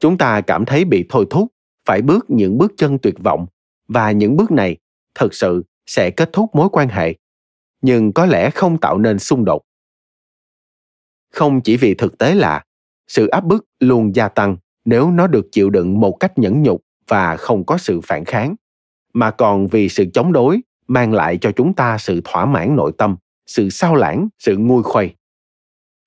[0.00, 1.48] Chúng ta cảm thấy bị thôi thúc
[1.84, 3.46] phải bước những bước chân tuyệt vọng
[3.88, 4.76] và những bước này
[5.14, 7.14] thực sự sẽ kết thúc mối quan hệ
[7.82, 9.62] nhưng có lẽ không tạo nên xung đột
[11.38, 12.64] không chỉ vì thực tế là
[13.08, 16.82] sự áp bức luôn gia tăng nếu nó được chịu đựng một cách nhẫn nhục
[17.08, 18.54] và không có sự phản kháng
[19.14, 22.92] mà còn vì sự chống đối mang lại cho chúng ta sự thỏa mãn nội
[22.98, 23.16] tâm
[23.46, 25.14] sự sao lãng sự nguôi khuây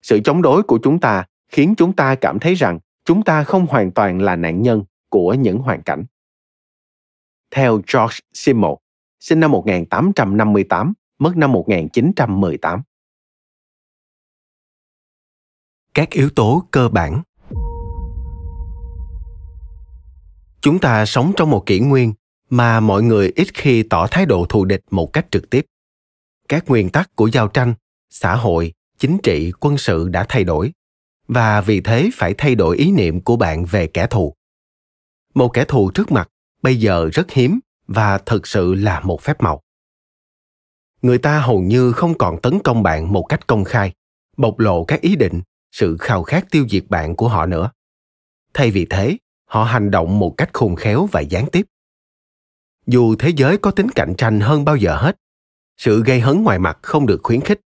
[0.02, 3.66] sự chống đối của chúng ta khiến chúng ta cảm thấy rằng chúng ta không
[3.70, 6.06] hoàn toàn là nạn nhân của những hoàn cảnh.
[7.52, 8.72] Theo George Simmel,
[9.20, 12.82] sinh năm 1858, mất năm 1918.
[15.94, 17.22] Các yếu tố cơ bản
[20.62, 22.14] Chúng ta sống trong một kỷ nguyên
[22.50, 25.66] mà mọi người ít khi tỏ thái độ thù địch một cách trực tiếp.
[26.50, 27.74] Các nguyên tắc của giao tranh,
[28.10, 30.72] xã hội, chính trị, quân sự đã thay đổi
[31.28, 34.34] và vì thế phải thay đổi ý niệm của bạn về kẻ thù.
[35.34, 36.30] Một kẻ thù trước mặt
[36.62, 39.62] bây giờ rất hiếm và thực sự là một phép màu
[41.02, 43.94] người ta hầu như không còn tấn công bạn một cách công khai
[44.38, 45.42] bộc lộ các ý định
[45.72, 47.72] sự khao khát tiêu diệt bạn của họ nữa.
[48.54, 51.66] Thay vì thế, họ hành động một cách khôn khéo và gián tiếp.
[52.88, 55.18] Dù thế giới có tính cạnh tranh hơn bao giờ hết,
[55.78, 57.62] sự gây hấn ngoài mặt không được khuyến khích.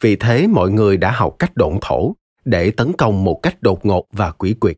[0.00, 2.14] Vì thế, mọi người đã học cách độn thổ
[2.44, 4.76] để tấn công một cách đột ngột và quỷ quyệt.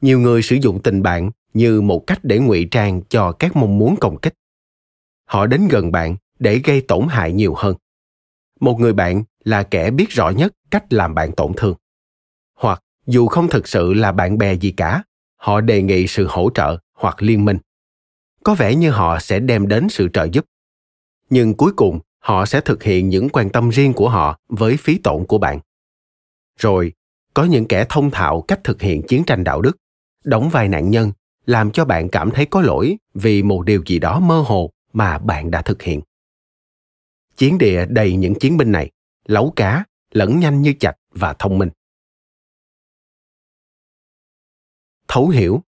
[0.00, 3.78] Nhiều người sử dụng tình bạn như một cách để ngụy trang cho các mong
[3.78, 4.34] muốn công kích.
[5.24, 7.76] Họ đến gần bạn để gây tổn hại nhiều hơn.
[8.60, 11.74] Một người bạn là kẻ biết rõ nhất cách làm bạn tổn thương.
[12.54, 15.02] Hoặc, dù không thực sự là bạn bè gì cả,
[15.36, 17.58] họ đề nghị sự hỗ trợ hoặc liên minh.
[18.44, 20.44] Có vẻ như họ sẽ đem đến sự trợ giúp.
[21.30, 24.98] Nhưng cuối cùng, họ sẽ thực hiện những quan tâm riêng của họ với phí
[24.98, 25.60] tổn của bạn.
[26.58, 26.92] Rồi,
[27.34, 29.76] có những kẻ thông thạo cách thực hiện chiến tranh đạo đức,
[30.24, 31.12] đóng vai nạn nhân,
[31.46, 35.18] làm cho bạn cảm thấy có lỗi vì một điều gì đó mơ hồ mà
[35.18, 36.00] bạn đã thực hiện.
[37.36, 38.90] Chiến địa đầy những chiến binh này
[39.24, 41.70] lấu cá, lẫn nhanh như chạch và thông minh.
[45.08, 45.62] Thấu hiểu.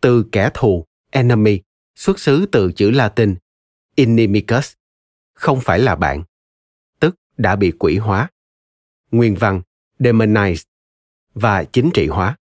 [0.00, 1.60] Từ kẻ thù, enemy,
[1.94, 3.36] xuất xứ từ chữ latin,
[3.94, 4.72] inimicus,
[5.34, 6.24] không phải là bạn,
[7.00, 8.30] tức đã bị quỷ hóa.
[9.10, 9.62] Nguyên văn,
[9.98, 10.64] demonized,
[11.34, 12.36] và chính trị hóa.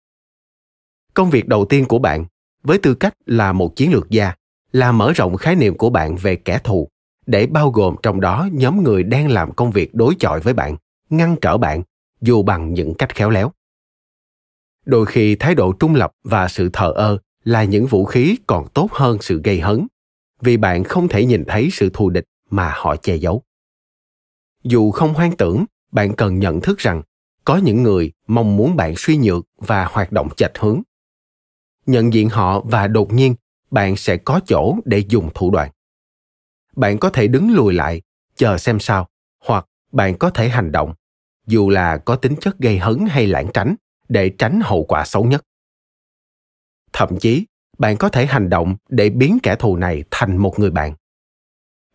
[1.13, 2.25] Công việc đầu tiên của bạn,
[2.63, 4.33] với tư cách là một chiến lược gia,
[4.71, 6.89] là mở rộng khái niệm của bạn về kẻ thù
[7.25, 10.77] để bao gồm trong đó nhóm người đang làm công việc đối chọi với bạn,
[11.09, 11.83] ngăn trở bạn,
[12.21, 13.51] dù bằng những cách khéo léo.
[14.85, 18.67] Đôi khi thái độ trung lập và sự thờ ơ là những vũ khí còn
[18.73, 19.87] tốt hơn sự gây hấn,
[20.41, 23.43] vì bạn không thể nhìn thấy sự thù địch mà họ che giấu.
[24.63, 27.01] Dù không hoang tưởng, bạn cần nhận thức rằng
[27.45, 30.81] có những người mong muốn bạn suy nhược và hoạt động chệch hướng.
[31.85, 33.35] Nhận diện họ và đột nhiên,
[33.71, 35.71] bạn sẽ có chỗ để dùng thủ đoạn
[36.75, 38.01] bạn có thể đứng lùi lại,
[38.35, 39.07] chờ xem sao,
[39.39, 40.93] hoặc bạn có thể hành động,
[41.47, 43.75] dù là có tính chất gây hấn hay lãng tránh,
[44.09, 45.45] để tránh hậu quả xấu nhất.
[46.93, 47.45] Thậm chí,
[47.77, 50.95] bạn có thể hành động để biến kẻ thù này thành một người bạn.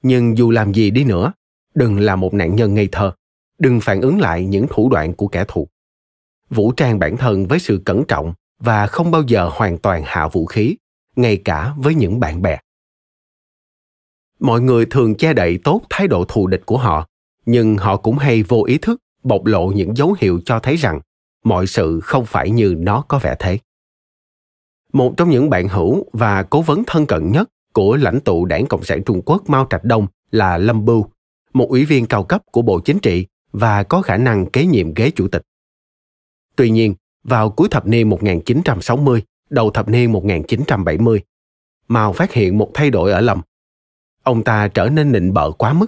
[0.02, 1.32] Nhưng dù làm gì đi nữa,
[1.74, 3.12] đừng là một nạn nhân ngây thơ,
[3.58, 5.68] đừng phản ứng lại những thủ đoạn của kẻ thù.
[6.50, 10.28] Vũ trang bản thân với sự cẩn trọng và không bao giờ hoàn toàn hạ
[10.28, 10.76] vũ khí,
[11.16, 12.58] ngay cả với những bạn bè
[14.40, 17.06] mọi người thường che đậy tốt thái độ thù địch của họ
[17.46, 21.00] nhưng họ cũng hay vô ý thức bộc lộ những dấu hiệu cho thấy rằng
[21.44, 23.58] mọi sự không phải như nó có vẻ thế
[24.92, 28.66] một trong những bạn hữu và cố vấn thân cận nhất của lãnh tụ đảng
[28.66, 31.06] Cộng sản Trung Quốc Mao Trạch Đông là Lâm Bưu,
[31.52, 34.94] một ủy viên cao cấp của Bộ Chính trị và có khả năng kế nhiệm
[34.94, 35.42] ghế chủ tịch.
[36.56, 36.94] Tuy nhiên,
[37.24, 41.22] vào cuối thập niên 1960, đầu thập niên 1970,
[41.88, 43.40] Mao phát hiện một thay đổi ở Lâm.
[44.26, 45.86] Ông ta trở nên nịnh bợ quá mức.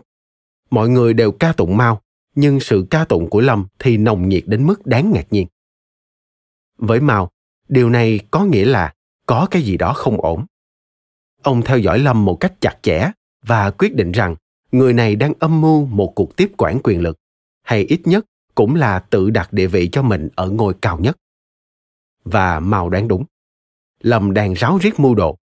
[0.70, 2.01] Mọi người đều ca tụng Mao,
[2.35, 5.47] nhưng sự ca tụng của Lâm thì nồng nhiệt đến mức đáng ngạc nhiên.
[6.77, 7.31] Với Mao,
[7.69, 8.94] điều này có nghĩa là
[9.27, 10.47] có cái gì đó không ổn.
[11.43, 13.10] Ông theo dõi Lâm một cách chặt chẽ
[13.47, 14.36] và quyết định rằng
[14.73, 17.16] người này đang âm mưu một cuộc tiếp quản quyền lực,
[17.62, 18.24] hay ít nhất
[18.55, 21.16] cũng là tự đặt địa vị cho mình ở ngôi cao nhất.
[22.24, 23.24] Và Mao đoán đúng.
[24.01, 25.39] Lâm đang ráo riết mưu đồ.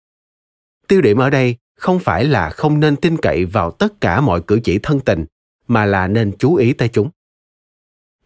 [0.88, 4.42] Tiêu điểm ở đây không phải là không nên tin cậy vào tất cả mọi
[4.46, 5.24] cử chỉ thân tình,
[5.68, 7.10] mà là nên chú ý tới chúng.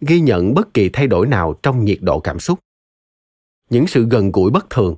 [0.01, 2.59] Ghi nhận bất kỳ thay đổi nào trong nhiệt độ cảm xúc.
[3.71, 4.97] Những sự gần gũi bất thường,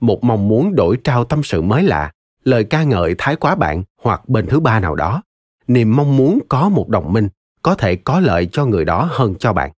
[0.00, 2.12] một mong muốn đổi trao tâm sự mới lạ,
[2.42, 5.22] lời ca ngợi thái quá bạn hoặc bên thứ ba nào đó,
[5.66, 7.28] niềm mong muốn có một đồng minh
[7.62, 9.72] có thể có lợi cho người đó hơn cho bạn.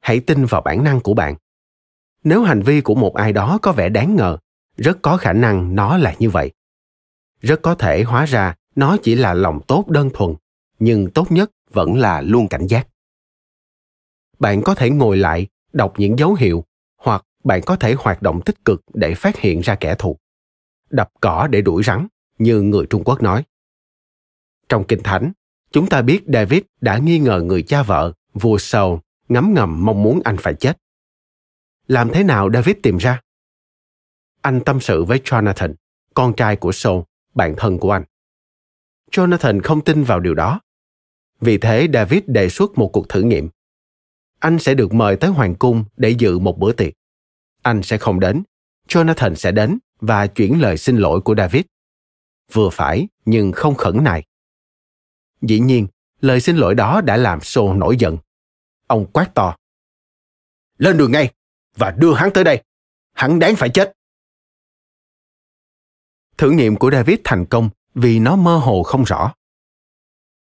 [0.00, 1.34] Hãy tin vào bản năng của bạn.
[2.24, 4.38] Nếu hành vi của một ai đó có vẻ đáng ngờ,
[4.76, 6.52] rất có khả năng nó là như vậy.
[7.40, 10.34] Rất có thể hóa ra nó chỉ là lòng tốt đơn thuần,
[10.78, 12.88] nhưng tốt nhất vẫn là luôn cảnh giác.
[14.38, 16.64] Bạn có thể ngồi lại, đọc những dấu hiệu
[16.96, 20.16] hoặc bạn có thể hoạt động tích cực để phát hiện ra kẻ thù.
[20.90, 22.06] Đập cỏ để đuổi rắn,
[22.38, 23.44] như người Trung Quốc nói.
[24.68, 25.32] Trong Kinh Thánh,
[25.70, 28.98] chúng ta biết David đã nghi ngờ người cha vợ, vua Saul,
[29.28, 30.78] ngấm ngầm mong muốn anh phải chết.
[31.86, 33.20] Làm thế nào David tìm ra?
[34.40, 35.74] Anh tâm sự với Jonathan,
[36.14, 37.02] con trai của Saul,
[37.38, 38.04] bạn thân của anh.
[39.10, 40.60] Jonathan không tin vào điều đó.
[41.40, 43.48] Vì thế David đề xuất một cuộc thử nghiệm.
[44.38, 46.94] Anh sẽ được mời tới hoàng cung để dự một bữa tiệc.
[47.62, 48.42] Anh sẽ không đến,
[48.88, 51.62] Jonathan sẽ đến và chuyển lời xin lỗi của David.
[52.52, 54.24] Vừa phải nhưng không khẩn nại.
[55.42, 55.86] Dĩ nhiên,
[56.20, 58.18] lời xin lỗi đó đã làm Saul nổi giận.
[58.86, 59.56] Ông quát to.
[60.78, 61.32] Lên đường ngay
[61.76, 62.62] và đưa hắn tới đây.
[63.12, 63.92] Hắn đáng phải chết.
[66.38, 69.32] Thử nghiệm của David thành công vì nó mơ hồ không rõ.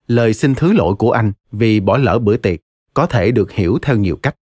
[0.07, 2.59] Lời xin thứ lỗi của anh vì bỏ lỡ bữa tiệc
[2.93, 4.35] có thể được hiểu theo nhiều cách.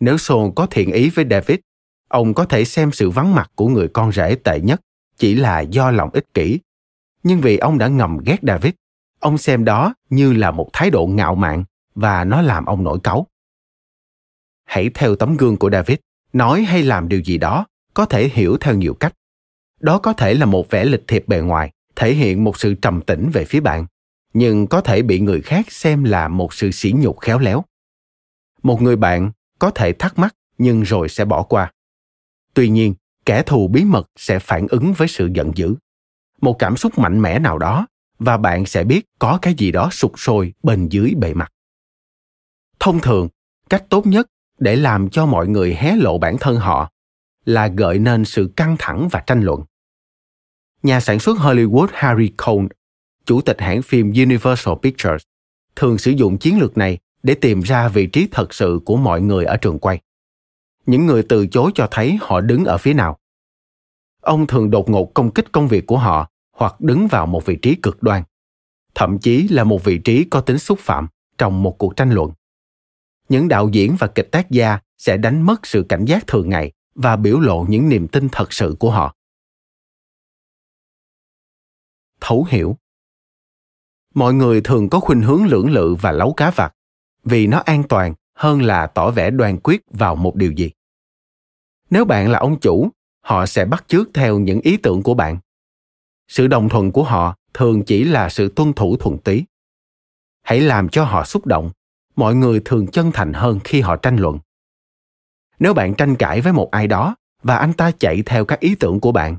[0.00, 1.58] Nếu Saul có thiện ý với David,
[2.08, 4.80] ông có thể xem sự vắng mặt của người con rể tệ nhất
[5.16, 6.60] chỉ là do lòng ích kỷ.
[7.22, 8.72] Nhưng vì ông đã ngầm ghét David,
[9.20, 11.64] ông xem đó như là một thái độ ngạo mạn
[11.94, 13.26] và nó làm ông nổi cáu.
[14.64, 15.98] Hãy theo tấm gương của David,
[16.32, 19.14] nói hay làm điều gì đó có thể hiểu theo nhiều cách.
[19.80, 23.00] Đó có thể là một vẻ lịch thiệp bề ngoài, thể hiện một sự trầm
[23.00, 23.86] tĩnh về phía bạn,
[24.34, 27.64] nhưng có thể bị người khác xem là một sự sỉ nhục khéo léo.
[28.62, 31.72] Một người bạn có thể thắc mắc nhưng rồi sẽ bỏ qua.
[32.54, 32.94] Tuy nhiên,
[33.26, 35.74] kẻ thù bí mật sẽ phản ứng với sự giận dữ.
[36.40, 37.86] Một cảm xúc mạnh mẽ nào đó
[38.18, 41.52] và bạn sẽ biết có cái gì đó sụt sôi bên dưới bề mặt.
[42.80, 43.28] Thông thường,
[43.68, 44.26] cách tốt nhất
[44.58, 46.90] để làm cho mọi người hé lộ bản thân họ
[47.48, 49.64] là gợi nên sự căng thẳng và tranh luận.
[50.82, 52.68] Nhà sản xuất Hollywood Harry Cohn,
[53.24, 55.22] chủ tịch hãng phim Universal Pictures,
[55.76, 59.20] thường sử dụng chiến lược này để tìm ra vị trí thật sự của mọi
[59.20, 60.00] người ở trường quay.
[60.86, 63.18] Những người từ chối cho thấy họ đứng ở phía nào.
[64.20, 67.56] Ông thường đột ngột công kích công việc của họ hoặc đứng vào một vị
[67.56, 68.22] trí cực đoan,
[68.94, 71.08] thậm chí là một vị trí có tính xúc phạm
[71.38, 72.32] trong một cuộc tranh luận.
[73.28, 76.72] Những đạo diễn và kịch tác gia sẽ đánh mất sự cảnh giác thường ngày
[76.98, 79.14] và biểu lộ những niềm tin thật sự của họ.
[82.20, 82.76] Thấu hiểu.
[84.14, 86.74] Mọi người thường có khuynh hướng lưỡng lự và lấu cá vặt,
[87.24, 90.70] vì nó an toàn hơn là tỏ vẻ đoàn quyết vào một điều gì.
[91.90, 92.88] Nếu bạn là ông chủ,
[93.20, 95.38] họ sẽ bắt chước theo những ý tưởng của bạn.
[96.28, 99.44] Sự đồng thuận của họ thường chỉ là sự tuân thủ thuần túy.
[100.42, 101.70] Hãy làm cho họ xúc động.
[102.16, 104.38] Mọi người thường chân thành hơn khi họ tranh luận
[105.58, 108.74] nếu bạn tranh cãi với một ai đó và anh ta chạy theo các ý
[108.74, 109.38] tưởng của bạn,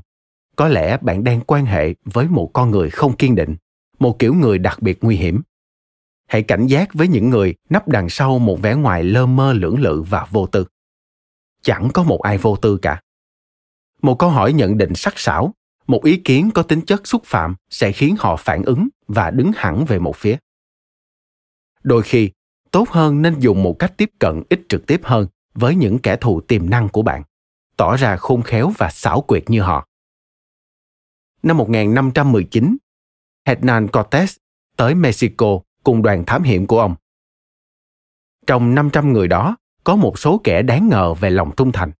[0.56, 3.56] có lẽ bạn đang quan hệ với một con người không kiên định,
[3.98, 5.42] một kiểu người đặc biệt nguy hiểm.
[6.26, 9.80] Hãy cảnh giác với những người nấp đằng sau một vẻ ngoài lơ mơ, lưỡng
[9.80, 10.66] lự và vô tư.
[11.62, 13.00] Chẳng có một ai vô tư cả.
[14.02, 15.54] Một câu hỏi nhận định sắc sảo,
[15.86, 19.52] một ý kiến có tính chất xúc phạm sẽ khiến họ phản ứng và đứng
[19.56, 20.36] hẳn về một phía.
[21.82, 22.30] Đôi khi,
[22.70, 25.26] tốt hơn nên dùng một cách tiếp cận ít trực tiếp hơn
[25.60, 27.22] với những kẻ thù tiềm năng của bạn,
[27.76, 29.86] tỏ ra khôn khéo và xảo quyệt như họ.
[31.42, 32.76] Năm 1519,
[33.46, 34.36] Hernan Cortés
[34.76, 36.94] tới Mexico cùng đoàn thám hiểm của ông.
[38.46, 41.92] Trong 500 người đó, có một số kẻ đáng ngờ về lòng trung thành.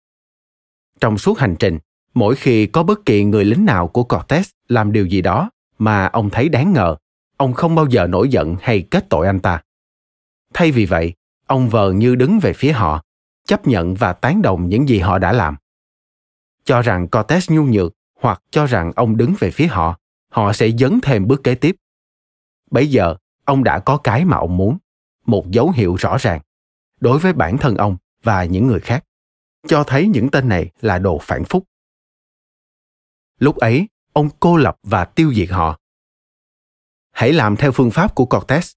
[1.01, 1.78] Trong suốt hành trình,
[2.15, 6.07] mỗi khi có bất kỳ người lính nào của Cortés làm điều gì đó mà
[6.07, 6.97] ông thấy đáng ngờ,
[7.37, 9.62] ông không bao giờ nổi giận hay kết tội anh ta.
[10.55, 11.15] Thay vì vậy,
[11.47, 13.03] ông vờ như đứng về phía họ,
[13.45, 15.57] chấp nhận và tán đồng những gì họ đã làm.
[16.65, 19.99] Cho rằng Cortes nhu nhược hoặc cho rằng ông đứng về phía họ,
[20.29, 21.77] họ sẽ dấn thêm bước kế tiếp.
[22.71, 24.79] Bây giờ, ông đã có cái mà ông muốn,
[25.27, 26.41] một dấu hiệu rõ ràng
[27.01, 29.05] đối với bản thân ông và những người khác,
[29.67, 31.65] cho thấy những tên này là đồ phản phúc.
[33.39, 35.79] Lúc ấy, ông cô lập và tiêu diệt họ.
[37.12, 38.73] Hãy làm theo phương pháp của Cortes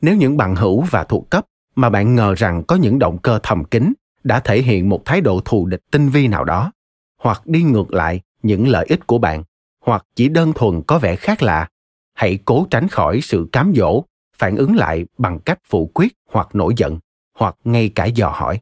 [0.00, 1.46] Nếu những bằng hữu và thuộc cấp
[1.80, 3.92] mà bạn ngờ rằng có những động cơ thầm kín
[4.24, 6.72] đã thể hiện một thái độ thù địch tinh vi nào đó,
[7.18, 9.44] hoặc đi ngược lại những lợi ích của bạn,
[9.84, 11.68] hoặc chỉ đơn thuần có vẻ khác lạ,
[12.14, 14.04] hãy cố tránh khỏi sự cám dỗ,
[14.36, 16.98] phản ứng lại bằng cách phủ quyết hoặc nổi giận,
[17.38, 18.60] hoặc ngay cả dò hỏi.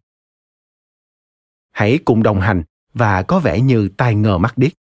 [1.70, 2.62] Hãy cùng đồng hành
[2.94, 4.72] và có vẻ như tai ngờ mắt điếc.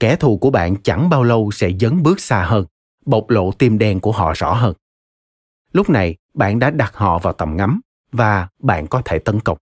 [0.00, 2.66] Kẻ thù của bạn chẳng bao lâu sẽ dấn bước xa hơn,
[3.06, 4.74] bộc lộ tim đen của họ rõ hơn
[5.72, 7.80] lúc này bạn đã đặt họ vào tầm ngắm
[8.12, 9.58] và bạn có thể tấn công.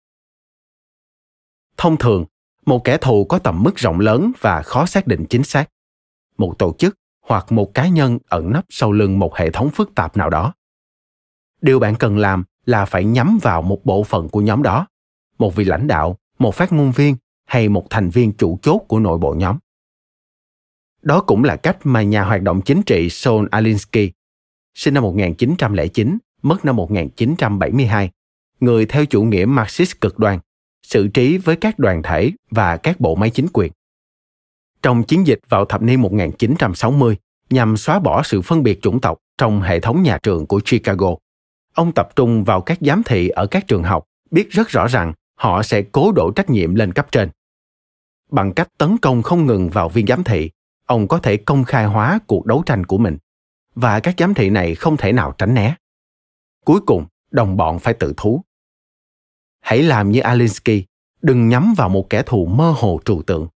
[1.77, 2.25] Thông thường
[2.67, 5.71] một kẻ thù có tầm mức rộng lớn và khó xác định chính xác.
[6.39, 9.95] Một tổ chức hoặc một cá nhân ẩn nấp sau lưng một hệ thống phức
[9.95, 10.55] tạp nào đó.
[11.61, 14.87] Điều bạn cần làm là phải nhắm vào một bộ phận của nhóm đó
[15.39, 18.99] một vị lãnh đạo một phát ngôn viên hay một thành viên chủ chốt của
[18.99, 19.59] nội bộ nhóm.
[21.03, 24.13] Đó cũng là cách mà nhà hoạt động chính trị Saul Alinsky,
[24.77, 28.11] sinh năm 1909, mất năm 1972,
[28.61, 30.39] người theo chủ nghĩa Marxist cực đoan,
[30.83, 33.73] xử trí với các đoàn thể và các bộ máy chính quyền.
[34.83, 37.17] Trong chiến dịch vào thập niên 1960
[37.51, 41.15] nhằm xóa bỏ sự phân biệt chủng tộc trong hệ thống nhà trường của Chicago,
[41.75, 45.13] ông tập trung vào các giám thị ở các trường học biết rất rõ rằng
[45.39, 47.31] họ sẽ cố đổ trách nhiệm lên cấp trên.
[48.31, 50.51] Bằng cách tấn công không ngừng vào viên giám thị,
[50.87, 53.17] ông có thể công khai hóa cuộc đấu tranh của mình
[53.77, 55.75] và các giám thị này không thể nào tránh né.
[56.65, 58.43] Cuối cùng, đồng bọn phải tự thú.
[59.61, 60.85] Hãy làm như Alinsky,
[61.23, 63.49] đừng nhắm vào một kẻ thù mơ hồ trừu tượng.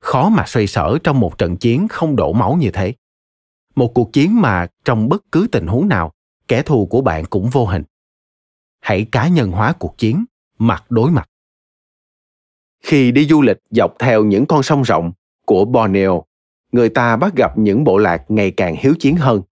[0.00, 2.94] Khó mà xoay sở trong một trận chiến không đổ máu như thế.
[3.74, 6.12] Một cuộc chiến mà trong bất cứ tình huống nào,
[6.48, 7.84] kẻ thù của bạn cũng vô hình.
[8.80, 10.24] Hãy cá nhân hóa cuộc chiến,
[10.58, 11.28] mặt đối mặt.
[12.82, 15.12] Khi đi du lịch dọc theo những con sông rộng
[15.46, 16.24] của Borneo,
[16.72, 19.42] người ta bắt gặp những bộ lạc ngày càng hiếu chiến hơn.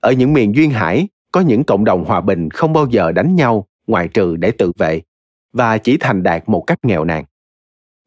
[0.00, 3.36] Ở những miền duyên hải, có những cộng đồng hòa bình không bao giờ đánh
[3.36, 5.02] nhau ngoại trừ để tự vệ
[5.52, 7.24] và chỉ thành đạt một cách nghèo nàn.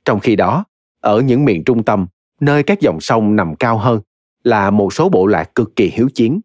[0.06, 0.66] Trong khi đó,
[1.00, 2.08] ở những miền trung tâm,
[2.40, 4.02] nơi các dòng sông nằm cao hơn,
[4.44, 6.42] là một số bộ lạc cực kỳ hiếu chiến.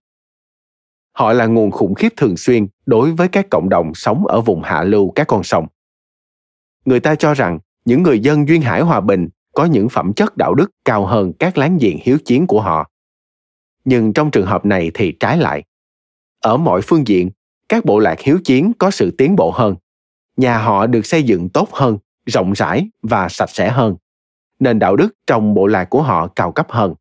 [1.13, 4.63] Họ là nguồn khủng khiếp thường xuyên đối với các cộng đồng sống ở vùng
[4.63, 5.67] hạ lưu các con sông.
[6.85, 10.37] Người ta cho rằng những người dân duyên hải hòa bình có những phẩm chất
[10.37, 12.91] đạo đức cao hơn các láng giềng hiếu chiến của họ.
[13.85, 15.65] Nhưng trong trường hợp này thì trái lại.
[16.41, 17.31] Ở mọi phương diện,
[17.69, 19.75] các bộ lạc hiếu chiến có sự tiến bộ hơn.
[20.37, 23.97] Nhà họ được xây dựng tốt hơn, rộng rãi và sạch sẽ hơn.
[24.59, 26.95] Nền đạo đức trong bộ lạc của họ cao cấp hơn.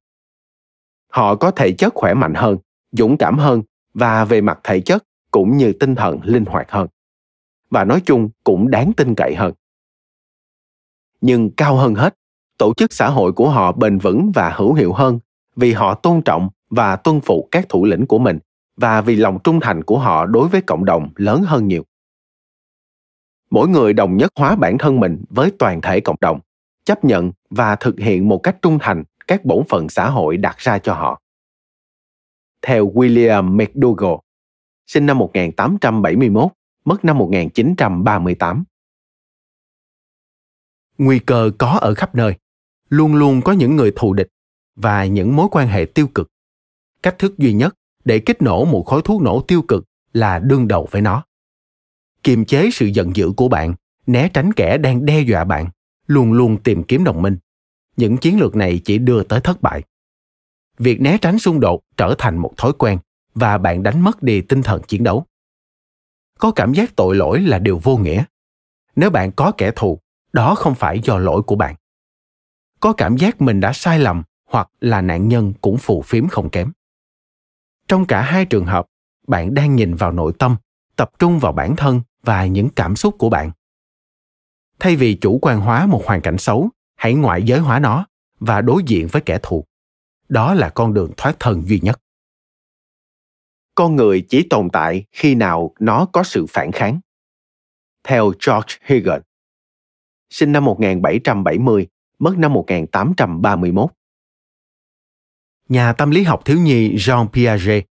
[1.11, 2.57] Họ có thể chất khỏe mạnh hơn,
[2.91, 3.63] dũng cảm hơn
[3.93, 6.87] và về mặt thể chất cũng như tinh thần linh hoạt hơn
[7.69, 9.53] và nói chung cũng đáng tin cậy hơn
[11.21, 12.15] nhưng cao hơn hết
[12.57, 15.19] tổ chức xã hội của họ bền vững và hữu hiệu hơn
[15.55, 18.39] vì họ tôn trọng và tuân phục các thủ lĩnh của mình
[18.77, 21.83] và vì lòng trung thành của họ đối với cộng đồng lớn hơn nhiều
[23.49, 26.39] mỗi người đồng nhất hóa bản thân mình với toàn thể cộng đồng
[26.85, 30.57] chấp nhận và thực hiện một cách trung thành các bổn phận xã hội đặt
[30.57, 31.21] ra cho họ.
[32.61, 34.15] Theo William McDougall,
[34.87, 36.51] sinh năm 1871,
[36.85, 38.63] mất năm 1938.
[40.97, 42.35] Nguy cơ có ở khắp nơi,
[42.89, 44.27] luôn luôn có những người thù địch
[44.75, 46.31] và những mối quan hệ tiêu cực.
[47.03, 47.75] Cách thức duy nhất
[48.05, 51.23] để kích nổ một khối thuốc nổ tiêu cực là đương đầu với nó.
[52.23, 53.75] Kiềm chế sự giận dữ của bạn,
[54.07, 55.69] né tránh kẻ đang đe dọa bạn,
[56.07, 57.37] luôn luôn tìm kiếm đồng minh.
[57.97, 59.83] Những chiến lược này chỉ đưa tới thất bại.
[60.77, 62.97] Việc né tránh xung đột trở thành một thói quen
[63.35, 65.25] và bạn đánh mất đi tinh thần chiến đấu.
[66.39, 68.23] Có cảm giác tội lỗi là điều vô nghĩa.
[68.95, 69.99] Nếu bạn có kẻ thù,
[70.33, 71.75] đó không phải do lỗi của bạn.
[72.85, 76.49] Có cảm giác mình đã sai lầm hoặc là nạn nhân cũng phù phiếm không
[76.49, 76.71] kém.
[77.87, 78.85] Trong cả hai trường hợp,
[79.27, 80.55] bạn đang nhìn vào nội tâm,
[80.95, 83.51] tập trung vào bản thân và những cảm xúc của bạn
[84.79, 88.05] thay vì chủ quan hóa một hoàn cảnh xấu hãy ngoại giới hóa nó
[88.39, 89.65] và đối diện với kẻ thù
[90.29, 92.01] đó là con đường thoát thân duy nhất
[93.75, 96.99] con người chỉ tồn tại khi nào nó có sự phản kháng.
[98.03, 99.23] Theo George Higgins,
[100.29, 101.87] sinh năm 1770,
[102.19, 103.89] mất năm 1831.
[105.69, 107.85] Nhà tâm lý học thiếu nhi Jean Piaget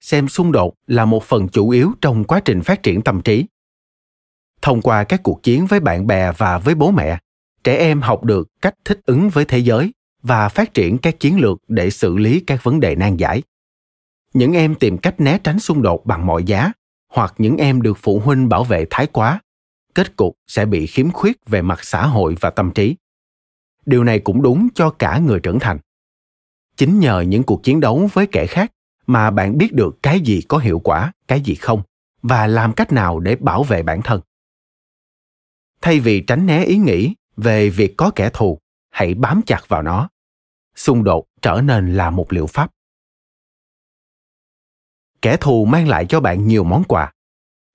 [0.00, 3.46] xem xung đột là một phần chủ yếu trong quá trình phát triển tâm trí.
[4.62, 7.18] Thông qua các cuộc chiến với bạn bè và với bố mẹ,
[7.64, 9.92] trẻ em học được cách thích ứng với thế giới
[10.22, 13.42] và phát triển các chiến lược để xử lý các vấn đề nan giải.
[14.34, 16.72] Những em tìm cách né tránh xung đột bằng mọi giá,
[17.08, 19.40] hoặc những em được phụ huynh bảo vệ thái quá,
[19.94, 22.96] kết cục sẽ bị khiếm khuyết về mặt xã hội và tâm trí
[23.86, 25.78] điều này cũng đúng cho cả người trưởng thành.
[26.76, 28.72] Chính nhờ những cuộc chiến đấu với kẻ khác
[29.06, 31.82] mà bạn biết được cái gì có hiệu quả, cái gì không,
[32.22, 34.20] và làm cách nào để bảo vệ bản thân.
[35.80, 38.58] Thay vì tránh né ý nghĩ về việc có kẻ thù,
[38.90, 40.08] hãy bám chặt vào nó.
[40.76, 42.70] Xung đột trở nên là một liệu pháp.
[45.22, 47.12] Kẻ thù mang lại cho bạn nhiều món quà.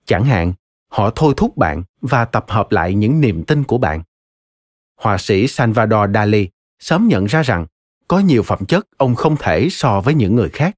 [0.06, 0.54] Chẳng hạn,
[0.88, 4.04] họ thôi thúc bạn và tập hợp lại những niềm tin của bạn
[4.96, 6.50] họa sĩ salvador dali
[6.80, 7.66] sớm nhận ra rằng
[8.08, 10.76] có nhiều phẩm chất ông không thể so với những người khác.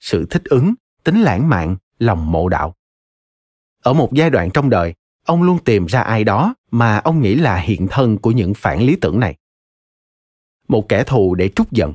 [0.00, 0.74] Sự thích ứng,
[1.04, 2.74] tính lãng mạn, lòng mộ đạo.
[3.82, 4.94] Ở một giai đoạn trong đời,
[5.26, 8.82] ông luôn tìm ra ai đó mà ông nghĩ là hiện thân của những phản
[8.82, 9.36] lý tưởng này.
[10.68, 11.94] Một kẻ thù để trút giận.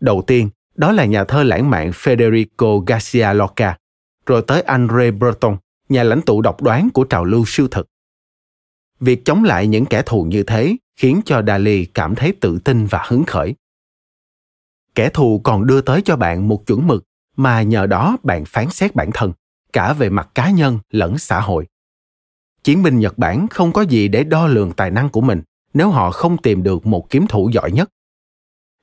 [0.00, 3.78] Đầu tiên, đó là nhà thơ lãng mạn federico garcia lorca,
[4.26, 5.56] rồi tới andré breton,
[5.88, 7.88] nhà lãnh tụ độc đoán của trào lưu siêu thực
[9.00, 12.86] việc chống lại những kẻ thù như thế khiến cho dali cảm thấy tự tin
[12.86, 13.54] và hứng khởi
[14.94, 17.04] kẻ thù còn đưa tới cho bạn một chuẩn mực,
[17.36, 19.32] mà nhờ đó bạn phán xét bản thân,
[19.72, 21.66] cả về mặt cá nhân lẫn xã hội
[22.64, 25.42] chiến binh Nhật Bản không có gì để đo lường tài năng của mình
[25.74, 27.90] nếu họ không tìm được một kiếm thủ giỏi nhất.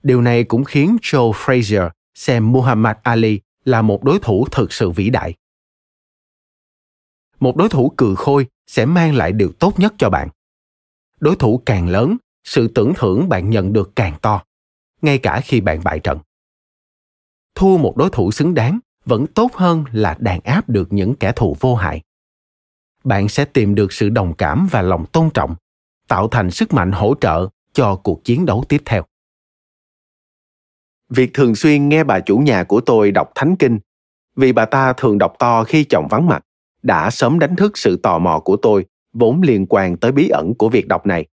[0.04, 4.90] Điều này cũng khiến Joe Frazier xem Muhammad Ali là một đối thủ thực sự
[4.90, 5.34] vĩ đại.
[7.40, 10.30] Một đối thủ cừ khôi sẽ mang lại điều tốt nhất cho bạn.
[11.20, 14.44] Đối thủ càng lớn, sự tưởng thưởng bạn nhận được càng to,
[15.02, 16.20] ngay cả khi bạn bại trận.
[17.56, 21.32] Thua một đối thủ xứng đáng vẫn tốt hơn là đàn áp được những kẻ
[21.36, 22.02] thù vô hại
[23.04, 25.56] bạn sẽ tìm được sự đồng cảm và lòng tôn trọng
[26.08, 29.04] tạo thành sức mạnh hỗ trợ cho cuộc chiến đấu tiếp theo
[31.10, 33.80] việc thường xuyên nghe bà chủ nhà của tôi đọc thánh kinh
[34.36, 36.44] vì bà ta thường đọc to khi chồng vắng mặt
[36.84, 40.54] đã sớm đánh thức sự tò mò của tôi vốn liên quan tới bí ẩn
[40.58, 41.26] của việc đọc này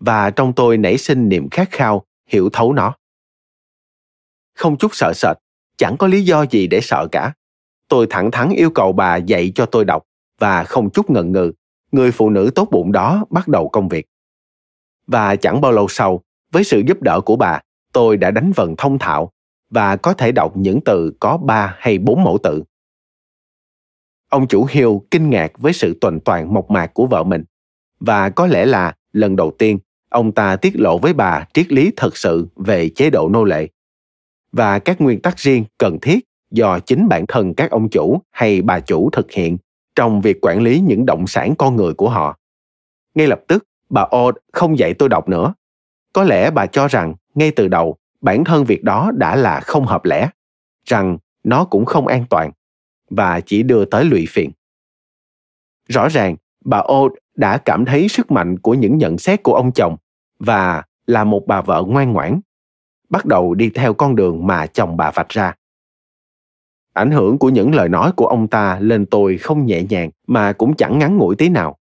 [0.00, 2.94] và trong tôi nảy sinh niềm khát khao hiểu thấu nó
[4.54, 5.36] không chút sợ sệt
[5.76, 7.32] chẳng có lý do gì để sợ cả
[7.88, 10.02] tôi thẳng thắn yêu cầu bà dạy cho tôi đọc
[10.38, 11.52] và không chút ngần ngừ,
[11.92, 14.06] người phụ nữ tốt bụng đó bắt đầu công việc.
[15.06, 16.20] Và chẳng bao lâu sau,
[16.52, 17.60] với sự giúp đỡ của bà,
[17.92, 19.30] tôi đã đánh vần thông thạo
[19.70, 22.62] và có thể đọc những từ có ba hay bốn mẫu tự.
[24.32, 27.44] Ông chủ Hill kinh ngạc với sự tuần toàn mộc mạc của vợ mình
[28.00, 29.78] và có lẽ là lần đầu tiên
[30.08, 33.68] ông ta tiết lộ với bà triết lý thật sự về chế độ nô lệ
[34.52, 36.18] và các nguyên tắc riêng cần thiết
[36.50, 39.56] do chính bản thân các ông chủ hay bà chủ thực hiện
[39.94, 42.38] trong việc quản lý những động sản con người của họ.
[43.14, 45.54] Ngay lập tức, bà Old không dạy tôi đọc nữa.
[46.12, 49.86] Có lẽ bà cho rằng ngay từ đầu bản thân việc đó đã là không
[49.86, 50.28] hợp lẽ,
[50.84, 52.52] rằng nó cũng không an toàn
[53.16, 54.50] và chỉ đưa tới lụy phiền.
[55.88, 59.72] Rõ ràng, bà O đã cảm thấy sức mạnh của những nhận xét của ông
[59.72, 59.96] chồng
[60.38, 62.40] và là một bà vợ ngoan ngoãn,
[63.08, 65.54] bắt đầu đi theo con đường mà chồng bà vạch ra.
[66.92, 70.52] Ảnh hưởng của những lời nói của ông ta lên tôi không nhẹ nhàng mà
[70.52, 71.76] cũng chẳng ngắn ngủi tí nào.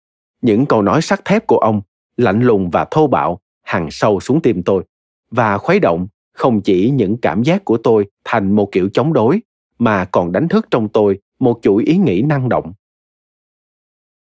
[0.43, 1.83] Những câu nói sắt thép của ông,
[2.17, 4.85] lạnh lùng và thô bạo, hằn sâu xuống tim tôi
[5.31, 9.41] và khuấy động không chỉ những cảm giác của tôi thành một kiểu chống đối
[9.79, 12.73] mà còn đánh thức trong tôi một chuỗi ý nghĩ năng động.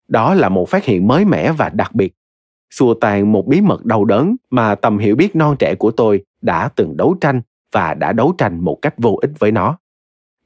[0.09, 2.15] Đó là một phát hiện mới mẻ và đặc biệt.
[2.71, 6.25] Xua tan một bí mật đau đớn mà tầm hiểu biết non trẻ của tôi
[6.41, 7.43] đã từng đấu tranh
[7.73, 9.79] và đã đấu tranh một cách vô ích với nó.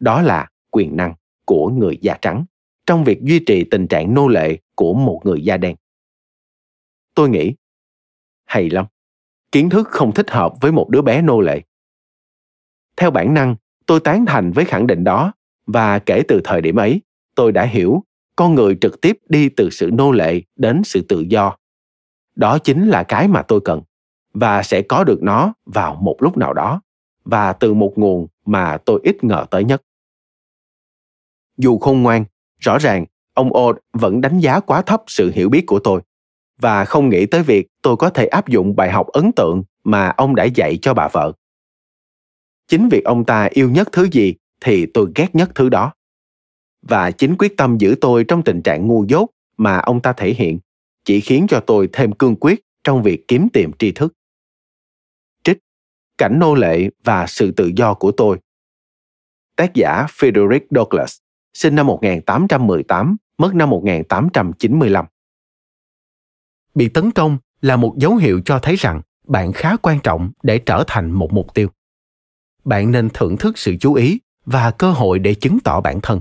[0.01, 1.15] Đó là quyền năng
[1.45, 2.45] của người da trắng
[2.87, 5.77] trong việc duy trì tình trạng nô lệ của một người da đen.
[7.15, 7.55] Tôi nghĩ,
[8.45, 8.87] hay lắm,
[9.53, 11.61] kiến thức không thích hợp với một đứa bé nô lệ.
[12.97, 13.57] Theo bản năng
[13.87, 15.33] tôi tán thành với khẳng định đó,
[15.67, 17.01] và kể từ thời điểm ấy,
[17.35, 18.03] tôi đã hiểu
[18.37, 21.57] con người trực tiếp đi từ sự nô lệ đến sự tự do.
[22.35, 23.83] Đó chính là cái mà tôi cần,
[24.35, 26.81] và sẽ có được nó vào một lúc nào đó,
[27.25, 29.83] và từ một nguồn mà tôi ít ngờ tới nhất.
[31.57, 32.25] Dù khôn ngoan,
[32.61, 33.05] rõ ràng,
[33.35, 36.01] ông Old vẫn đánh giá quá thấp sự hiểu biết của tôi,
[36.61, 40.09] và không nghĩ tới việc tôi có thể áp dụng bài học ấn tượng mà
[40.09, 41.33] ông đã dạy cho bà vợ
[42.69, 45.93] chính việc ông ta yêu nhất thứ gì thì tôi ghét nhất thứ đó
[46.83, 50.35] và chính quyết tâm giữ tôi trong tình trạng ngu dốt mà ông ta thể
[50.35, 50.59] hiện
[51.05, 54.13] chỉ khiến cho tôi thêm cương quyết trong việc kiếm tìm tri thức.
[55.45, 55.59] Trích
[56.19, 58.39] Cảnh nô lệ và sự tự do của tôi
[59.57, 61.19] Tác giả Frederick Douglass,
[61.55, 65.07] sinh năm 1818, mất năm 1895.
[66.75, 70.59] Bị tấn công là một dấu hiệu cho thấy rằng bạn khá quan trọng để
[70.59, 71.69] trở thành một mục tiêu.
[72.67, 76.21] Bạn nên thưởng thức sự chú ý và cơ hội để chứng tỏ bản thân.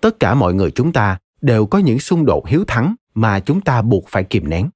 [0.00, 3.60] Tất cả mọi người chúng ta đều có những xung đột hiếu thắng mà chúng
[3.60, 4.70] ta buộc phải kìm nén.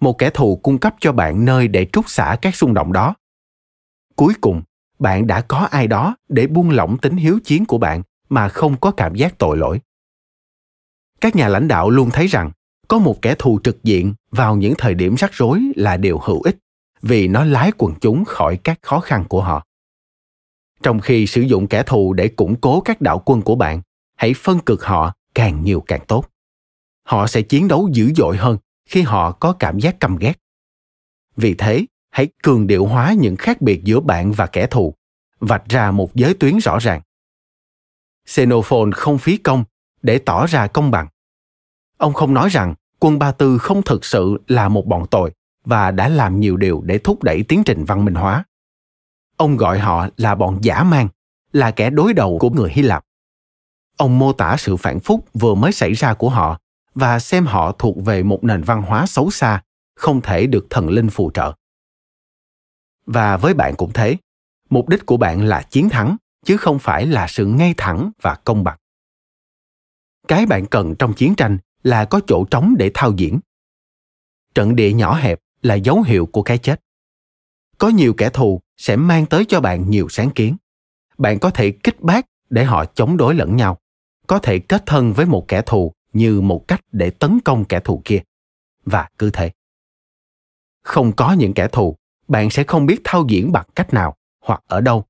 [0.00, 3.14] Một kẻ thù cung cấp cho bạn nơi để trút xả các xung động đó.
[4.16, 4.62] Cuối cùng,
[4.98, 8.76] bạn đã có ai đó để buông lỏng tính hiếu chiến của bạn mà không
[8.80, 9.80] có cảm giác tội lỗi.
[11.20, 12.50] Các nhà lãnh đạo luôn thấy rằng
[12.88, 16.42] có một kẻ thù trực diện vào những thời điểm rắc rối là điều hữu
[16.42, 16.56] ích
[17.06, 19.66] vì nó lái quần chúng khỏi các khó khăn của họ.
[20.82, 23.82] Trong khi sử dụng kẻ thù để củng cố các đạo quân của bạn,
[24.16, 26.24] hãy phân cực họ càng nhiều càng tốt.
[27.02, 28.58] Họ sẽ chiến đấu dữ dội hơn
[28.88, 30.32] khi họ có cảm giác căm ghét.
[31.36, 34.94] Vì thế, hãy cường điệu hóa những khác biệt giữa bạn và kẻ thù,
[35.40, 37.00] vạch ra một giới tuyến rõ ràng.
[38.26, 39.64] Xenophon không phí công
[40.02, 41.06] để tỏ ra công bằng.
[41.96, 45.32] Ông không nói rằng quân ba tư không thực sự là một bọn tội
[45.64, 48.44] và đã làm nhiều điều để thúc đẩy tiến trình văn minh hóa.
[49.36, 51.08] Ông gọi họ là bọn giả mang,
[51.52, 53.04] là kẻ đối đầu của người hy lạp.
[53.96, 56.60] Ông mô tả sự phản phúc vừa mới xảy ra của họ
[56.94, 59.62] và xem họ thuộc về một nền văn hóa xấu xa,
[59.94, 61.52] không thể được thần linh phù trợ.
[63.06, 64.16] Và với bạn cũng thế,
[64.70, 68.34] mục đích của bạn là chiến thắng, chứ không phải là sự ngay thẳng và
[68.44, 68.78] công bằng.
[70.28, 73.40] Cái bạn cần trong chiến tranh là có chỗ trống để thao diễn.
[74.54, 76.80] Trận địa nhỏ hẹp là dấu hiệu của cái chết.
[77.78, 80.56] Có nhiều kẻ thù sẽ mang tới cho bạn nhiều sáng kiến.
[81.18, 83.78] Bạn có thể kích bác để họ chống đối lẫn nhau.
[84.26, 87.80] Có thể kết thân với một kẻ thù như một cách để tấn công kẻ
[87.80, 88.22] thù kia.
[88.84, 89.50] Và cứ thế.
[90.82, 91.96] Không có những kẻ thù,
[92.28, 95.04] bạn sẽ không biết thao diễn bằng cách nào hoặc ở đâu.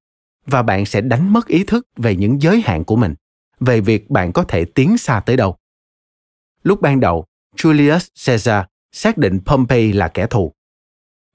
[0.47, 3.15] Và bạn sẽ đánh mất ý thức về những giới hạn của mình,
[3.61, 5.57] về việc bạn có thể tiến xa tới đâu.
[6.63, 7.25] Lúc ban đầu,
[7.57, 8.65] julius caesar
[8.95, 10.53] xác định pompey là kẻ thù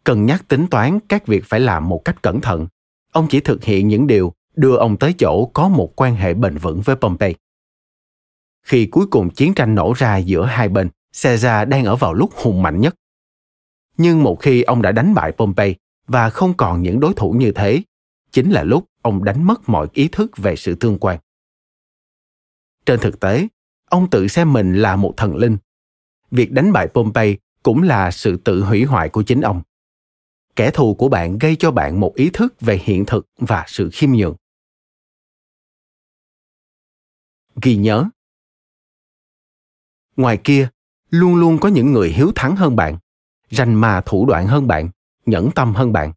[0.03, 2.67] cần nhắc tính toán các việc phải làm một cách cẩn thận
[3.11, 6.57] ông chỉ thực hiện những điều đưa ông tới chỗ có một quan hệ bền
[6.57, 7.35] vững với pompey
[8.69, 10.89] khi cuối cùng chiến tranh nổ ra giữa hai bên,
[11.23, 12.95] Caesar đang ở vào lúc hùng mạnh nhất.
[13.97, 15.75] Nhưng một khi ông đã đánh bại Pompey
[16.07, 17.81] và không còn những đối thủ như thế,
[18.31, 21.19] chính là lúc ông đánh mất mọi ý thức về sự tương quan.
[22.85, 23.47] Trên thực tế,
[23.89, 25.57] ông tự xem mình là một thần linh.
[26.31, 29.61] Việc đánh bại Pompey cũng là sự tự hủy hoại của chính ông.
[30.55, 33.89] Kẻ thù của bạn gây cho bạn một ý thức về hiện thực và sự
[33.93, 34.35] khiêm nhường.
[37.61, 38.09] Ghi nhớ,
[40.19, 40.69] ngoài kia
[41.09, 42.97] luôn luôn có những người hiếu thắng hơn bạn
[43.49, 44.89] rành mà thủ đoạn hơn bạn
[45.25, 46.13] nhẫn tâm hơn bạn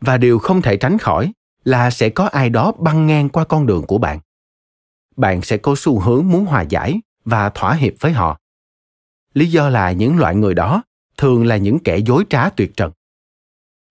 [0.00, 1.32] và điều không thể tránh khỏi
[1.64, 4.20] là sẽ có ai đó băng ngang qua con đường của bạn
[5.16, 8.38] bạn sẽ có xu hướng muốn hòa giải và thỏa hiệp với họ
[9.34, 10.82] lý do là những loại người đó
[11.16, 12.92] thường là những kẻ dối trá tuyệt trần.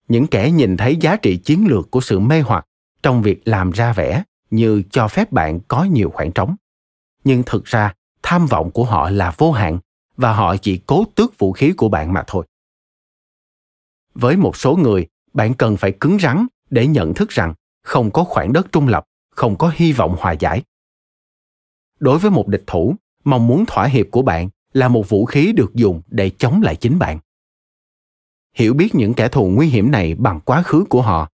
[0.08, 2.66] Những kẻ nhìn thấy giá trị chiến lược của sự mê hoặc
[3.02, 6.56] trong việc làm ra vẻ như cho phép bạn có nhiều khoảng trống.
[7.24, 9.78] Nhưng thực ra, tham vọng của họ là vô hạn
[10.16, 12.46] và họ chỉ cố tước vũ khí của bạn mà thôi.
[14.14, 18.24] Với một số người, bạn cần phải cứng rắn để nhận thức rằng không có
[18.24, 20.62] khoảng đất trung lập, không có hy vọng hòa giải.
[21.98, 22.94] Đối với một địch thủ,
[23.24, 26.76] mong muốn thỏa hiệp của bạn là một vũ khí được dùng để chống lại
[26.76, 27.18] chính bạn.
[28.54, 31.28] Hiểu biết những kẻ thù nguy hiểm này bằng quá khứ của họ.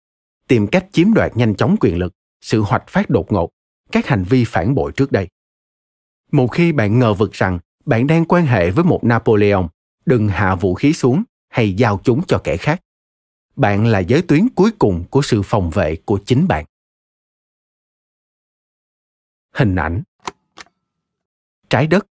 [0.49, 3.51] Tìm cách chiếm đoạt nhanh chóng quyền lực, sự hoạch phát đột ngột,
[3.93, 5.29] các hành vi phản bội trước đây.
[6.33, 9.69] Một khi bạn ngờ vực rằng bạn đang quan hệ với một napoleon,
[10.07, 12.81] đừng hạ vũ khí xuống hay giao chúng cho kẻ khác.
[13.57, 16.65] Bạn là giới tuyến cuối cùng của sự phòng vệ của chính bạn.
[19.55, 20.03] Hình ảnh.
[21.71, 22.07] Trái đất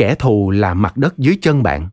[0.00, 1.90] kẻ thù là mặt đất dưới chân bạn.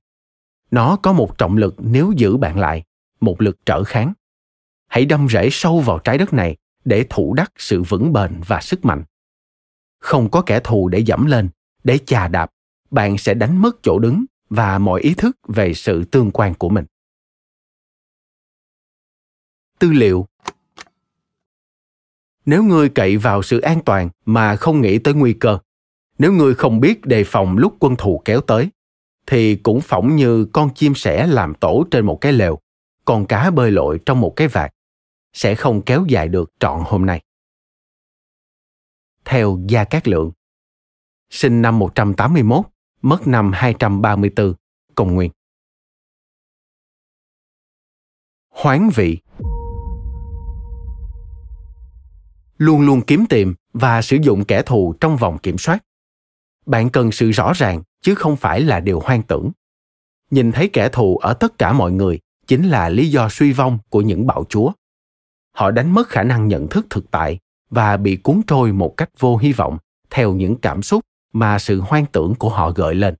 [0.71, 2.83] Nó có một trọng lực nếu giữ bạn lại,
[3.19, 4.13] một lực trở kháng.
[4.87, 8.61] Hãy đâm rễ sâu vào trái đất này để thủ đắc sự vững bền và
[8.61, 9.03] sức mạnh.
[9.99, 11.49] Không có kẻ thù để dẫm lên,
[11.83, 12.51] để chà đạp,
[12.91, 16.69] bạn sẽ đánh mất chỗ đứng và mọi ý thức về sự tương quan của
[16.69, 16.85] mình.
[19.79, 20.27] Tư liệu.
[22.45, 25.59] Nếu ngươi cậy vào sự an toàn mà không nghĩ tới nguy cơ
[26.17, 28.69] nếu ngươi không biết đề phòng lúc quân thù kéo tới
[29.25, 32.59] thì cũng phỏng như con chim sẻ làm tổ trên một cái lều
[33.05, 34.73] con cá bơi lội trong một cái vạt
[35.33, 37.21] sẽ không kéo dài được trọn hôm nay.
[39.25, 40.31] Theo Gia Cát Lượng
[41.29, 42.65] Sinh năm 181,
[43.01, 44.53] mất năm 234,
[44.95, 45.31] công nguyên.
[48.49, 49.17] Hoán vị
[52.57, 55.83] Luôn luôn kiếm tìm và sử dụng kẻ thù trong vòng kiểm soát.
[56.67, 59.51] Bạn cần sự rõ ràng, chứ không phải là điều hoang tưởng.
[60.31, 63.79] Nhìn thấy kẻ thù ở tất cả mọi người, chính là lý do suy vong
[63.89, 64.71] của những bạo chúa.
[65.51, 67.39] Họ đánh mất khả năng nhận thức thực tại
[67.69, 69.77] và bị cuốn trôi một cách vô hy vọng
[70.09, 71.03] theo những cảm xúc
[71.33, 73.15] mà sự hoang tưởng của họ gợi lên.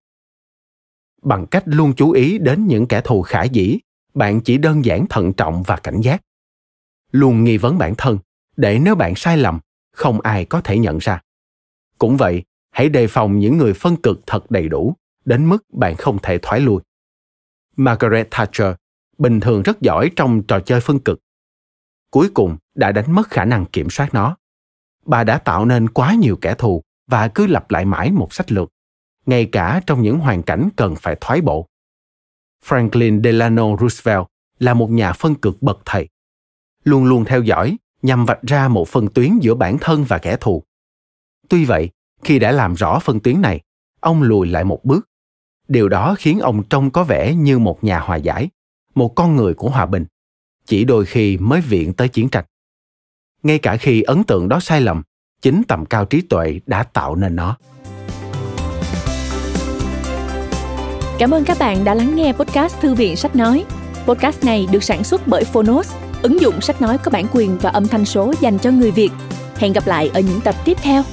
[1.22, 3.80] Bằng cách luôn chú ý đến những kẻ thù khả dĩ,
[4.14, 6.22] bạn chỉ đơn giản thận trọng và cảnh giác.
[7.12, 8.18] Luôn nghi vấn bản thân,
[8.58, 9.60] để nếu bạn sai lầm,
[9.92, 11.22] không ai có thể nhận ra.
[11.98, 12.44] Cũng vậy
[12.78, 14.96] hãy đề phòng những người phân cực thật đầy đủ,
[15.26, 16.82] đến mức bạn không thể thoái lui.
[17.76, 18.74] Margaret thatcher,
[19.18, 21.20] bình thường rất giỏi trong trò chơi phân cực.
[22.12, 24.38] Cuối cùng, đã đánh mất khả năng kiểm soát nó.
[25.06, 28.52] Bà đã tạo nên quá nhiều kẻ thù và cứ lặp lại mãi một sách
[28.52, 28.70] lược,
[29.26, 31.68] ngay cả trong những hoàn cảnh cần phải thoái bộ.
[32.66, 34.26] Franklin delano roosevelt
[34.60, 36.08] là một nhà phân cực bậc thầy.
[36.84, 40.38] Luôn luôn theo dõi, nhằm vạch ra một phân tuyến giữa bản thân và kẻ
[40.40, 40.64] thù.
[41.50, 41.90] Tuy vậy
[42.24, 43.62] khi đã làm rõ phân tuyến này,
[44.00, 45.10] ông lùi lại một bước.
[45.68, 48.50] Điều đó khiến ông trông có vẻ như một nhà hòa giải,
[48.96, 50.06] một con người của hòa bình.
[50.66, 52.46] Chỉ đôi khi mới viện tới chiến tranh.
[53.44, 55.04] Ngay cả khi ấn tượng đó sai lầm,
[55.42, 57.58] chính tầm cao trí tuệ đã tạo nên nó.
[61.20, 63.66] Cảm ơn các bạn đã lắng nghe podcast thư viện sách nói.
[64.06, 67.70] Podcast này được sản xuất bởi phonos, ứng dụng sách nói có bản quyền và
[67.70, 69.10] âm thanh số dành cho người việt.
[69.58, 71.04] Hẹn gặp lại ở những tập tiếp theo.